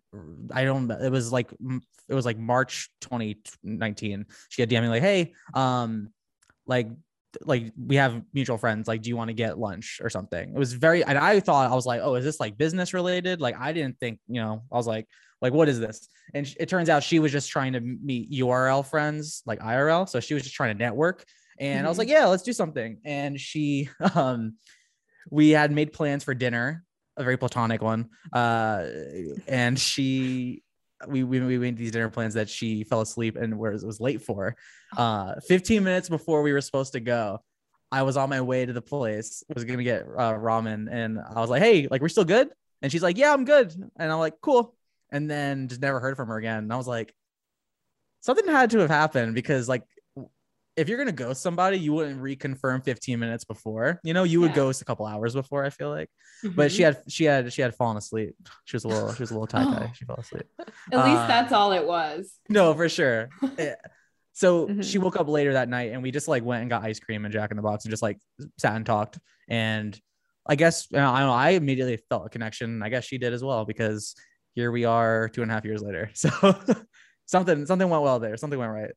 I 0.52 0.64
don't, 0.64 0.90
it 0.92 1.12
was 1.12 1.32
like, 1.32 1.52
it 2.08 2.14
was 2.14 2.26
like 2.26 2.38
March 2.38 2.90
2019. 3.02 4.26
She 4.50 4.62
had 4.62 4.70
DM'd 4.70 4.84
me 4.84 4.90
like, 4.90 5.02
hey, 5.02 5.34
um, 5.54 6.10
like, 6.66 6.90
like 7.42 7.74
we 7.78 7.98
have 7.98 8.24
mutual 8.32 8.58
friends 8.58 8.88
like 8.88 9.02
do 9.02 9.10
you 9.10 9.18
want 9.18 9.28
to 9.28 9.34
get 9.34 9.60
lunch 9.60 10.00
or 10.02 10.10
something 10.10 10.54
it 10.56 10.58
was 10.58 10.72
very 10.72 11.04
and 11.04 11.18
i 11.18 11.38
thought 11.38 11.70
i 11.70 11.76
was 11.76 11.86
like 11.86 12.00
oh 12.02 12.16
is 12.16 12.24
this 12.24 12.40
like 12.40 12.58
business 12.58 12.94
related 12.94 13.42
like 13.42 13.60
i 13.60 13.74
didn't 13.74 14.00
think 14.00 14.20
you 14.30 14.40
know 14.40 14.64
i 14.72 14.78
was 14.78 14.88
like 14.88 15.06
like 15.42 15.52
what 15.52 15.68
is 15.68 15.78
this 15.78 16.08
and 16.34 16.56
it 16.58 16.70
turns 16.70 16.88
out 16.88 17.04
she 17.04 17.20
was 17.20 17.34
just 17.34 17.50
trying 17.50 17.74
to 17.74 17.82
meet 17.82 18.32
url 18.32 18.86
friends 18.86 19.44
like 19.46 19.60
irl 19.60 20.08
so 20.08 20.22
she 20.22 20.34
was 20.34 20.44
just 20.44 20.56
trying 20.56 20.74
to 20.74 20.82
network 20.82 21.26
and 21.58 21.80
mm-hmm. 21.80 21.86
I 21.86 21.90
was 21.90 21.98
like, 21.98 22.08
mm-hmm. 22.08 22.18
yeah, 22.18 22.26
let's 22.26 22.44
do 22.44 22.54
something. 22.54 22.98
And 23.06 23.40
she, 23.40 23.90
um, 24.16 24.56
we 25.30 25.52
had 25.52 25.72
made 25.72 25.94
plans 25.94 26.24
for 26.24 26.34
dinner, 26.34 26.84
a 27.18 27.24
very 27.24 27.38
platonic 27.38 27.82
one. 27.82 28.10
Uh, 28.34 28.86
and 29.48 29.80
she, 29.80 30.64
we, 31.08 31.24
we, 31.24 31.40
we 31.40 31.58
made 31.58 31.78
these 31.78 31.92
dinner 31.92 32.10
plans 32.10 32.34
that 32.36 32.50
she 32.50 32.84
fell 32.84 33.02
asleep 33.02 33.36
and 33.36 33.58
was, 33.58 33.84
was 33.86 34.00
late 34.00 34.22
for. 34.22 34.56
Uh, 34.96 35.36
15 35.48 35.84
minutes 35.84 36.10
before 36.10 36.42
we 36.42 36.54
were 36.54 36.62
supposed 36.62 36.94
to 36.94 37.00
go, 37.00 37.42
I 37.92 38.04
was 38.04 38.18
on 38.18 38.30
my 38.30 38.42
way 38.42 38.66
to 38.66 38.74
the 38.74 38.82
place, 38.82 39.44
was 39.54 39.64
going 39.64 39.78
to 39.78 39.84
get 39.84 40.04
uh, 40.04 40.34
ramen. 40.34 40.88
And 40.92 41.20
I 41.20 41.40
was 41.40 41.50
like, 41.50 41.62
hey, 41.62 41.88
like, 41.90 42.02
we're 42.02 42.10
still 42.10 42.26
good? 42.26 42.50
And 42.82 42.92
she's 42.92 43.04
like, 43.04 43.18
yeah, 43.18 43.34
I'm 43.34 43.46
good. 43.46 43.74
And 43.98 44.12
I'm 44.12 44.20
like, 44.20 44.36
cool. 44.42 44.76
And 45.12 45.30
then 45.30 45.68
just 45.68 45.82
never 45.82 46.00
heard 46.00 46.18
from 46.18 46.28
her 46.28 46.38
again. 46.38 46.60
And 46.60 46.74
I 46.74 46.78
was 46.78 46.88
like, 46.88 47.14
something 48.26 48.48
had 48.48 48.72
to 48.72 48.80
have 48.80 48.90
happened 48.90 49.36
because 49.36 49.70
like 49.70 49.84
if 50.78 50.90
you're 50.90 50.98
gonna 50.98 51.12
ghost 51.12 51.42
somebody, 51.42 51.78
you 51.78 51.94
wouldn't 51.94 52.22
reconfirm 52.22 52.84
15 52.84 53.20
minutes 53.20 53.46
before. 53.46 54.00
You 54.04 54.14
know, 54.14 54.24
you 54.24 54.42
would 54.42 54.52
yeah. 54.52 54.56
ghost 54.56 54.82
a 54.82 54.86
couple 54.86 55.06
hours 55.06 55.34
before. 55.34 55.64
I 55.64 55.70
feel 55.70 55.90
like, 55.90 56.10
mm-hmm. 56.44 56.56
but 56.56 56.72
she 56.72 56.84
mm-hmm. 56.84 56.96
had 56.96 57.12
she 57.12 57.24
had 57.26 57.54
she 57.54 57.62
had 57.62 57.76
fallen 57.76 57.98
asleep. 57.98 58.36
She 58.66 58.76
was 58.76 58.84
a 58.84 58.88
little 58.88 59.14
she 59.14 59.22
was 59.24 59.32
a 59.32 59.34
little 59.34 59.48
tie 59.48 59.64
tie. 59.64 59.92
She 59.96 60.06
fell 60.06 60.18
asleep. 60.18 60.48
At 60.60 60.68
uh, 60.94 61.06
least 61.06 61.28
that's 61.28 61.54
all 61.54 61.72
it 61.72 61.86
was. 61.86 62.40
No, 62.50 62.74
for 62.74 62.90
sure. 62.90 63.30
yeah. 63.58 63.76
So 64.38 64.68
mm-hmm. 64.68 64.82
she 64.82 64.98
woke 64.98 65.16
up 65.16 65.30
later 65.30 65.54
that 65.54 65.70
night, 65.70 65.94
and 65.94 66.04
we 66.04 66.12
just 66.12 66.28
like 66.28 66.44
went 66.44 66.60
and 66.60 66.70
got 66.70 66.84
ice 66.84 67.00
cream 67.00 67.24
and 67.24 67.34
Jack 67.34 67.52
in 67.52 67.56
the 67.56 67.64
Box, 67.64 67.86
and 67.86 67.90
just 67.90 68.04
like 68.04 68.20
sat 68.58 68.76
and 68.76 68.86
talked. 68.86 69.18
And 69.48 69.98
I 70.46 70.56
guess 70.56 70.90
I 70.94 70.98
don't 70.98 71.20
know. 71.20 71.32
I 71.32 71.52
immediately 71.52 71.98
felt 72.10 72.26
a 72.26 72.30
connection. 72.30 72.84
I 72.84 72.90
guess 72.90 73.06
she 73.06 73.18
did 73.18 73.32
as 73.32 73.42
well 73.42 73.64
because 73.64 74.14
here 74.54 74.72
we 74.72 74.84
are 74.84 75.30
two 75.30 75.42
and 75.42 75.50
a 75.50 75.54
half 75.54 75.64
years 75.64 75.82
later. 75.82 76.10
So 76.16 76.30
something 77.26 77.66
something 77.66 77.90
went 77.90 78.04
well 78.04 78.20
there. 78.20 78.36
Something 78.36 78.60
went 78.60 78.74
right. 78.74 78.92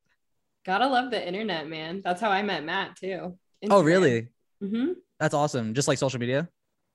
Gotta 0.69 0.87
love 0.87 1.11
the 1.11 1.27
internet, 1.27 1.67
man. 1.67 2.03
That's 2.05 2.21
how 2.21 2.31
I 2.31 2.43
met 2.43 2.63
Matt 2.63 2.95
too. 2.97 3.39
Instagram. 3.65 3.71
Oh, 3.71 3.83
really? 3.83 4.29
Mm-hmm. 4.63 4.93
That's 5.19 5.33
awesome. 5.33 5.73
Just 5.73 5.89
like 5.89 5.97
social 5.97 6.21
media. 6.21 6.47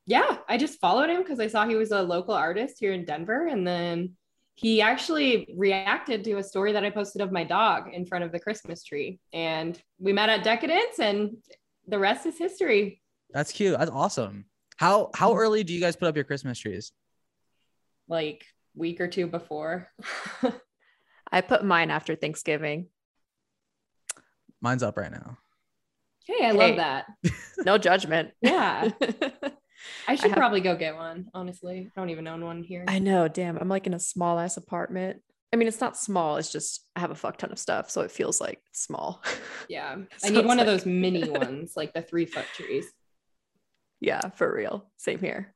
Yeah, 0.05 0.38
I 0.47 0.59
just 0.59 0.79
followed 0.79 1.09
him 1.09 1.23
because 1.23 1.39
I 1.39 1.47
saw 1.47 1.67
he 1.67 1.73
was 1.73 1.89
a 1.89 2.03
local 2.03 2.36
artist 2.36 2.75
here 2.79 2.93
in 2.93 3.03
Denver, 3.03 3.47
and 3.47 3.65
then 3.65 4.12
he 4.53 4.79
actually 4.79 5.55
reacted 5.57 6.23
to 6.25 6.33
a 6.33 6.43
story 6.43 6.73
that 6.73 6.83
I 6.83 6.91
posted 6.91 7.23
of 7.23 7.31
my 7.31 7.43
dog 7.43 7.91
in 7.91 8.05
front 8.05 8.23
of 8.23 8.31
the 8.31 8.39
Christmas 8.39 8.83
tree, 8.83 9.19
and 9.33 9.81
we 9.97 10.13
met 10.13 10.29
at 10.29 10.43
Decadence, 10.43 10.99
and 10.99 11.38
the 11.88 11.97
rest 11.97 12.27
is 12.27 12.38
history. 12.38 13.01
That's 13.31 13.51
cute. 13.51 13.75
That's 13.79 13.89
awesome. 13.89 14.45
How 14.77 15.09
how 15.15 15.31
mm-hmm. 15.31 15.39
early 15.39 15.63
do 15.63 15.73
you 15.73 15.79
guys 15.79 15.95
put 15.95 16.07
up 16.07 16.15
your 16.15 16.25
Christmas 16.25 16.59
trees? 16.59 16.91
Like 18.07 18.45
week 18.75 19.01
or 19.01 19.07
two 19.07 19.25
before. 19.25 19.89
I 21.31 21.41
put 21.41 21.65
mine 21.65 21.89
after 21.89 22.15
Thanksgiving. 22.15 22.89
Mine's 24.63 24.82
up 24.82 24.97
right 24.97 25.12
now. 25.12 25.38
Hey, 26.26 26.45
I 26.45 26.52
hey. 26.52 26.54
love 26.54 26.78
that. 26.78 27.06
no 27.65 27.78
judgment. 27.78 28.32
Yeah. 28.41 28.89
I 30.08 30.15
should 30.15 30.26
I 30.26 30.30
have, 30.30 30.38
probably 30.38 30.62
go 30.62 30.78
get 30.78 30.95
one, 30.95 31.28
honestly. 31.34 31.91
I 31.93 31.99
don't 31.99 32.10
even 32.10 32.26
own 32.26 32.45
one 32.45 32.63
here. 32.63 32.86
I 32.88 32.99
know. 32.99 33.28
Damn. 33.28 33.58
I'm 33.58 33.67
like 33.67 33.86
in 33.86 33.93
a 33.93 33.99
small 33.99 34.39
ass 34.39 34.56
apartment. 34.56 35.21
I 35.52 35.58
mean, 35.58 35.67
it's 35.67 35.82
not 35.82 35.97
small. 35.97 36.38
It's 36.38 36.49
just 36.49 36.88
I 36.95 37.02
have 37.02 37.12
a 37.12 37.15
fuck 37.15 37.36
ton 37.38 37.52
of 37.52 37.60
stuff. 37.60 37.89
So 37.89 37.99
it 37.99 38.12
feels 38.12 38.39
like 38.39 38.62
small. 38.71 39.21
Yeah. 39.67 39.97
so 40.17 40.28
I 40.28 40.32
need 40.32 40.45
one 40.45 40.58
like... 40.58 40.65
of 40.65 40.67
those 40.67 40.86
mini 40.86 41.30
ones, 41.30 41.73
like 41.76 41.93
the 41.93 42.02
three 42.02 42.26
foot 42.26 42.45
trees. 42.56 42.86
Yeah, 43.99 44.30
for 44.30 44.54
real. 44.56 44.89
Same 44.95 45.19
here. 45.19 45.54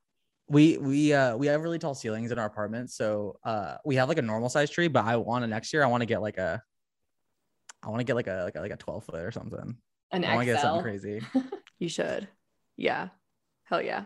We 0.49 0.77
we 0.77 1.13
uh 1.13 1.37
we 1.37 1.47
have 1.47 1.63
really 1.63 1.79
tall 1.79 1.95
ceilings 1.95 2.33
in 2.33 2.39
our 2.39 2.45
apartment. 2.45 2.91
So 2.91 3.39
uh 3.45 3.77
we 3.85 3.95
have 3.95 4.09
like 4.09 4.17
a 4.17 4.23
normal 4.23 4.49
size 4.49 4.69
tree, 4.69 4.89
but 4.89 5.05
I 5.05 5.15
want 5.15 5.43
to 5.43 5.47
next 5.47 5.71
year 5.71 5.83
I 5.83 5.87
want 5.87 6.01
to 6.01 6.05
get 6.05 6.21
like 6.21 6.37
a 6.37 6.61
I 7.83 7.89
want 7.89 7.99
to 7.99 8.03
get 8.03 8.15
like 8.15 8.27
a 8.27 8.43
like 8.43 8.55
a, 8.55 8.61
like 8.61 8.71
a 8.71 8.77
12 8.77 9.05
foot 9.05 9.23
or 9.23 9.31
something. 9.31 9.77
An 10.11 10.25
I 10.25 10.35
want 10.35 10.47
to 10.47 10.53
get 10.53 10.61
something 10.61 10.83
crazy. 10.83 11.21
you 11.79 11.89
should. 11.89 12.27
Yeah. 12.75 13.09
Hell 13.65 13.81
yeah. 13.81 14.05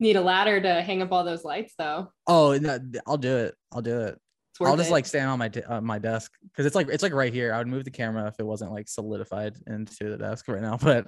Need 0.00 0.16
a 0.16 0.20
ladder 0.20 0.60
to 0.60 0.82
hang 0.82 1.02
up 1.02 1.12
all 1.12 1.24
those 1.24 1.44
lights 1.44 1.74
though. 1.78 2.12
Oh, 2.26 2.56
no, 2.58 2.78
I'll 3.06 3.16
do 3.16 3.36
it. 3.36 3.54
I'll 3.72 3.82
do 3.82 4.00
it. 4.02 4.18
I'll 4.60 4.76
just 4.76 4.90
it. 4.90 4.92
like 4.92 5.06
stand 5.06 5.28
on 5.28 5.38
my 5.38 5.50
uh, 5.68 5.80
my 5.82 5.98
desk 5.98 6.32
because 6.44 6.64
it's 6.64 6.74
like 6.74 6.88
it's 6.88 7.02
like 7.02 7.12
right 7.12 7.32
here. 7.32 7.52
I 7.52 7.58
would 7.58 7.66
move 7.66 7.84
the 7.84 7.90
camera 7.90 8.26
if 8.28 8.36
it 8.38 8.46
wasn't 8.46 8.72
like 8.72 8.88
solidified 8.88 9.54
into 9.66 10.08
the 10.10 10.16
desk 10.16 10.48
right 10.48 10.62
now, 10.62 10.76
but 10.82 11.06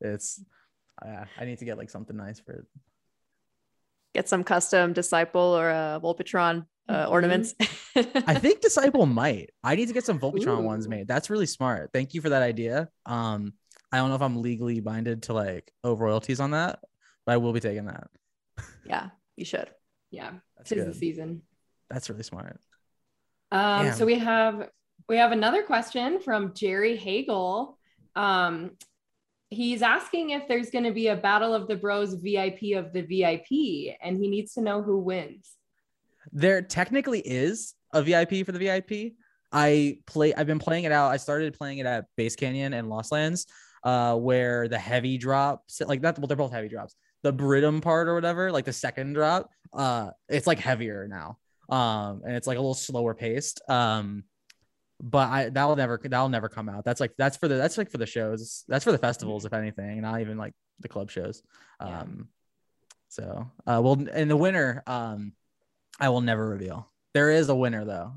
it's 0.00 0.42
yeah. 1.04 1.26
I 1.38 1.44
need 1.44 1.58
to 1.58 1.64
get 1.64 1.78
like 1.78 1.90
something 1.90 2.16
nice 2.16 2.40
for 2.40 2.52
it. 2.52 2.66
Get 4.14 4.28
some 4.28 4.42
custom 4.42 4.92
disciple 4.92 5.40
or 5.40 5.70
a 5.70 6.00
Volpatron 6.02 6.66
uh, 6.88 7.02
mm-hmm. 7.02 7.12
ornaments. 7.12 7.54
I 7.96 8.34
think 8.38 8.60
Disciple 8.60 9.06
might. 9.06 9.50
I 9.62 9.74
need 9.74 9.88
to 9.88 9.94
get 9.94 10.04
some 10.04 10.18
Volpatron 10.18 10.60
Ooh. 10.60 10.62
ones 10.62 10.88
made. 10.88 11.08
That's 11.08 11.30
really 11.30 11.46
smart. 11.46 11.90
Thank 11.92 12.14
you 12.14 12.20
for 12.20 12.30
that 12.30 12.42
idea. 12.42 12.88
Um, 13.06 13.52
I 13.92 13.98
don't 13.98 14.08
know 14.08 14.14
if 14.14 14.22
I'm 14.22 14.42
legally 14.42 14.80
binded 14.80 15.24
to 15.24 15.32
like 15.32 15.72
owe 15.84 15.96
royalties 15.96 16.40
on 16.40 16.52
that, 16.52 16.80
but 17.24 17.32
I 17.32 17.36
will 17.38 17.52
be 17.52 17.60
taking 17.60 17.86
that. 17.86 18.08
Yeah, 18.84 19.08
you 19.36 19.44
should. 19.44 19.70
Yeah, 20.10 20.32
That's 20.56 20.70
tis 20.70 20.84
good. 20.84 20.94
the 20.94 20.98
season. 20.98 21.42
That's 21.90 22.08
really 22.10 22.22
smart. 22.22 22.60
Um, 23.50 23.86
Damn. 23.86 23.94
so 23.94 24.04
we 24.04 24.18
have 24.18 24.68
we 25.08 25.16
have 25.16 25.32
another 25.32 25.62
question 25.62 26.20
from 26.20 26.52
Jerry 26.54 26.96
Hagel. 26.96 27.78
Um, 28.14 28.72
he's 29.50 29.80
asking 29.80 30.30
if 30.30 30.46
there's 30.48 30.70
going 30.70 30.84
to 30.84 30.92
be 30.92 31.08
a 31.08 31.16
battle 31.16 31.54
of 31.54 31.66
the 31.66 31.76
bros 31.76 32.14
VIP 32.14 32.76
of 32.76 32.92
the 32.92 33.02
VIP, 33.02 33.96
and 34.02 34.18
he 34.18 34.28
needs 34.28 34.54
to 34.54 34.60
know 34.60 34.82
who 34.82 34.98
wins. 34.98 35.50
There 36.32 36.62
technically 36.62 37.20
is 37.20 37.74
a 37.92 38.02
VIP 38.02 38.44
for 38.44 38.52
the 38.52 38.58
VIP. 38.58 39.14
I 39.50 39.98
play. 40.06 40.34
I've 40.34 40.46
been 40.46 40.58
playing 40.58 40.84
it 40.84 40.92
out. 40.92 41.10
I 41.10 41.16
started 41.16 41.54
playing 41.56 41.78
it 41.78 41.86
at 41.86 42.04
Bass 42.16 42.36
Canyon 42.36 42.74
and 42.74 42.88
Lost 42.88 43.12
Lands. 43.12 43.46
uh, 43.84 44.16
where 44.16 44.68
the 44.68 44.78
heavy 44.78 45.18
drops, 45.18 45.80
like 45.80 46.02
that, 46.02 46.18
well, 46.18 46.26
they're 46.26 46.36
both 46.36 46.52
heavy 46.52 46.68
drops. 46.68 46.94
The 47.22 47.32
Bridum 47.32 47.80
part 47.80 48.08
or 48.08 48.14
whatever, 48.14 48.50
like 48.52 48.64
the 48.64 48.72
second 48.72 49.14
drop, 49.14 49.50
uh, 49.72 50.10
it's 50.28 50.46
like 50.46 50.58
heavier 50.58 51.08
now. 51.08 51.38
Um, 51.74 52.22
and 52.24 52.34
it's 52.34 52.46
like 52.46 52.56
a 52.56 52.60
little 52.60 52.74
slower 52.74 53.14
paced. 53.14 53.60
Um, 53.68 54.24
but 55.00 55.28
I 55.28 55.48
that'll 55.50 55.76
never 55.76 56.00
that'll 56.02 56.28
never 56.28 56.48
come 56.48 56.68
out. 56.68 56.84
That's 56.84 57.00
like 57.00 57.12
that's 57.16 57.36
for 57.36 57.46
the 57.46 57.54
that's 57.54 57.78
like 57.78 57.90
for 57.90 57.98
the 57.98 58.06
shows. 58.06 58.64
That's 58.66 58.84
for 58.84 58.90
the 58.90 58.98
festivals, 58.98 59.44
if 59.44 59.52
anything, 59.52 60.00
not 60.00 60.20
even 60.20 60.38
like 60.38 60.54
the 60.80 60.88
club 60.88 61.10
shows. 61.10 61.42
Um, 61.78 61.90
yeah. 61.90 62.24
so 63.08 63.50
uh, 63.66 63.80
well, 63.82 64.08
in 64.08 64.26
the 64.26 64.36
winner, 64.36 64.82
um, 64.88 65.32
I 65.98 66.08
will 66.10 66.20
never 66.20 66.48
reveal. 66.48 66.90
There 67.14 67.30
is 67.30 67.48
a 67.48 67.54
winner 67.54 67.84
though. 67.84 68.12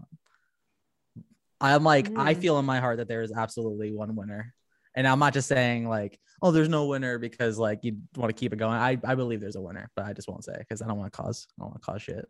I'm 1.60 1.84
like, 1.84 2.10
mm. 2.10 2.20
I 2.20 2.34
feel 2.34 2.58
in 2.60 2.66
my 2.66 2.80
heart 2.80 2.98
that 2.98 3.08
there 3.08 3.22
is 3.22 3.32
absolutely 3.32 3.92
one 3.92 4.16
winner. 4.16 4.54
And 4.96 5.08
I'm 5.08 5.20
not 5.20 5.34
just 5.34 5.48
saying 5.48 5.88
like, 5.88 6.20
oh, 6.42 6.52
there's 6.52 6.70
no 6.70 6.88
winner 6.88 7.18
because 7.18 7.58
like 7.58 7.80
you 7.84 7.98
want 8.16 8.30
to 8.30 8.40
keep 8.40 8.52
it 8.52 8.58
going. 8.58 8.78
I, 8.78 8.98
I 9.04 9.16
believe 9.16 9.40
there's 9.40 9.56
a 9.56 9.62
winner, 9.62 9.90
but 9.96 10.06
I 10.06 10.14
just 10.14 10.28
won't 10.28 10.44
say 10.44 10.56
because 10.58 10.82
I 10.82 10.88
don't 10.88 10.98
want 10.98 11.14
to 11.14 11.22
cause 11.22 11.48
I 11.58 11.64
don't 11.64 11.72
want 11.72 11.82
to 11.82 11.86
cause 11.86 12.02
shit. 12.02 12.26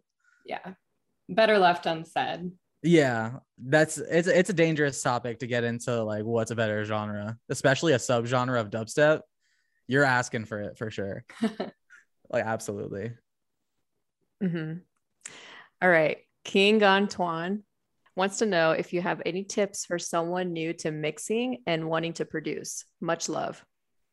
Yeah. 0.45 0.73
Better 1.29 1.57
left 1.57 1.85
unsaid. 1.85 2.51
Yeah, 2.83 3.33
that's 3.63 3.99
it's 3.99 4.27
it's 4.27 4.49
a 4.49 4.53
dangerous 4.53 5.01
topic 5.01 5.39
to 5.39 5.47
get 5.47 5.63
into 5.63 6.03
like 6.03 6.23
what's 6.23 6.49
a 6.49 6.55
better 6.55 6.83
genre, 6.83 7.37
especially 7.49 7.93
a 7.93 7.97
subgenre 7.97 8.59
of 8.59 8.71
dubstep. 8.71 9.21
You're 9.87 10.03
asking 10.03 10.45
for 10.45 10.59
it 10.61 10.77
for 10.79 10.89
sure. 10.89 11.23
like 12.31 12.43
absolutely. 12.43 13.11
Mm-hmm. 14.43 14.79
All 15.81 15.89
right. 15.89 16.17
King 16.43 16.83
Antoine 16.83 17.63
wants 18.15 18.39
to 18.39 18.45
know 18.45 18.71
if 18.71 18.93
you 18.93 19.01
have 19.01 19.21
any 19.25 19.43
tips 19.43 19.85
for 19.85 19.97
someone 19.97 20.53
new 20.53 20.73
to 20.73 20.91
mixing 20.91 21.63
and 21.65 21.87
wanting 21.89 22.13
to 22.13 22.25
produce. 22.25 22.85
Much 22.99 23.29
love. 23.29 23.63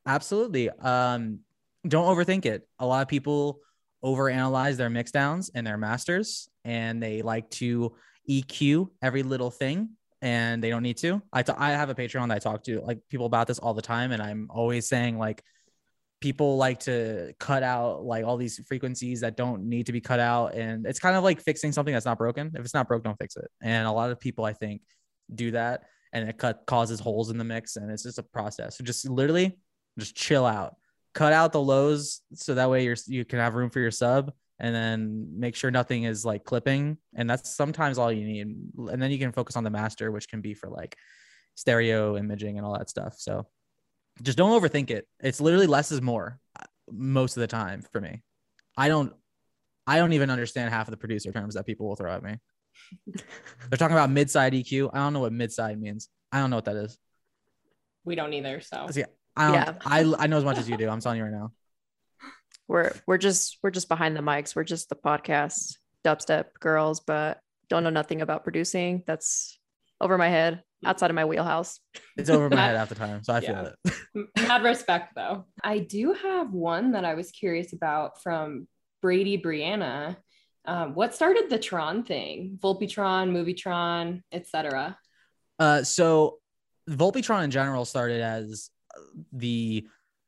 Absolutely. 0.07 0.71
Um, 0.71 1.41
don't 1.87 2.07
overthink 2.07 2.47
it. 2.47 2.67
A 2.79 2.87
lot 2.87 3.03
of 3.03 3.09
people 3.09 3.61
overanalyze 4.05 4.77
their 4.77 4.91
mix 4.91 5.11
downs 5.11 5.51
and 5.55 5.67
their 5.67 5.77
masters, 5.77 6.49
and 6.65 7.03
they 7.03 7.23
like 7.23 7.51
to 7.51 7.95
EQ 8.29 8.89
every 9.03 9.23
little 9.23 9.51
thing, 9.51 9.91
and 10.23 10.63
they 10.63 10.71
don't 10.71 10.83
need 10.83 10.97
to. 10.99 11.21
I, 11.33 11.43
t- 11.43 11.53
I 11.57 11.71
have 11.71 11.91
a 11.91 11.95
Patreon 11.95 12.29
that 12.29 12.35
I 12.35 12.39
talk 12.39 12.65
to 12.65 12.81
like 12.81 13.01
people 13.11 13.27
about 13.27 13.47
this 13.47 13.59
all 13.59 13.75
the 13.75 13.83
time, 13.83 14.13
and 14.13 14.23
I'm 14.23 14.49
always 14.51 14.89
saying 14.89 15.19
like 15.19 15.43
people 16.21 16.57
like 16.57 16.81
to 16.81 17.33
cut 17.39 17.63
out 17.63 18.05
like 18.05 18.25
all 18.25 18.37
these 18.37 18.61
frequencies 18.67 19.21
that 19.21 19.37
don't 19.37 19.63
need 19.63 19.87
to 19.87 19.93
be 19.93 20.01
cut 20.01 20.19
out 20.19 20.55
and 20.55 20.85
it's 20.87 20.99
kind 20.99 21.17
of 21.17 21.23
like 21.23 21.41
fixing 21.41 21.71
something 21.71 21.95
that's 21.95 22.07
not 22.07 22.19
broken. 22.19 22.51
If 22.55 22.65
it's 22.65 22.75
not 22.75 22.89
broke 22.89 23.05
don't 23.05 23.19
fix 23.19 23.37
it. 23.37 23.49
And 23.63 23.87
a 23.87 23.93
lot 23.93 24.11
of 24.11 24.19
people 24.19 24.45
i 24.45 24.53
think 24.53 24.83
do 25.35 25.53
that 25.53 25.85
and 26.13 26.29
it 26.29 26.39
cut 26.39 26.65
causes 26.67 26.99
holes 26.99 27.31
in 27.31 27.39
the 27.39 27.45
mix 27.45 27.77
and 27.77 27.91
it's 27.91 28.03
just 28.03 28.19
a 28.19 28.23
process. 28.23 28.79
So 28.79 28.85
just 28.85 29.09
literally 29.09 29.59
just 29.99 30.17
chill 30.17 30.45
out. 30.45 30.77
Cut 31.15 31.33
out 31.33 31.53
the 31.53 31.61
lows 31.61 32.21
so 32.35 32.55
that 32.55 32.71
way 32.71 32.85
you're 32.85 32.97
you 33.07 33.25
can 33.25 33.39
have 33.39 33.55
room 33.55 33.71
for 33.71 33.81
your 33.81 33.91
sub 33.91 34.33
and 34.59 34.75
then 34.75 35.29
make 35.39 35.55
sure 35.55 35.71
nothing 35.71 36.03
is 36.03 36.25
like 36.25 36.45
clipping 36.45 36.99
and 37.15 37.31
that's 37.31 37.55
sometimes 37.55 37.97
all 37.97 38.11
you 38.11 38.25
need. 38.25 38.57
And 38.91 39.01
then 39.01 39.11
you 39.13 39.19
can 39.19 39.31
focus 39.31 39.57
on 39.57 39.65
the 39.65 39.71
master 39.71 40.11
which 40.11 40.29
can 40.29 40.41
be 40.41 40.55
for 40.55 40.69
like 40.69 40.97
stereo 41.55 42.17
imaging 42.17 42.57
and 42.57 42.67
all 42.67 42.77
that 42.77 42.91
stuff. 42.91 43.15
So 43.19 43.47
just 44.23 44.39
don't 44.39 44.61
overthink 44.61 44.91
it. 44.91 45.07
It's 45.21 45.41
literally 45.41 45.67
less 45.67 45.93
is 45.93 46.03
more 46.03 46.39
uh, 46.59 46.65
most 46.91 47.37
of 47.37 47.41
the 47.41 47.47
time 47.47 47.83
for 47.93 48.01
me. 48.01 48.23
I 48.77 48.89
don't 48.89 49.13
I 49.87 49.99
don't 49.99 50.13
even 50.13 50.31
understand 50.31 50.71
half 50.71 50.87
of 50.87 50.91
the 50.91 50.97
producer 50.97 51.33
terms 51.33 51.55
that 51.55 51.67
people 51.67 51.89
will 51.89 51.97
throw 51.97 52.13
at 52.13 52.23
me. 52.23 52.37
They're 53.07 53.79
talking 53.79 53.97
about 53.97 54.11
mid-side 54.11 54.53
EQ. 54.53 54.91
I 54.93 54.99
don't 54.99 55.13
know 55.13 55.21
what 55.21 55.33
mid-side 55.33 55.81
means. 55.81 56.09
I 56.31 56.41
don't 56.41 56.51
know 56.51 56.57
what 56.57 56.67
that 56.67 56.77
is. 56.77 56.99
We 58.05 58.15
don't 58.15 58.33
either. 58.33 58.61
So 58.61 58.87
yeah, 58.95 59.07
I 59.37 59.47
don't, 59.47 59.55
yeah. 59.55 59.75
I 59.85 60.15
I 60.19 60.27
know 60.27 60.39
as 60.39 60.45
much 60.45 60.59
as 60.59 60.69
you 60.69 60.77
do. 60.77 60.89
I'm 60.89 61.01
telling 61.01 61.19
you 61.19 61.25
right 61.25 61.33
now. 61.33 61.53
We're 62.69 62.93
we're 63.07 63.19
just 63.19 63.59
we're 63.63 63.71
just 63.71 63.89
behind 63.89 64.15
the 64.15 64.21
mics. 64.21 64.55
We're 64.55 64.63
just 64.63 64.91
the 64.91 64.95
podcast 64.95 65.77
dubstep 66.05 66.47
girls, 66.61 67.01
but 67.01 67.41
don't 67.71 67.83
know 67.83 67.89
nothing 67.89 68.21
about 68.21 68.45
producing. 68.45 69.03
That's 69.07 69.59
over 70.03 70.19
my 70.19 70.29
head 70.29 70.63
outside 70.85 71.11
of 71.11 71.15
my 71.15 71.25
wheelhouse. 71.25 71.81
It's 72.17 72.31
over 72.31 72.49
my 72.49 72.57
head 72.67 72.77
half 72.77 72.89
the 72.89 72.95
time, 72.95 73.23
so 73.23 73.35
I 73.35 73.41
feel 73.41 73.51
yeah. 73.85 73.91
it. 74.15 74.29
Mad 74.37 74.63
respect 74.63 75.15
though. 75.15 75.47
I 75.63 75.79
do 75.79 76.13
have 76.13 76.53
one 76.53 76.93
that 76.93 77.05
I 77.05 77.15
was 77.15 77.31
curious 77.31 77.73
about 77.73 78.23
from 78.23 78.69
Brady 79.03 79.39
Brianna. 79.39 80.17
Um, 80.65 80.95
what 80.95 81.15
started 81.15 81.49
the 81.49 81.59
Tron 81.59 82.05
thing? 82.05 82.59
Volpitron, 82.63 83.31
Movietron, 83.31 84.23
etc. 84.33 84.99
Uh, 85.59 85.83
so 85.83 86.39
Volpitron 86.89 87.45
in 87.45 87.51
general 87.51 87.85
started 87.85 88.21
as 88.21 88.71
the 89.33 89.87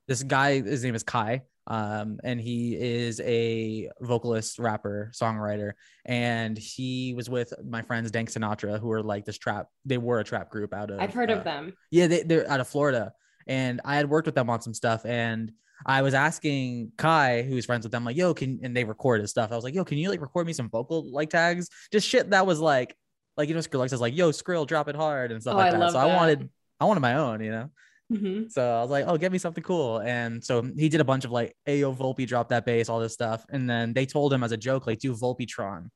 this 0.09 0.23
guy. 0.23 0.61
His 0.61 0.83
name 0.83 0.95
is 0.95 1.03
Kai 1.03 1.43
um, 1.71 2.19
and 2.25 2.41
he 2.41 2.75
is 2.75 3.21
a 3.21 3.89
vocalist, 4.01 4.59
rapper, 4.59 5.13
songwriter. 5.15 5.73
And 6.05 6.59
he 6.59 7.15
was 7.15 7.31
with 7.31 7.55
my 7.65 7.81
friends 7.81 8.11
Dank 8.11 8.29
Sinatra, 8.29 8.81
who 8.81 8.91
are 8.91 9.05
like 9.05 9.25
this 9.25 9.39
trap. 9.39 9.69
They 9.85 9.97
were 9.97 10.19
a 10.19 10.25
trap 10.25 10.51
group 10.51 10.75
out 10.75 10.91
of. 10.91 10.99
I've 10.99 11.15
heard 11.15 11.31
uh, 11.31 11.35
of 11.35 11.45
them. 11.45 11.73
Yeah, 11.93 12.09
they, 12.09 12.25
they're 12.25 12.51
out 12.51 12.59
of 12.59 12.67
Florida, 12.67 13.13
and 13.47 13.81
I 13.85 13.95
had 13.95 14.11
worked 14.11 14.27
with 14.27 14.35
them 14.35 14.51
on 14.51 14.61
some 14.61 14.75
stuff. 14.75 15.07
And 15.07 15.53
I 15.87 16.03
was 16.03 16.13
asking 16.13 16.91
Kai, 16.99 17.43
who's 17.43 17.67
friends 17.67 17.85
with 17.85 17.93
them, 17.93 18.05
like, 18.05 18.17
"Yo, 18.17 18.35
can?" 18.35 18.59
And 18.65 18.77
they 18.77 18.83
recorded 18.83 19.29
stuff. 19.29 19.53
I 19.53 19.55
was 19.55 19.63
like, 19.63 19.75
"Yo, 19.75 19.85
can 19.85 19.97
you 19.97 20.11
like 20.11 20.21
record 20.21 20.49
me 20.49 20.53
some 20.53 20.69
vocal 20.69 21.09
like 21.13 21.31
tags? 21.31 21.69
Just 21.93 22.09
shit 22.09 22.31
that 22.31 22.47
was 22.47 22.59
like, 22.59 22.97
like 23.37 23.49
you 23.49 23.55
know, 23.55 23.61
Skrillex 23.61 23.93
is 23.93 24.01
like, 24.01 24.17
"Yo, 24.17 24.33
Skrill, 24.33 24.67
drop 24.67 24.89
it 24.89 24.97
hard" 24.97 25.31
and 25.31 25.41
stuff 25.41 25.55
oh, 25.55 25.59
like 25.59 25.71
that." 25.71 25.93
So 25.93 25.99
that. 25.99 26.09
I 26.09 26.17
wanted, 26.17 26.49
I 26.81 26.87
wanted 26.87 27.01
my 27.01 27.15
own, 27.15 27.45
you 27.45 27.53
know. 27.53 27.71
Mm-hmm. 28.11 28.49
So 28.49 28.77
I 28.77 28.81
was 28.83 28.91
like, 28.91 29.05
oh, 29.07 29.17
get 29.17 29.33
me 29.33 29.39
something 29.39 29.63
cool. 29.63 29.99
And 29.99 30.43
so 30.43 30.63
he 30.77 30.89
did 30.89 31.01
a 31.01 31.05
bunch 31.05 31.25
of 31.25 31.31
like, 31.31 31.55
Ayo 31.69 31.97
Volpe, 31.97 32.27
drop 32.27 32.49
that 32.49 32.67
bass, 32.67 32.89
all 32.89 32.99
this 32.99 33.13
stuff. 33.13 33.47
And 33.51 33.71
then 33.71 33.93
they 33.93 34.07
told 34.07 34.33
him 34.33 34.43
as 34.43 34.53
a 34.53 34.57
joke, 34.57 34.87
like, 34.87 34.99
do 34.99 35.15
Volpitron, 35.15 35.91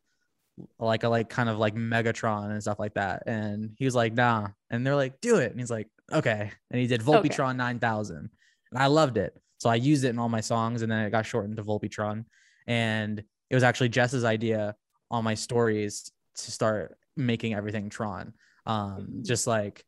like 0.79 1.03
a 1.03 1.09
like 1.09 1.29
kind 1.29 1.49
of 1.49 1.59
like 1.59 1.75
Megatron 1.75 2.51
and 2.51 2.63
stuff 2.63 2.79
like 2.79 2.95
that. 2.95 3.25
And 3.27 3.73
he 3.79 3.85
was 3.85 3.95
like, 3.95 4.15
nah. 4.15 4.49
And 4.71 4.87
they're 4.87 4.95
like, 4.95 5.21
do 5.21 5.37
it. 5.37 5.51
And 5.51 5.59
he's 5.59 5.71
like, 5.71 5.89
okay. 6.13 6.53
And 6.71 6.81
he 6.81 6.87
did 6.87 7.01
Volpitron 7.01 7.51
okay. 7.51 7.57
9000. 7.57 8.17
And 8.17 8.31
I 8.77 8.87
loved 8.87 9.17
it. 9.17 9.37
So 9.59 9.69
I 9.69 9.77
used 9.77 10.05
it 10.05 10.11
in 10.11 10.19
all 10.19 10.29
my 10.29 10.41
songs 10.41 10.83
and 10.83 10.93
then 10.93 11.05
it 11.05 11.11
got 11.11 11.27
shortened 11.27 11.57
to 11.57 11.65
Volpitron. 11.65 12.25
And 12.67 13.23
it 13.51 13.55
was 13.55 13.65
actually 13.65 13.89
Jess's 13.89 14.25
idea 14.25 14.75
on 15.11 15.25
my 15.25 15.35
stories 15.35 16.11
to 16.37 16.51
start 16.51 16.97
making 17.17 17.55
everything 17.55 17.89
Tron. 17.89 18.35
Um, 18.67 19.01
mm-hmm. 19.01 19.23
just 19.23 19.47
like 19.47 19.85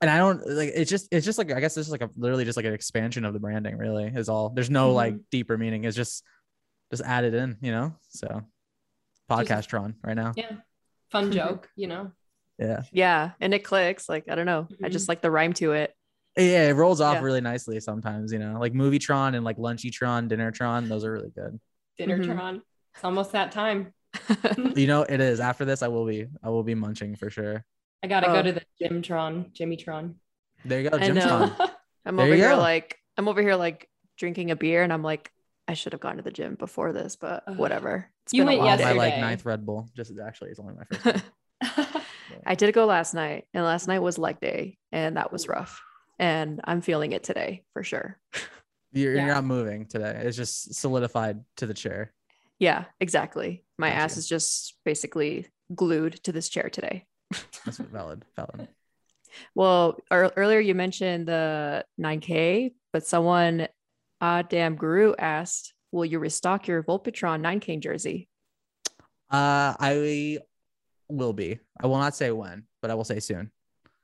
and 0.00 0.10
I 0.10 0.18
don't 0.18 0.46
like 0.46 0.72
it's 0.74 0.90
just 0.90 1.08
it's 1.10 1.24
just 1.24 1.38
like 1.38 1.52
I 1.52 1.60
guess 1.60 1.74
this 1.74 1.86
is 1.86 1.92
like 1.92 2.02
a 2.02 2.10
literally 2.16 2.44
just 2.44 2.56
like 2.56 2.66
an 2.66 2.74
expansion 2.74 3.24
of 3.24 3.32
the 3.32 3.40
branding 3.40 3.78
really 3.78 4.04
is 4.04 4.28
all. 4.28 4.50
There's 4.50 4.70
no 4.70 4.88
mm-hmm. 4.88 4.96
like 4.96 5.16
deeper 5.30 5.56
meaning. 5.56 5.84
It's 5.84 5.96
just 5.96 6.22
just 6.90 7.02
added 7.02 7.34
in 7.34 7.56
you 7.62 7.72
know? 7.72 7.94
So 8.08 8.42
podcastron 9.30 9.94
right 10.02 10.16
now. 10.16 10.32
Yeah. 10.36 10.52
Fun 11.10 11.32
joke 11.32 11.68
you 11.76 11.86
know? 11.86 12.12
Yeah. 12.58 12.82
Yeah 12.92 13.30
and 13.40 13.54
it 13.54 13.64
clicks 13.64 14.08
like 14.08 14.24
I 14.28 14.34
don't 14.34 14.46
know. 14.46 14.66
Mm-hmm. 14.70 14.84
I 14.84 14.88
just 14.88 15.04
mm-hmm. 15.04 15.12
like 15.12 15.22
the 15.22 15.30
rhyme 15.30 15.54
to 15.54 15.72
it. 15.72 15.94
Yeah 16.36 16.68
it 16.68 16.74
rolls 16.74 17.00
off 17.00 17.14
yeah. 17.14 17.22
really 17.22 17.40
nicely 17.40 17.80
sometimes 17.80 18.32
you 18.32 18.38
know? 18.38 18.58
Like 18.60 18.74
movietron 18.74 19.34
and 19.34 19.44
like 19.44 19.56
lunchytron 19.56 20.28
dinnertron 20.28 20.88
those 20.88 21.04
are 21.04 21.12
really 21.12 21.30
good. 21.30 21.58
Dinnertron. 21.98 22.36
Mm-hmm. 22.36 22.56
it's 22.94 23.04
almost 23.04 23.32
that 23.32 23.52
time. 23.52 23.92
You 24.74 24.86
know 24.86 25.02
it 25.02 25.20
is. 25.20 25.40
After 25.40 25.64
this 25.64 25.82
I 25.82 25.88
will 25.88 26.04
be 26.04 26.26
I 26.42 26.50
will 26.50 26.62
be 26.62 26.74
munching 26.74 27.16
for 27.16 27.30
sure 27.30 27.64
I 28.02 28.06
gotta 28.06 28.28
oh. 28.28 28.34
go 28.34 28.42
to 28.42 28.52
the 28.52 28.62
Gymtron, 28.80 29.54
Jimmytron. 29.54 30.14
There 30.64 30.80
you 30.80 30.90
go, 30.90 30.96
uh, 30.96 31.00
Gymtron. 31.00 31.70
I'm 32.06 32.20
over 32.20 32.34
here 32.34 32.50
go. 32.50 32.58
like 32.58 32.98
I'm 33.16 33.28
over 33.28 33.42
here 33.42 33.56
like 33.56 33.88
drinking 34.16 34.50
a 34.50 34.56
beer, 34.56 34.82
and 34.82 34.92
I'm 34.92 35.02
like, 35.02 35.30
I 35.68 35.74
should 35.74 35.92
have 35.92 36.00
gone 36.00 36.16
to 36.16 36.22
the 36.22 36.30
gym 36.30 36.54
before 36.54 36.92
this, 36.92 37.16
but 37.16 37.56
whatever. 37.56 38.08
It's 38.24 38.32
you 38.32 38.44
went 38.44 38.62
yesterday. 38.62 38.90
My 38.90 38.96
like 38.96 39.18
ninth 39.18 39.44
Red 39.44 39.66
Bull. 39.66 39.88
Just 39.96 40.12
actually, 40.24 40.50
it's 40.50 40.60
only 40.60 40.74
my 40.74 40.96
first. 40.96 41.24
I 42.46 42.54
did 42.54 42.74
go 42.74 42.86
last 42.86 43.14
night, 43.14 43.46
and 43.54 43.64
last 43.64 43.88
night 43.88 44.00
was 44.00 44.18
leg 44.18 44.40
day, 44.40 44.78
and 44.92 45.16
that 45.16 45.32
was 45.32 45.48
rough. 45.48 45.82
And 46.18 46.60
I'm 46.64 46.80
feeling 46.80 47.12
it 47.12 47.22
today 47.22 47.64
for 47.72 47.82
sure. 47.82 48.18
You're, 48.92 49.14
yeah. 49.14 49.26
you're 49.26 49.34
not 49.34 49.44
moving 49.44 49.86
today. 49.86 50.22
It's 50.24 50.36
just 50.36 50.74
solidified 50.74 51.44
to 51.58 51.66
the 51.66 51.74
chair. 51.74 52.12
Yeah, 52.58 52.84
exactly. 53.00 53.64
My 53.78 53.90
Thank 53.90 54.00
ass 54.00 54.16
you. 54.16 54.20
is 54.20 54.28
just 54.28 54.74
basically 54.84 55.46
glued 55.74 56.14
to 56.24 56.32
this 56.32 56.48
chair 56.48 56.70
today. 56.70 57.06
That's 57.64 57.78
valid. 57.78 58.24
Valid. 58.36 58.68
Well, 59.54 59.98
er- 60.10 60.32
earlier 60.34 60.60
you 60.60 60.74
mentioned 60.74 61.28
the 61.28 61.84
9K, 62.00 62.72
but 62.90 63.06
someone, 63.06 63.68
uh, 64.20 64.42
damn 64.48 64.76
guru 64.76 65.14
asked, 65.18 65.74
"Will 65.92 66.06
you 66.06 66.18
restock 66.18 66.66
your 66.66 66.82
Volpitron 66.82 67.42
9K 67.42 67.80
jersey?" 67.80 68.28
Uh, 69.30 69.74
I 69.78 70.38
will 71.08 71.32
be. 71.32 71.58
I 71.78 71.86
will 71.86 71.98
not 71.98 72.16
say 72.16 72.30
when, 72.30 72.64
but 72.80 72.90
I 72.90 72.94
will 72.94 73.04
say 73.04 73.20
soon. 73.20 73.50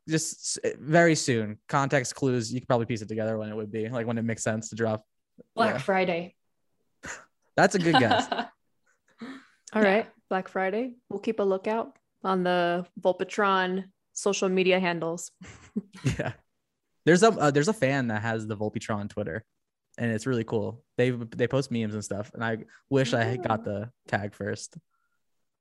Just 0.08 0.58
very 0.78 1.14
soon. 1.14 1.58
Context 1.68 2.14
clues. 2.14 2.52
You 2.52 2.60
could 2.60 2.68
probably 2.68 2.86
piece 2.86 3.02
it 3.02 3.08
together 3.08 3.38
when 3.38 3.48
it 3.48 3.56
would 3.56 3.70
be, 3.70 3.88
like 3.88 4.06
when 4.06 4.18
it 4.18 4.24
makes 4.24 4.42
sense 4.42 4.68
to 4.70 4.76
drop. 4.76 5.06
Black 5.54 5.74
yeah. 5.74 5.78
Friday. 5.78 6.34
That's 7.56 7.74
a 7.74 7.78
good 7.78 7.98
guess. 7.98 8.28
All 8.32 9.82
yeah. 9.82 9.88
right, 9.88 10.06
Black 10.28 10.48
Friday. 10.48 10.96
We'll 11.08 11.20
keep 11.20 11.40
a 11.40 11.44
lookout 11.44 11.96
on 12.24 12.44
the 12.44 12.86
Volpitron 13.00 13.84
social 14.12 14.48
media 14.48 14.78
handles. 14.80 15.30
yeah. 16.18 16.32
There's 17.04 17.22
a 17.22 17.30
uh, 17.30 17.50
there's 17.50 17.68
a 17.68 17.72
fan 17.72 18.08
that 18.08 18.22
has 18.22 18.46
the 18.46 18.56
Volpitron 18.56 19.08
Twitter, 19.08 19.44
and 19.98 20.12
it's 20.12 20.26
really 20.26 20.44
cool. 20.44 20.84
They 20.96 21.10
they 21.10 21.48
post 21.48 21.70
memes 21.70 21.94
and 21.94 22.04
stuff, 22.04 22.30
and 22.34 22.44
I 22.44 22.58
wish 22.90 23.12
I 23.12 23.24
had 23.24 23.42
got 23.42 23.64
the 23.64 23.90
tag 24.06 24.34
first. 24.34 24.76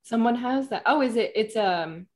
Someone 0.03 0.35
has 0.35 0.69
that. 0.69 0.83
Oh, 0.85 1.01
is 1.01 1.15
it? 1.15 1.31
It's 1.35 1.55
um. 1.55 2.07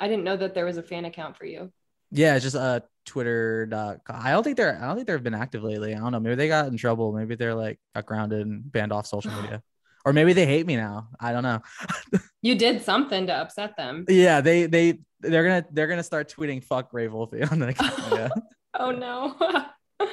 I 0.00 0.08
didn't 0.08 0.24
know 0.24 0.36
that 0.36 0.54
there 0.54 0.64
was 0.64 0.78
a 0.78 0.82
fan 0.82 1.04
account 1.04 1.36
for 1.36 1.44
you. 1.44 1.70
Yeah, 2.10 2.34
it's 2.34 2.44
just 2.44 2.56
uh 2.56 2.80
Twitter. 3.04 3.68
I 4.08 4.30
don't 4.30 4.42
think 4.42 4.56
they're. 4.56 4.76
I 4.76 4.86
don't 4.86 4.96
think 4.96 5.06
they've 5.06 5.22
been 5.22 5.34
active 5.34 5.62
lately. 5.62 5.94
I 5.94 5.98
don't 5.98 6.12
know. 6.12 6.20
Maybe 6.20 6.36
they 6.36 6.48
got 6.48 6.68
in 6.68 6.76
trouble. 6.78 7.12
Maybe 7.12 7.34
they're 7.34 7.54
like 7.54 7.78
got 7.94 8.06
grounded 8.06 8.46
and 8.46 8.72
banned 8.72 8.92
off 8.92 9.06
social 9.06 9.32
media, 9.32 9.62
or 10.04 10.12
maybe 10.12 10.32
they 10.32 10.46
hate 10.46 10.66
me 10.66 10.76
now. 10.76 11.08
I 11.20 11.32
don't 11.32 11.42
know. 11.42 11.60
you 12.42 12.54
did 12.54 12.82
something 12.82 13.26
to 13.26 13.32
upset 13.34 13.76
them. 13.76 14.04
Yeah, 14.08 14.40
they 14.40 14.66
they 14.66 14.98
they're 15.20 15.44
gonna 15.44 15.64
they're 15.72 15.86
gonna 15.86 16.02
start 16.02 16.32
tweeting 16.32 16.62
"fuck 16.64 16.92
Ray 16.92 17.08
Volpe" 17.08 17.50
on 17.50 17.58
the 17.58 17.68
account. 17.68 17.94
Yeah. 18.10 18.28
oh 18.78 18.90
no. 18.90 19.36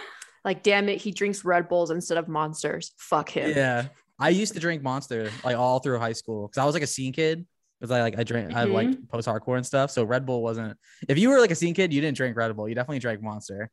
like, 0.45 0.63
damn 0.63 0.89
it, 0.89 1.01
he 1.01 1.11
drinks 1.11 1.43
Red 1.43 1.67
Bulls 1.69 1.91
instead 1.91 2.17
of 2.17 2.27
monsters. 2.27 2.93
Fuck 2.97 3.29
him. 3.29 3.51
Yeah. 3.55 3.87
I 4.21 4.29
used 4.29 4.53
to 4.53 4.59
drink 4.59 4.83
Monster 4.83 5.31
like 5.45 5.55
all 5.55 5.79
through 5.79 5.97
high 5.97 6.13
school 6.13 6.47
because 6.47 6.61
I 6.61 6.65
was 6.65 6.75
like 6.75 6.83
a 6.83 6.87
scene 6.87 7.13
kid. 7.13 7.45
Because 7.79 7.91
I 7.91 8.01
like 8.01 8.19
I 8.19 8.23
drank 8.23 8.49
mm-hmm. 8.49 8.57
I 8.57 8.63
like 8.65 9.07
post 9.07 9.25
hardcore 9.25 9.55
and 9.55 9.65
stuff. 9.65 9.89
So 9.89 10.03
Red 10.03 10.25
Bull 10.25 10.43
wasn't. 10.43 10.77
If 11.07 11.17
you 11.17 11.29
were 11.29 11.39
like 11.39 11.51
a 11.51 11.55
scene 11.55 11.73
kid, 11.73 11.93
you 11.93 12.01
didn't 12.01 12.17
drink 12.17 12.35
Red 12.35 12.53
Bull. 12.53 12.67
You 12.67 12.75
definitely 12.75 12.99
drank 12.99 13.21
Monster. 13.21 13.71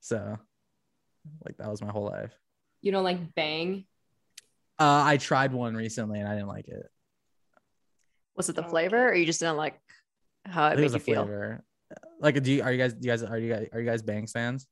So, 0.00 0.36
like 1.44 1.56
that 1.58 1.70
was 1.70 1.80
my 1.80 1.92
whole 1.92 2.06
life. 2.06 2.32
You 2.82 2.90
don't 2.90 3.04
like 3.04 3.34
Bang? 3.36 3.86
Uh, 4.78 5.02
I 5.04 5.16
tried 5.16 5.52
one 5.52 5.74
recently 5.74 6.18
and 6.18 6.28
I 6.28 6.34
didn't 6.34 6.48
like 6.48 6.68
it. 6.68 6.86
Was 8.36 8.48
it 8.48 8.56
the 8.56 8.64
flavor, 8.64 9.08
or 9.08 9.14
you 9.14 9.26
just 9.26 9.38
didn't 9.38 9.56
like 9.56 9.78
how 10.44 10.68
it 10.68 10.78
made 10.78 10.92
you 10.92 10.98
feel? 10.98 11.24
Flavor. 11.24 11.64
Like, 12.20 12.42
do 12.42 12.52
you 12.52 12.62
are 12.62 12.72
you 12.72 12.78
guys 12.78 12.94
do 12.94 13.06
you 13.06 13.12
guys 13.12 13.22
are 13.22 13.38
you 13.38 13.52
guys 13.52 13.68
are 13.72 13.80
you 13.80 13.86
guys 13.86 14.02
Bang 14.02 14.26
fans? 14.26 14.66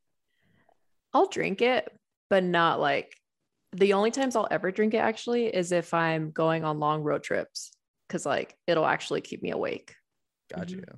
I'll 1.15 1.29
drink 1.29 1.63
it, 1.63 1.89
but 2.31 2.43
not 2.43 2.81
like 2.81 3.15
the 3.73 3.93
only 3.93 4.11
times 4.11 4.37
I'll 4.37 4.49
ever 4.51 4.71
drink 4.71 4.95
it 4.95 4.99
actually 4.99 5.47
is 5.47 5.73
if 5.73 5.95
I'm 5.95 6.31
going 6.31 6.65
on 6.65 6.81
long 6.81 7.03
road 7.03 7.23
trips 7.23 7.73
because 8.09 8.27
like 8.27 8.57
it'll 8.67 8.87
actually 8.87 9.21
keep 9.21 9.43
me 9.43 9.51
awake. 9.51 9.95
Gotcha. 10.55 10.77
Mm-hmm. 10.77 10.95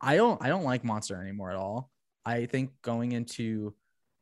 I 0.00 0.16
don't 0.16 0.42
I 0.42 0.48
don't 0.48 0.64
like 0.64 0.84
Monster 0.84 1.20
anymore 1.20 1.50
at 1.50 1.56
all. 1.56 1.90
I 2.24 2.46
think 2.46 2.70
going 2.82 3.12
into 3.12 3.74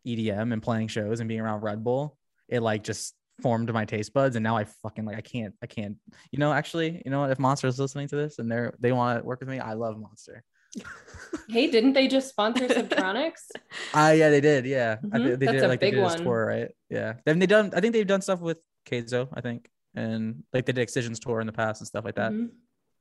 EDM 0.07 0.53
and 0.53 0.62
playing 0.62 0.89
shows 0.89 1.20
and 1.20 1.29
being 1.29 1.41
around 1.41 1.62
Red 1.62 1.83
Bull, 1.85 2.16
it 2.49 2.61
like 2.61 2.83
just 2.85 3.14
formed 3.43 3.72
my 3.72 3.85
taste 3.85 4.12
buds 4.12 4.37
and 4.37 4.43
now 4.43 4.57
I 4.57 4.64
fucking 4.64 5.05
like 5.05 5.16
I 5.16 5.20
can't 5.20 5.55
I 5.62 5.66
can't 5.66 5.97
you 6.30 6.39
know 6.39 6.53
actually 6.53 7.03
you 7.05 7.11
know 7.11 7.20
what 7.20 7.30
if 7.30 7.39
Monster 7.39 7.66
is 7.66 7.78
listening 7.78 8.09
to 8.09 8.16
this 8.16 8.39
and 8.39 8.51
they're 8.51 8.74
they 8.78 8.93
want 8.93 9.20
to 9.20 9.26
work 9.26 9.41
with 9.41 9.49
me 9.49 9.59
I 9.59 9.72
love 9.74 9.99
Monster. 9.99 10.45
hey, 11.49 11.70
didn't 11.70 11.93
they 11.93 12.09
just 12.09 12.28
sponsor 12.28 12.66
Subtronics? 12.66 13.51
Ah, 13.95 14.09
uh, 14.09 14.11
yeah, 14.11 14.30
they 14.30 14.41
did. 14.41 14.66
Yeah, 14.66 14.97
mm-hmm. 14.97 15.14
I, 15.14 15.18
they 15.37 15.47
That's 15.47 15.61
did 15.61 15.68
like 15.68 15.80
they 15.80 15.93
did 15.93 16.03
one. 16.03 16.18
tour, 16.18 16.47
right? 16.47 16.68
Yeah, 16.91 17.14
then 17.24 17.39
they 17.39 17.47
done. 17.47 17.72
I 17.76 17.80
think 17.80 17.93
they've 17.93 18.07
done 18.07 18.22
stuff 18.22 18.41
with 18.41 18.59
Kayzo. 18.87 19.28
I 19.32 19.41
think, 19.41 19.68
and 19.95 20.43
like 20.53 20.66
they 20.66 20.72
did 20.72 20.82
Excision's 20.82 21.20
tour 21.20 21.41
in 21.41 21.47
the 21.47 21.53
past 21.53 21.80
and 21.80 21.87
stuff 21.87 22.05
like 22.05 22.16
that. 22.16 22.32
Mm-hmm. 22.32 22.47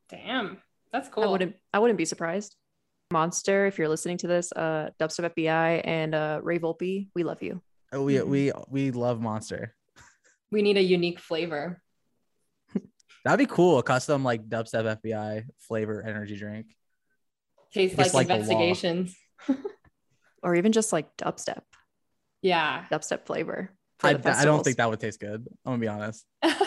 Damn, 0.10 0.58
that's 0.92 1.10
cool. 1.10 1.24
I 1.24 1.28
wouldn't. 1.28 1.56
I 1.74 1.80
wouldn't 1.80 1.98
be 1.98 2.06
surprised. 2.06 2.56
Monster, 3.12 3.66
if 3.66 3.78
you're 3.78 3.90
listening 3.90 4.18
to 4.20 4.28
this, 4.28 4.52
uh, 4.52 4.90
Dubstep 5.00 5.34
FBI 5.36 5.82
and 5.84 6.14
uh, 6.14 6.40
Ray 6.44 6.60
Volpe, 6.60 7.10
we 7.16 7.24
love 7.24 7.42
you. 7.42 7.62
Oh, 7.92 8.04
we 8.04 8.16
mm-hmm. 8.16 8.30
we 8.30 8.52
we 8.70 8.92
love 8.92 9.20
Monster. 9.20 9.76
We 10.54 10.62
need 10.62 10.78
a 10.78 10.84
unique 10.84 11.20
flavor. 11.20 11.82
That'd 13.26 13.40
be 13.40 13.52
cool. 13.52 13.80
A 13.80 13.84
custom 13.84 14.24
like 14.24 14.48
Dubstep 14.48 15.00
FBI 15.02 15.46
flavor 15.60 16.04
energy 16.06 16.36
drink. 16.36 16.68
Tastes 17.74 17.98
like, 17.98 18.14
like 18.14 18.30
investigations. 18.30 19.16
or 20.44 20.56
even 20.56 20.72
just 20.72 20.94
like 20.94 21.18
dubstep. 21.18 21.62
Yeah. 22.44 22.86
Dubstep 22.92 23.26
flavor. 23.26 23.72
I, 24.04 24.10
I, 24.10 24.44
don't 24.44 24.64
think 24.64 24.78
that 24.78 24.90
would 24.90 25.00
taste 25.00 25.20
good. 25.20 25.48
I'm 25.66 25.72
gonna 25.72 25.78
be 25.78 25.88
honest. 25.88 26.26
it 26.44 26.58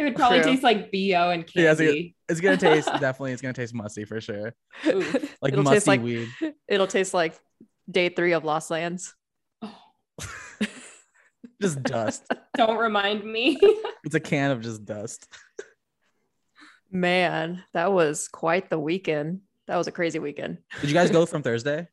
would 0.00 0.16
probably 0.16 0.40
True. 0.40 0.52
taste 0.52 0.62
like 0.62 0.90
BO 0.90 1.30
and 1.30 1.46
candy. 1.46 1.62
Yeah, 1.62 1.72
it's, 1.72 1.80
gonna, 1.80 1.92
it's 2.30 2.40
gonna 2.40 2.56
taste 2.56 2.88
definitely. 3.00 3.32
It's 3.32 3.42
gonna 3.42 3.52
taste 3.52 3.74
musty 3.74 4.04
for 4.04 4.20
sure. 4.20 4.54
like 4.84 5.52
it'll 5.52 5.62
musty 5.62 5.90
like, 5.90 6.02
weed. 6.02 6.28
It'll 6.66 6.86
taste 6.86 7.12
like 7.12 7.38
day 7.88 8.08
three 8.08 8.32
of 8.32 8.42
Lost 8.42 8.70
Lands. 8.70 9.14
Oh. 9.60 9.74
Just 11.60 11.82
dust. 11.82 12.24
Don't 12.56 12.78
remind 12.78 13.24
me. 13.24 13.58
it's 14.04 14.14
a 14.14 14.20
can 14.20 14.50
of 14.50 14.62
just 14.62 14.84
dust. 14.84 15.26
Man, 16.90 17.62
that 17.74 17.92
was 17.92 18.28
quite 18.28 18.70
the 18.70 18.78
weekend 18.78 19.40
that 19.68 19.76
was 19.76 19.86
a 19.86 19.92
crazy 19.92 20.18
weekend. 20.18 20.58
Did 20.80 20.90
you 20.90 20.94
guys 20.94 21.10
go 21.10 21.26
from 21.26 21.42
Thursday? 21.42 21.86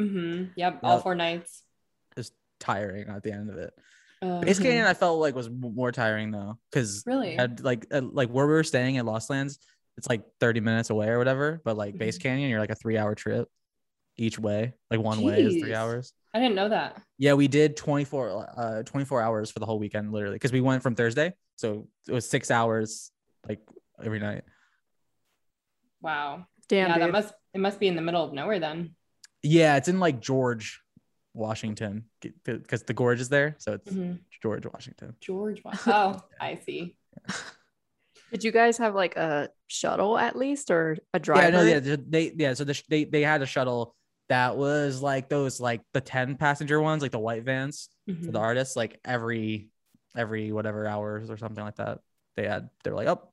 Mm-hmm. 0.00 0.52
Yep, 0.56 0.80
all 0.82 1.00
four 1.00 1.14
nights. 1.14 1.62
It's 2.16 2.30
tiring 2.60 3.08
at 3.08 3.22
the 3.22 3.32
end 3.32 3.50
of 3.50 3.58
it. 3.58 3.74
Uh, 4.22 4.40
Bass 4.40 4.58
Canyon, 4.58 4.86
I 4.86 4.94
felt 4.94 5.20
like 5.20 5.34
was 5.34 5.50
more 5.50 5.92
tiring 5.92 6.30
though, 6.30 6.58
because 6.70 7.02
really, 7.04 7.34
had, 7.34 7.60
like 7.60 7.86
uh, 7.92 8.00
like 8.00 8.30
where 8.30 8.46
we 8.46 8.52
were 8.52 8.64
staying 8.64 8.96
at 8.96 9.04
Lost 9.04 9.28
Lands, 9.28 9.58
it's 9.98 10.08
like 10.08 10.22
30 10.40 10.60
minutes 10.60 10.90
away 10.90 11.08
or 11.08 11.18
whatever. 11.18 11.60
But 11.64 11.76
like 11.76 11.90
mm-hmm. 11.90 11.98
Bass 11.98 12.16
Canyon, 12.16 12.48
you're 12.48 12.60
like 12.60 12.70
a 12.70 12.74
three 12.76 12.96
hour 12.96 13.14
trip 13.14 13.48
each 14.18 14.38
way. 14.38 14.74
Like 14.90 15.00
one 15.00 15.18
Jeez. 15.18 15.24
way 15.24 15.42
is 15.42 15.62
three 15.62 15.74
hours. 15.74 16.12
I 16.34 16.38
didn't 16.38 16.54
know 16.54 16.68
that. 16.68 17.00
Yeah, 17.18 17.34
we 17.34 17.48
did 17.48 17.76
24 17.76 18.54
uh 18.56 18.82
24 18.82 19.22
hours 19.22 19.50
for 19.50 19.58
the 19.58 19.66
whole 19.66 19.78
weekend, 19.78 20.12
literally, 20.12 20.36
because 20.36 20.52
we 20.52 20.60
went 20.60 20.82
from 20.82 20.94
Thursday, 20.94 21.32
so 21.56 21.88
it 22.08 22.12
was 22.12 22.28
six 22.28 22.50
hours 22.50 23.10
like 23.48 23.60
every 24.04 24.18
night. 24.18 24.44
Wow. 26.00 26.46
Damn. 26.68 26.88
Yeah, 26.88 26.94
dude. 26.94 27.02
that 27.02 27.12
must 27.12 27.34
it 27.54 27.60
must 27.60 27.80
be 27.80 27.88
in 27.88 27.96
the 27.96 28.02
middle 28.02 28.22
of 28.22 28.32
nowhere 28.32 28.60
then. 28.60 28.94
Yeah, 29.42 29.76
it's 29.76 29.88
in 29.88 30.00
like 30.00 30.20
George, 30.20 30.80
Washington, 31.32 32.04
because 32.20 32.82
the 32.82 32.94
gorge 32.94 33.20
is 33.20 33.28
there, 33.28 33.54
so 33.58 33.74
it's 33.74 33.92
mm-hmm. 33.92 34.14
George 34.42 34.66
Washington. 34.66 35.14
George. 35.20 35.62
Oh, 35.86 36.20
I 36.40 36.56
see. 36.56 36.96
Did 38.32 38.42
you 38.42 38.50
guys 38.50 38.76
have 38.78 38.94
like 38.94 39.16
a 39.16 39.50
shuttle 39.68 40.18
at 40.18 40.36
least, 40.36 40.70
or 40.70 40.98
a 41.14 41.20
driver? 41.20 41.42
Yeah, 41.42 41.78
no, 41.78 41.90
yeah, 41.90 41.96
they 42.08 42.32
yeah. 42.36 42.54
So 42.54 42.64
the, 42.64 42.82
they 42.88 43.04
they 43.04 43.22
had 43.22 43.40
a 43.40 43.46
shuttle 43.46 43.94
that 44.28 44.56
was 44.56 45.02
like 45.02 45.28
those 45.28 45.60
like 45.60 45.82
the 45.92 46.00
ten 46.00 46.36
passenger 46.36 46.80
ones, 46.80 47.02
like 47.02 47.12
the 47.12 47.18
white 47.18 47.44
vans 47.44 47.88
mm-hmm. 48.08 48.20
for 48.20 48.32
the 48.32 48.38
mm-hmm. 48.38 48.44
artists. 48.44 48.76
Like 48.76 48.98
every 49.04 49.68
every 50.16 50.52
whatever 50.52 50.86
hours 50.86 51.30
or 51.30 51.36
something 51.36 51.64
like 51.64 51.76
that, 51.76 52.00
they 52.36 52.46
had. 52.46 52.70
They 52.84 52.90
were 52.90 52.96
like, 52.96 53.08
oh, 53.08 53.28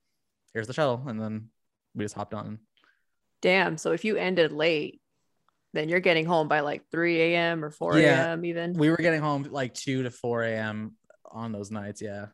here's 0.54 0.68
the 0.68 0.74
shuttle, 0.74 1.04
and 1.08 1.20
then 1.20 1.50
we 1.96 2.06
just 2.06 2.16
hopped 2.16 2.34
on 2.34 2.60
damn. 3.44 3.78
So 3.78 3.92
if 3.92 4.04
you 4.06 4.16
ended 4.16 4.52
late, 4.52 5.02
then 5.74 5.90
you're 5.90 6.00
getting 6.00 6.26
home 6.26 6.48
by 6.48 6.62
like 6.62 6.90
3 6.90 7.22
a.m. 7.22 7.64
or 7.64 7.70
4 7.70 7.98
a.m. 7.98 8.46
even. 8.46 8.74
We 8.74 8.90
were 8.90 8.98
getting 8.98 9.22
home 9.22 9.44
like 9.52 9.76
2 9.76 10.04
to 10.04 10.10
4 10.10 10.44
a.m. 10.44 10.96
on 11.30 11.52
those 11.52 11.70
nights. 11.70 12.02
Yeah. 12.02 12.28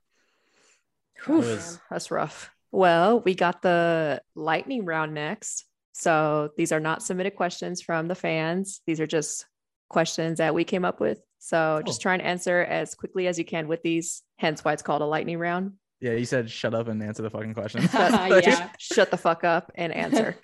Was... 1.28 1.80
That's 1.90 2.12
rough. 2.12 2.52
Well, 2.72 3.20
we 3.20 3.34
got 3.34 3.62
the 3.62 4.22
lightning 4.36 4.86
round 4.86 5.14
next. 5.14 5.66
So 6.00 6.52
these 6.56 6.72
are 6.72 6.80
not 6.80 7.04
submitted 7.04 7.36
questions 7.36 7.82
from 7.82 8.08
the 8.08 8.16
fans. 8.16 8.80
These 8.88 9.02
are 9.02 9.08
just 9.08 9.46
questions 9.90 10.38
that 10.38 10.56
we 10.56 10.64
came 10.64 10.86
up 10.86 11.02
with. 11.02 11.20
So 11.40 11.82
just 11.86 12.02
try 12.02 12.14
and 12.14 12.22
answer 12.22 12.62
as 12.62 12.96
quickly 12.96 13.28
as 13.28 13.38
you 13.38 13.44
can 13.44 13.68
with 13.68 13.82
these, 13.82 14.24
hence 14.38 14.64
why 14.64 14.72
it's 14.72 14.82
called 14.82 15.02
a 15.02 15.06
lightning 15.06 15.40
round. 15.40 15.74
Yeah, 16.00 16.14
you 16.14 16.24
said 16.24 16.50
shut 16.50 16.74
up 16.74 16.88
and 16.88 17.04
answer 17.04 17.22
the 17.22 17.30
fucking 17.30 17.54
question. 17.54 17.82
yeah. 17.94 18.70
Shut 18.80 19.12
the 19.12 19.18
fuck 19.18 19.44
up 19.44 19.74
and 19.76 19.94
answer. 19.94 20.38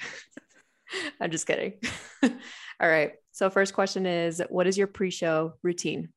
I'm 1.21 1.31
just 1.31 1.47
kidding. 1.47 1.75
All 2.23 2.89
right. 2.89 3.13
So 3.31 3.49
first 3.49 3.73
question 3.73 4.05
is 4.05 4.41
what 4.49 4.67
is 4.67 4.77
your 4.77 4.87
pre-show 4.87 5.53
routine? 5.63 6.09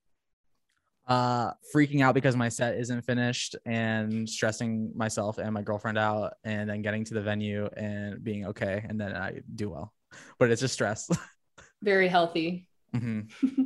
Uh 1.09 1.53
freaking 1.75 2.03
out 2.03 2.15
because 2.15 2.37
my 2.37 2.51
set 2.51 2.77
isn't 2.77 3.03
finished 3.03 3.57
and 3.65 4.29
stressing 4.29 4.93
myself 4.95 5.39
and 5.39 5.55
my 5.55 5.63
girlfriend 5.63 5.97
out 5.97 6.35
and 6.45 6.69
then 6.69 6.83
getting 6.83 7.03
to 7.05 7.15
the 7.15 7.23
venue 7.23 7.67
and 7.77 8.23
being 8.23 8.47
okay 8.47 8.85
and 8.87 9.01
then 9.01 9.17
I 9.17 9.41
do 9.55 9.71
well. 9.71 9.93
But 10.39 10.51
it's 10.51 10.61
just 10.61 10.75
stress. 10.75 11.09
Very 11.83 12.09
healthy. 12.09 12.67
Mm-hmm. 12.95 13.21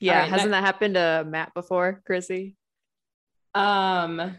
yeah, 0.00 0.20
right, 0.20 0.30
hasn't 0.30 0.50
that 0.52 0.64
happened 0.64 0.94
to 0.94 1.24
Matt 1.26 1.52
before, 1.54 2.02
Chrissy? 2.06 2.56
Um 3.54 4.36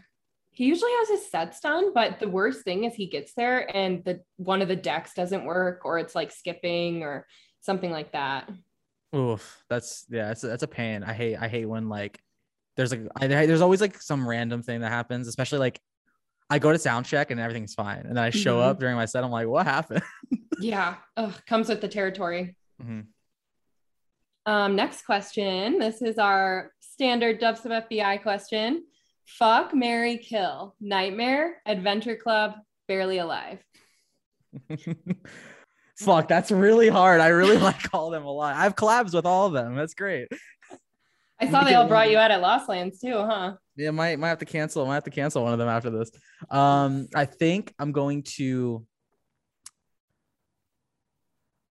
he 0.56 0.64
usually 0.64 0.90
has 0.90 1.10
his 1.10 1.30
sets 1.30 1.60
done, 1.60 1.92
but 1.92 2.18
the 2.18 2.28
worst 2.28 2.64
thing 2.64 2.84
is 2.84 2.94
he 2.94 3.08
gets 3.08 3.34
there 3.34 3.76
and 3.76 4.02
the 4.04 4.22
one 4.38 4.62
of 4.62 4.68
the 4.68 4.74
decks 4.74 5.12
doesn't 5.12 5.44
work 5.44 5.82
or 5.84 5.98
it's 5.98 6.14
like 6.14 6.32
skipping 6.32 7.02
or 7.02 7.26
something 7.60 7.90
like 7.90 8.12
that. 8.12 8.48
Oof, 9.14 9.64
that's 9.68 10.04
yeah, 10.08 10.28
that's 10.28 10.44
a, 10.44 10.48
that's 10.48 10.62
a 10.62 10.68
pain. 10.68 11.02
I 11.04 11.12
hate 11.12 11.36
I 11.36 11.48
hate 11.48 11.66
when 11.66 11.88
like 11.88 12.20
there's 12.76 12.90
like 12.90 13.02
I, 13.16 13.26
there's 13.26 13.60
always 13.60 13.80
like 13.80 14.00
some 14.00 14.28
random 14.28 14.62
thing 14.62 14.80
that 14.80 14.90
happens, 14.90 15.28
especially 15.28 15.58
like 15.58 15.80
I 16.50 16.58
go 16.58 16.72
to 16.72 16.78
sound 16.78 17.06
check 17.06 17.30
and 17.30 17.40
everything's 17.40 17.74
fine, 17.74 18.00
and 18.06 18.16
then 18.16 18.24
I 18.24 18.30
show 18.30 18.58
mm-hmm. 18.58 18.68
up 18.70 18.80
during 18.80 18.96
my 18.96 19.04
set. 19.04 19.24
I'm 19.24 19.30
like, 19.30 19.48
what 19.48 19.66
happened? 19.66 20.02
yeah, 20.60 20.96
Ugh, 21.16 21.34
comes 21.46 21.68
with 21.68 21.80
the 21.80 21.88
territory. 21.88 22.56
Mm-hmm. 22.82 23.00
Um, 24.50 24.76
next 24.76 25.04
question. 25.04 25.78
This 25.78 26.02
is 26.02 26.18
our 26.18 26.72
standard 26.80 27.40
Dubstep 27.40 27.88
FBI 27.90 28.22
question. 28.22 28.84
Fuck, 29.24 29.74
Mary, 29.74 30.18
Kill, 30.18 30.76
NGHTMRE, 30.82 31.50
Adventure 31.66 32.16
Club, 32.16 32.54
Barely 32.86 33.18
Alive. 33.18 33.58
Fuck, 35.96 36.28
that's 36.28 36.50
really 36.50 36.88
hard. 36.88 37.20
I 37.20 37.28
really 37.28 37.58
like 37.70 37.94
all 37.94 38.06
of 38.06 38.12
them 38.12 38.24
a 38.24 38.30
lot. 38.30 38.54
I 38.54 38.64
have 38.64 38.76
collabs 38.76 39.14
with 39.14 39.26
all 39.26 39.46
of 39.46 39.52
them. 39.52 39.74
That's 39.74 39.94
great. 39.94 40.28
I 41.40 41.50
saw 41.50 41.64
they 41.64 41.74
all 41.74 41.86
brought 41.86 42.10
you 42.10 42.16
out 42.16 42.30
at 42.30 42.40
Lost 42.40 42.68
Lands 42.68 42.98
too, 42.98 43.14
huh? 43.14 43.54
Yeah, 43.76 43.90
might 43.90 44.18
might 44.18 44.28
have 44.28 44.38
to 44.38 44.46
cancel. 44.46 44.86
Might 44.86 44.94
have 44.94 45.04
to 45.04 45.10
cancel 45.10 45.42
one 45.42 45.52
of 45.52 45.58
them 45.58 45.68
after 45.68 45.90
this. 45.90 46.10
Um, 46.50 47.08
I 47.14 47.26
think 47.26 47.74
I'm 47.78 47.92
going 47.92 48.22
to. 48.36 48.86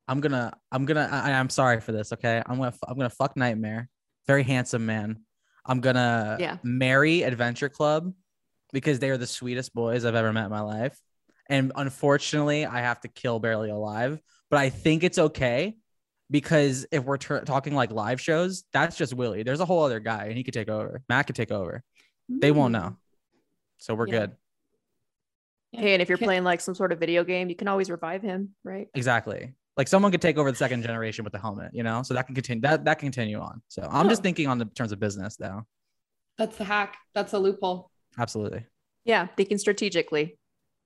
I'm 0.07 0.21
gonna. 0.21 0.53
I'm 0.71 0.85
gonna. 0.85 1.09
I, 1.11 1.31
I'm 1.31 1.49
sorry 1.49 1.81
for 1.81 1.91
this. 1.91 2.13
Okay, 2.13 2.43
I'm 2.45 2.57
gonna. 2.57 2.73
I'm 2.87 2.95
gonna 2.95 3.09
fuck 3.09 3.35
NGHTMRE. 3.35 3.87
Very 4.27 4.43
handsome 4.43 4.85
man. 4.85 5.21
I'm 5.65 5.81
gonna 5.81 6.37
yeah. 6.39 6.57
marry 6.63 7.23
Adventure 7.23 7.69
Club 7.69 8.13
because 8.71 8.99
they 8.99 9.09
are 9.09 9.17
the 9.17 9.25
sweetest 9.25 9.73
boys 9.73 10.05
I've 10.05 10.15
ever 10.15 10.31
met 10.31 10.45
in 10.45 10.51
my 10.51 10.61
life. 10.61 10.95
And 11.49 11.71
unfortunately, 11.75 12.65
I 12.65 12.79
have 12.79 13.01
to 13.01 13.07
kill 13.07 13.39
Barely 13.39 13.69
Alive. 13.69 14.19
But 14.49 14.59
I 14.59 14.69
think 14.69 15.03
it's 15.03 15.17
okay 15.17 15.75
because 16.29 16.85
if 16.91 17.03
we're 17.03 17.17
ter- 17.17 17.43
talking 17.43 17.75
like 17.75 17.91
live 17.91 18.19
shows, 18.19 18.63
that's 18.73 18.97
just 18.97 19.13
Willie. 19.13 19.43
There's 19.43 19.59
a 19.59 19.65
whole 19.65 19.83
other 19.83 19.99
guy 19.99 20.25
and 20.25 20.37
he 20.37 20.43
could 20.43 20.53
take 20.53 20.69
over. 20.69 21.01
Matt 21.09 21.27
could 21.27 21.35
take 21.35 21.51
over. 21.51 21.83
They 22.29 22.51
won't 22.51 22.71
know. 22.71 22.79
Mm. 22.79 22.97
So 23.77 23.93
we're 23.93 24.07
yeah. 24.07 24.19
good. 24.19 24.31
Hey, 25.71 25.93
and 25.93 26.01
if 26.01 26.09
you're 26.09 26.17
playing 26.17 26.43
like 26.43 26.61
some 26.61 26.73
sort 26.73 26.91
of 26.91 26.99
video 26.99 27.23
game, 27.23 27.49
you 27.49 27.55
can 27.55 27.67
always 27.67 27.89
revive 27.89 28.21
him, 28.21 28.55
right? 28.63 28.87
Exactly. 28.93 29.53
Like 29.75 29.89
someone 29.89 30.11
could 30.11 30.21
take 30.21 30.37
over 30.37 30.49
the 30.49 30.57
second 30.57 30.83
generation 30.83 31.25
with 31.25 31.33
the 31.33 31.39
helmet, 31.39 31.71
you 31.73 31.83
know, 31.83 32.01
so 32.01 32.13
that 32.13 32.27
can 32.27 32.33
continue 32.33 32.61
that 32.61 32.85
that 32.85 32.99
can 32.99 33.07
continue 33.07 33.39
on. 33.39 33.61
So 33.67 33.85
I'm 33.91 34.07
just 34.07 34.23
thinking 34.23 34.47
on 34.47 34.57
the 34.57 34.65
terms 34.65 34.93
of 34.93 34.99
business 34.99 35.35
though. 35.35 35.65
That's 36.37 36.55
the 36.57 36.63
hack. 36.63 36.95
That's 37.13 37.33
a 37.33 37.39
loophole. 37.39 37.91
Absolutely. 38.17 38.65
Yeah, 39.03 39.27
thinking 39.35 39.57
strategically. 39.57 40.37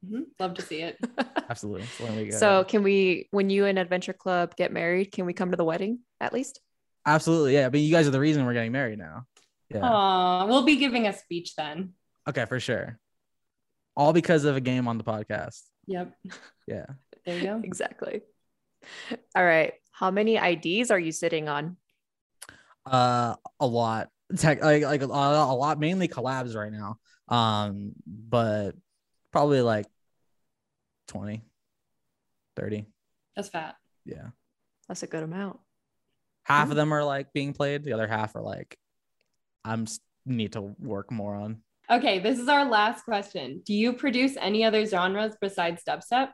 Mm-hmm. 0.05 0.21
Love 0.39 0.53
to 0.55 0.61
see 0.61 0.81
it. 0.81 0.97
Absolutely. 1.49 2.31
So, 2.31 2.63
can 2.63 2.83
we, 2.83 3.27
when 3.31 3.49
you 3.49 3.65
and 3.65 3.77
Adventure 3.77 4.13
Club 4.13 4.55
get 4.55 4.71
married, 4.71 5.11
can 5.11 5.25
we 5.25 5.33
come 5.33 5.51
to 5.51 5.57
the 5.57 5.65
wedding 5.65 5.99
at 6.21 6.33
least? 6.33 6.61
Absolutely. 7.05 7.53
Yeah. 7.53 7.69
But 7.69 7.81
you 7.81 7.91
guys 7.91 8.07
are 8.07 8.11
the 8.11 8.19
reason 8.19 8.45
we're 8.45 8.53
getting 8.53 8.71
married 8.71 8.99
now. 8.99 9.25
Yeah. 9.69 9.81
Aww, 9.81 10.47
we'll 10.47 10.63
be 10.63 10.77
giving 10.77 11.07
a 11.07 11.13
speech 11.13 11.55
then. 11.55 11.93
Okay, 12.27 12.45
for 12.45 12.59
sure. 12.59 12.99
All 13.95 14.13
because 14.13 14.45
of 14.45 14.55
a 14.55 14.61
game 14.61 14.87
on 14.87 14.97
the 14.97 15.03
podcast. 15.03 15.61
Yep. 15.87 16.13
Yeah. 16.67 16.85
There 17.25 17.35
you 17.35 17.43
go. 17.45 17.61
exactly. 17.63 18.21
All 19.35 19.43
right. 19.43 19.73
How 19.91 20.11
many 20.11 20.37
IDs 20.37 20.91
are 20.91 20.99
you 20.99 21.11
sitting 21.11 21.49
on? 21.49 21.77
Uh, 22.85 23.33
a 23.59 23.65
lot. 23.65 24.09
Tech, 24.37 24.63
like 24.63 24.83
like 24.83 25.01
a, 25.01 25.05
a 25.05 25.07
lot, 25.07 25.79
mainly 25.79 26.07
collabs 26.07 26.55
right 26.55 26.71
now. 26.71 26.99
Um, 27.27 27.93
but 28.05 28.73
probably 29.31 29.61
like 29.61 29.85
20, 31.07 31.43
30. 32.55 32.85
That's 33.35 33.49
fat. 33.49 33.75
Yeah. 34.05 34.29
That's 34.87 35.03
a 35.03 35.07
good 35.07 35.23
amount. 35.23 35.59
Half 36.43 36.63
mm-hmm. 36.63 36.71
of 36.71 36.77
them 36.77 36.93
are 36.93 37.03
like 37.03 37.31
being 37.33 37.53
played. 37.53 37.83
The 37.83 37.93
other 37.93 38.07
half 38.07 38.35
are 38.35 38.41
like, 38.41 38.77
I'm 39.63 39.85
need 40.25 40.53
to 40.53 40.61
work 40.79 41.11
more 41.11 41.35
on. 41.35 41.61
Okay, 41.91 42.19
this 42.19 42.37
is 42.37 42.47
our 42.47 42.65
last 42.65 43.03
question. 43.03 43.61
Do 43.65 43.73
you 43.73 43.93
produce 43.93 44.37
any 44.37 44.63
other 44.63 44.85
genres 44.85 45.35
besides 45.41 45.83
dubstep? 45.87 46.29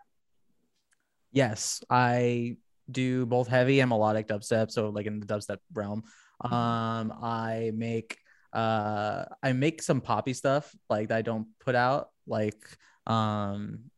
Yes, 1.32 1.82
I 1.90 2.58
do 2.90 3.26
both 3.26 3.48
heavy 3.48 3.80
and 3.80 3.90
melodic 3.90 4.28
dubstep. 4.28 4.72
So 4.72 4.90
like 4.90 5.06
in 5.06 5.20
the 5.20 5.26
dubstep 5.26 5.58
realm, 5.74 6.04
um, 6.42 7.14
I 7.22 7.72
make 7.74 8.18
uh 8.56 9.26
I 9.44 9.54
make 9.54 9.82
some 9.82 10.02
poppy 10.02 10.34
stuff 10.34 10.74
like 10.90 11.10
that 11.10 11.18
I 11.18 11.22
don't 11.22 11.48
put 11.60 11.76
out 11.76 12.10
like 12.26 12.58
um 13.06 13.92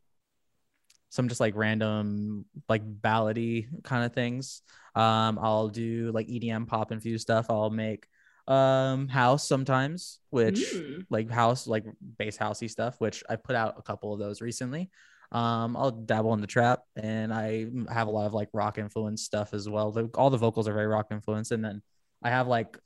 some 1.10 1.30
just 1.30 1.40
like 1.40 1.56
random 1.56 2.46
like 2.68 2.84
ballady 2.86 3.68
kind 3.84 4.06
of 4.06 4.14
things. 4.14 4.62
Um, 4.96 5.40
I'll 5.42 5.70
do 5.70 6.12
like 6.12 6.28
EDM 6.28 6.68
pop 6.68 6.92
infused 6.92 7.24
stuff. 7.24 7.48
I'll 7.50 7.70
make 7.70 8.08
um 8.48 9.08
house 9.08 9.48
sometimes, 9.48 10.20
which 10.30 10.60
mm. 10.60 11.04
like 11.10 11.30
house 11.30 11.68
like 11.68 11.86
bass 12.18 12.38
housey 12.38 12.70
stuff, 12.70 13.00
which 13.00 13.24
I 13.30 13.36
put 13.36 13.56
out 13.56 13.76
a 13.78 13.82
couple 13.82 14.14
of 14.14 14.20
those 14.20 14.42
recently. 14.42 14.90
Um, 15.32 15.76
I'll 15.76 15.92
dabble 15.92 16.34
in 16.34 16.42
the 16.42 16.48
trap, 16.48 16.84
and 16.96 17.34
I 17.34 17.68
have 17.92 18.08
a 18.08 18.12
lot 18.12 18.28
of 18.28 18.34
like 18.34 18.50
rock 18.54 18.78
influence 18.78 19.24
stuff 19.24 19.54
as 19.54 19.68
well. 19.68 19.92
The, 19.92 20.06
all 20.16 20.30
the 20.30 20.38
vocals 20.38 20.68
are 20.68 20.74
very 20.74 20.88
rock 20.88 21.08
influenced, 21.12 21.52
and 21.52 21.64
then 21.64 21.82
I 22.24 22.30
have 22.30 22.48
like 22.48 22.78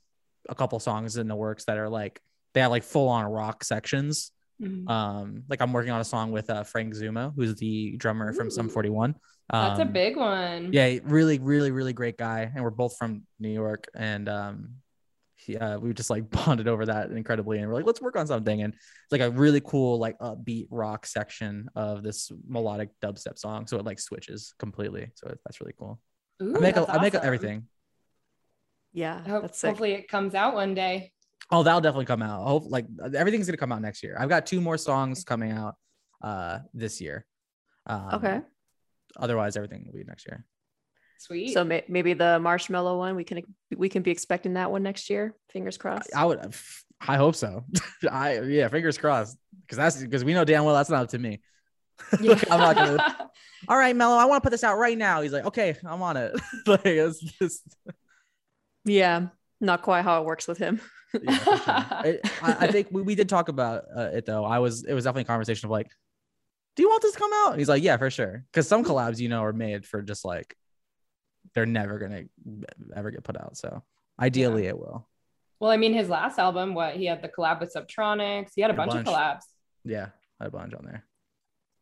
a 0.50 0.56
couple 0.56 0.80
songs 0.80 1.18
in 1.18 1.28
the 1.28 1.36
works 1.36 1.66
that 1.66 1.78
are 1.78 1.89
like 1.89 2.22
they 2.54 2.62
have 2.62 2.72
like 2.72 2.84
full 2.84 3.08
on 3.08 3.26
rock 3.26 3.64
sections 3.64 4.32
Mm-hmm. 4.62 4.88
Um, 4.88 5.44
like 5.50 5.62
I'm 5.62 5.74
working 5.74 5.92
on 5.92 6.02
a 6.02 6.06
song 6.06 6.32
with 6.32 6.50
uh, 6.50 6.64
Frank 6.64 6.94
Zummo, 6.94 7.34
who's 7.36 7.56
the 7.56 7.96
drummer 7.98 8.32
Ooh. 8.32 8.34
from 8.34 8.52
Sum 8.52 8.70
41. 8.70 9.16
Um, 9.50 9.68
That's 9.68 9.80
a 9.80 9.84
um, 9.84 9.92
big 9.92 10.16
one. 10.16 10.72
Yeah, 10.72 11.00
really, 11.04 11.39
really, 11.39 11.72
really 11.72 11.94
great 11.94 12.18
guy, 12.18 12.52
and 12.54 12.64
we're 12.64 12.70
both 12.70 12.96
from 12.98 13.24
New 13.39 13.50
York, 13.50 13.88
and 13.96 14.30
um, 14.30 14.76
he, 15.36 15.58
uh, 15.58 15.80
we 15.80 15.94
just 15.94 16.10
like 16.10 16.30
bonded 16.46 16.68
over 16.68 16.86
that 16.86 17.12
incredibly, 17.12 17.58
and 17.58 17.68
we're 17.68 17.74
like, 17.74 17.86
let's 17.86 18.02
work 18.02 18.16
on 18.16 18.28
something, 18.28 18.62
and 18.62 18.74
it's 18.74 19.12
like 19.12 19.22
a 19.22 19.32
really 19.32 19.62
cool 19.62 19.98
like 19.98 20.18
upbeat 20.20 20.68
rock 20.70 21.06
section 21.06 21.68
of 21.76 22.04
this 22.04 22.32
melodic 22.48 22.89
dubstep 23.04 23.38
song, 23.38 23.68
so 23.68 23.78
it 23.78 23.86
like 23.86 24.00
switches 24.00 24.54
completely, 24.60 25.10
so 25.16 25.34
that's 25.46 25.60
really 25.60 25.74
cool. 25.78 26.00
Ooh, 26.42 26.56
I 26.56 26.60
make 26.60 26.78
a, 26.78 26.84
awesome. 26.84 27.00
I 27.00 27.02
make 27.02 27.14
a, 27.16 27.24
everything. 27.24 27.68
Yeah, 28.94 29.22
Hope, 29.24 29.56
hopefully 29.56 29.94
it 29.94 30.08
comes 30.08 30.36
out 30.36 30.54
one 30.54 30.74
day. 30.74 31.12
Oh, 31.50 31.64
that'll 31.64 31.82
definitely 31.82 32.06
come 32.06 32.22
out. 32.22 32.46
Hope 32.46 32.64
like 32.68 32.86
everything's 33.16 33.46
gonna 33.48 33.58
come 33.58 33.72
out 33.72 33.82
next 33.82 34.04
year. 34.04 34.16
I've 34.20 34.30
got 34.30 34.46
two 34.46 34.62
more 34.62 34.78
songs 34.78 35.24
coming 35.24 35.52
out 35.52 35.76
uh 36.22 36.60
this 36.74 37.02
year. 37.02 37.26
Um, 37.88 38.10
okay. 38.14 38.42
Otherwise, 39.18 39.58
everything 39.58 39.84
will 39.86 39.98
be 39.98 40.04
next 40.06 40.28
year. 40.28 40.46
Sweet. 41.20 41.54
So 41.54 41.64
may- 41.64 41.86
maybe 41.88 42.14
the 42.14 42.39
Marshmello 42.42 42.98
one 42.98 43.16
we 43.16 43.24
can 43.24 43.42
we 43.76 43.89
can 43.89 44.02
be 44.02 44.12
expecting 44.12 44.54
that 44.54 44.72
one 44.72 44.84
next 44.84 45.10
year. 45.10 45.36
Fingers 45.52 45.78
crossed. 45.78 46.10
I 46.16 46.26
would. 46.26 46.54
I 47.00 47.18
hope 47.18 47.36
so. 47.36 47.66
I 48.12 48.39
yeah, 48.42 48.68
fingers 48.70 48.98
crossed. 48.98 49.38
Because 49.62 49.78
that's 49.78 49.98
because 50.02 50.24
we 50.24 50.34
know 50.34 50.46
damn 50.46 50.64
well 50.64 50.76
that's 50.76 50.89
not 50.89 51.04
up 51.04 51.10
to 51.10 51.20
me. 51.20 51.42
Yeah. 52.20 52.39
I'm 52.50 52.60
not 52.60 52.76
gonna. 52.76 53.30
All 53.68 53.78
right, 53.78 53.96
Mello, 53.96 54.16
I 54.16 54.26
want 54.26 54.42
to 54.42 54.46
put 54.46 54.50
this 54.52 54.64
out 54.64 54.80
right 54.80 54.98
now. 54.98 55.22
He's 55.22 55.32
like, 55.32 55.46
okay, 55.46 55.76
I'm 55.86 56.02
on 56.02 56.18
it. 56.18 56.34
like 56.66 56.82
it's 56.86 57.20
just. 57.20 57.62
Yeah, 58.86 59.28
not 59.60 59.82
quite 59.82 60.04
how 60.04 60.22
it 60.22 60.26
works 60.26 60.48
with 60.48 60.58
him. 60.58 60.82
yeah, 61.22 61.38
sure. 61.38 62.20
I, 62.42 62.58
I, 62.62 62.68
think 62.68 62.88
we, 62.92 63.02
we 63.02 63.16
did 63.16 63.30
talk 63.30 63.50
about 63.50 63.84
uh, 63.96 64.10
it 64.14 64.26
though. 64.26 64.46
I 64.46 64.60
was 64.60 64.84
it 64.84 64.94
was 64.94 65.04
definitely 65.04 65.24
a 65.24 65.26
conversation 65.26 65.68
of 65.68 65.72
like, 65.72 65.90
do 66.76 66.84
you 66.84 66.90
want 66.90 67.02
this 67.02 67.14
to 67.14 67.20
come 67.20 67.32
out? 67.34 67.52
And 67.52 67.60
he's 67.60 67.70
like, 67.70 67.84
yeah, 67.84 67.98
for 67.98 68.10
sure. 68.10 68.46
Because 68.52 68.68
some 68.68 68.84
collabs, 68.84 69.20
you 69.20 69.30
know, 69.30 69.44
are 69.44 69.54
made 69.54 69.86
for 69.86 70.02
just 70.02 70.26
like 70.26 70.56
they're 71.54 71.66
never 71.66 72.00
gonna 72.00 72.24
ever 72.96 73.12
get 73.12 73.24
put 73.24 73.38
out. 73.38 73.58
So 73.58 73.84
ideally, 74.20 74.64
yeah. 74.64 74.70
it 74.70 74.80
will. 74.80 75.08
Well, 75.60 75.70
I 75.72 75.78
mean, 75.78 75.94
his 75.94 76.10
last 76.10 76.40
album, 76.40 76.74
what 76.74 76.96
he 76.96 77.06
had 77.06 77.22
the 77.22 77.30
collab 77.30 77.60
with 77.60 77.74
Subtronics. 77.74 78.52
He 78.56 78.62
had 78.62 78.72
a, 78.72 78.74
a 78.74 78.78
bunch, 78.78 78.94
bunch, 78.94 79.08
of 79.08 79.14
collabs. 79.14 79.44
Yeah, 79.84 80.08
I 80.40 80.46
had 80.46 80.48
a 80.48 80.52
bunch 80.52 80.74
on 80.74 80.86
there. 80.86 81.06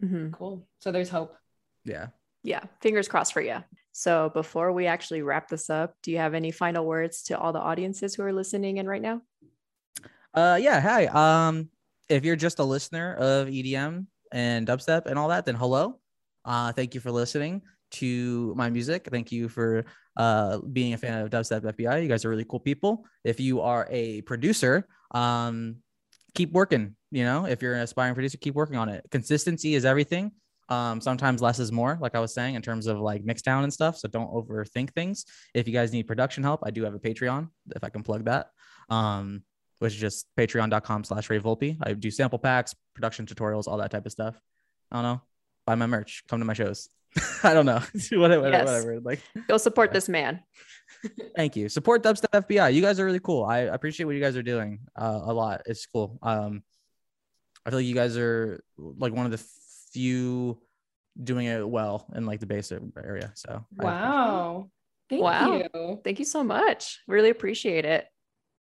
Mm-hmm. 0.04 0.32
Cool. 0.32 0.68
So 0.80 0.92
there's 0.92 1.10
hope. 1.10 1.36
Yeah. 1.86 2.08
Yeah. 2.44 2.62
Fingers 2.82 3.08
crossed 3.08 3.34
for 3.34 3.42
you. 3.42 3.58
So 3.92 4.32
before 4.34 4.72
we 4.72 4.86
actually 4.86 5.22
wrap 5.22 5.50
this 5.50 5.70
up, 5.70 5.96
do 6.04 6.12
you 6.12 6.18
have 6.18 6.34
any 6.34 6.52
final 6.52 6.86
words 6.86 7.24
to 7.24 7.38
all 7.38 7.52
the 7.52 7.60
audiences 7.60 8.16
who 8.16 8.24
are 8.24 8.34
listening 8.34 8.78
in 8.78 8.88
right 8.88 9.02
now? 9.02 9.22
Uh 10.34 10.58
yeah, 10.62 10.80
hi. 10.80 11.06
Um 11.08 11.70
if 12.08 12.24
you're 12.24 12.36
just 12.36 12.60
a 12.60 12.64
listener 12.64 13.16
of 13.16 13.48
EDM 13.48 14.06
and 14.32 14.68
dubstep 14.68 15.06
and 15.06 15.20
all 15.20 15.30
that, 15.30 15.46
then 15.46 15.56
hello. 15.56 16.00
Uh 16.46 16.72
thank 16.72 16.96
you 16.96 17.02
for 17.02 17.12
listening 17.12 17.62
to 17.92 18.54
my 18.56 18.70
music. 18.70 19.08
Thank 19.12 19.32
you 19.32 19.50
for 19.50 19.86
uh 20.16 20.60
being 20.60 20.94
a 20.94 20.98
fan 20.98 21.22
of 21.22 21.30
Dubstep 21.30 21.62
FBI. 21.62 22.02
You 22.02 22.08
guys 22.08 22.24
are 22.24 22.30
really 22.30 22.46
cool 22.46 22.60
people. 22.60 23.06
If 23.24 23.40
you 23.40 23.62
are 23.62 23.88
a 23.90 24.22
producer, 24.22 24.88
um 25.12 25.78
keep 26.36 26.52
working, 26.52 26.96
you 27.12 27.24
know, 27.24 27.46
if 27.46 27.62
you're 27.62 27.74
an 27.74 27.82
aspiring 27.82 28.14
producer, 28.14 28.38
keep 28.38 28.54
working 28.54 28.78
on 28.78 28.88
it. 28.88 29.04
Consistency 29.12 29.74
is 29.74 29.84
everything. 29.84 30.32
Um, 30.70 31.02
sometimes 31.02 31.42
less 31.42 31.60
is 31.60 31.72
more, 31.72 31.98
like 32.00 32.16
I 32.16 32.20
was 32.20 32.34
saying, 32.34 32.56
in 32.56 32.62
terms 32.62 32.86
of 32.88 33.00
like 33.00 33.24
Mixdown 33.24 33.64
and 33.64 33.74
stuff. 33.74 33.98
So 33.98 34.08
don't 34.08 34.32
overthink 34.32 34.94
things. 34.94 35.26
If 35.54 35.68
you 35.68 35.74
guys 35.74 35.92
need 35.92 36.08
production 36.08 36.44
help, 36.44 36.62
I 36.64 36.70
do 36.72 36.84
have 36.84 36.94
a 36.94 37.00
Patreon, 37.00 37.50
if 37.76 37.84
I 37.84 37.90
can 37.90 38.04
plug 38.04 38.26
that. 38.26 38.52
Um, 38.90 39.44
which 39.80 39.94
is 39.94 40.00
just 40.00 40.28
patreon.com 40.38 41.06
slash 41.06 41.30
Ray 41.30 41.40
Volpe. 41.40 41.78
I 41.82 41.94
do 41.94 42.12
sample 42.12 42.40
packs, 42.40 42.76
production 42.94 43.26
tutorials, 43.26 43.68
all 43.68 43.78
that 43.78 43.92
type 43.92 44.06
of 44.06 44.12
stuff. 44.12 44.40
I 44.92 44.98
don't 44.98 45.04
know. 45.04 45.22
Buy 45.66 45.76
my 45.76 45.88
merch, 45.88 46.24
come 46.28 46.40
to 46.40 46.46
my 46.46 46.54
shows. 46.54 46.90
I 47.44 47.54
don't 47.54 47.66
know. 47.66 47.82
whatever, 48.12 48.50
yes. 48.50 48.66
whatever. 48.66 49.00
Like 49.00 49.22
go 49.48 49.58
support 49.58 49.90
yeah. 49.90 49.94
this 49.94 50.10
man. 50.10 50.42
Thank 51.36 51.56
you. 51.56 51.70
Support 51.70 52.04
Dubstep 52.04 52.46
FBI. 52.48 52.74
You 52.74 52.82
guys 52.82 53.00
are 53.00 53.06
really 53.06 53.20
cool. 53.20 53.46
I 53.46 53.60
appreciate 53.60 54.06
what 54.06 54.16
you 54.16 54.22
guys 54.22 54.36
are 54.36 54.44
doing 54.44 54.80
uh, 54.96 55.22
a 55.24 55.34
lot. 55.34 55.62
It's 55.66 55.86
cool. 55.86 56.20
Um, 56.22 56.64
I 57.66 57.70
feel 57.70 57.80
like 57.80 57.86
you 57.86 57.96
guys 57.96 58.18
are 58.18 58.64
like 58.78 59.14
one 59.14 59.26
of 59.26 59.32
the 59.32 59.44
few 59.92 60.62
doing 61.22 61.48
it 61.48 61.68
well 61.68 62.06
in 62.16 62.26
like 62.26 62.40
the 62.40 62.46
basic 62.46 62.82
area. 63.04 63.32
So 63.36 63.66
wow. 63.78 64.70
Thank 65.10 65.24
wow. 65.24 65.56
you. 65.56 66.00
Thank 66.04 66.20
you 66.20 66.26
so 66.26 66.44
much. 66.44 67.00
Really 67.08 67.30
appreciate 67.30 67.86
it. 67.86 68.06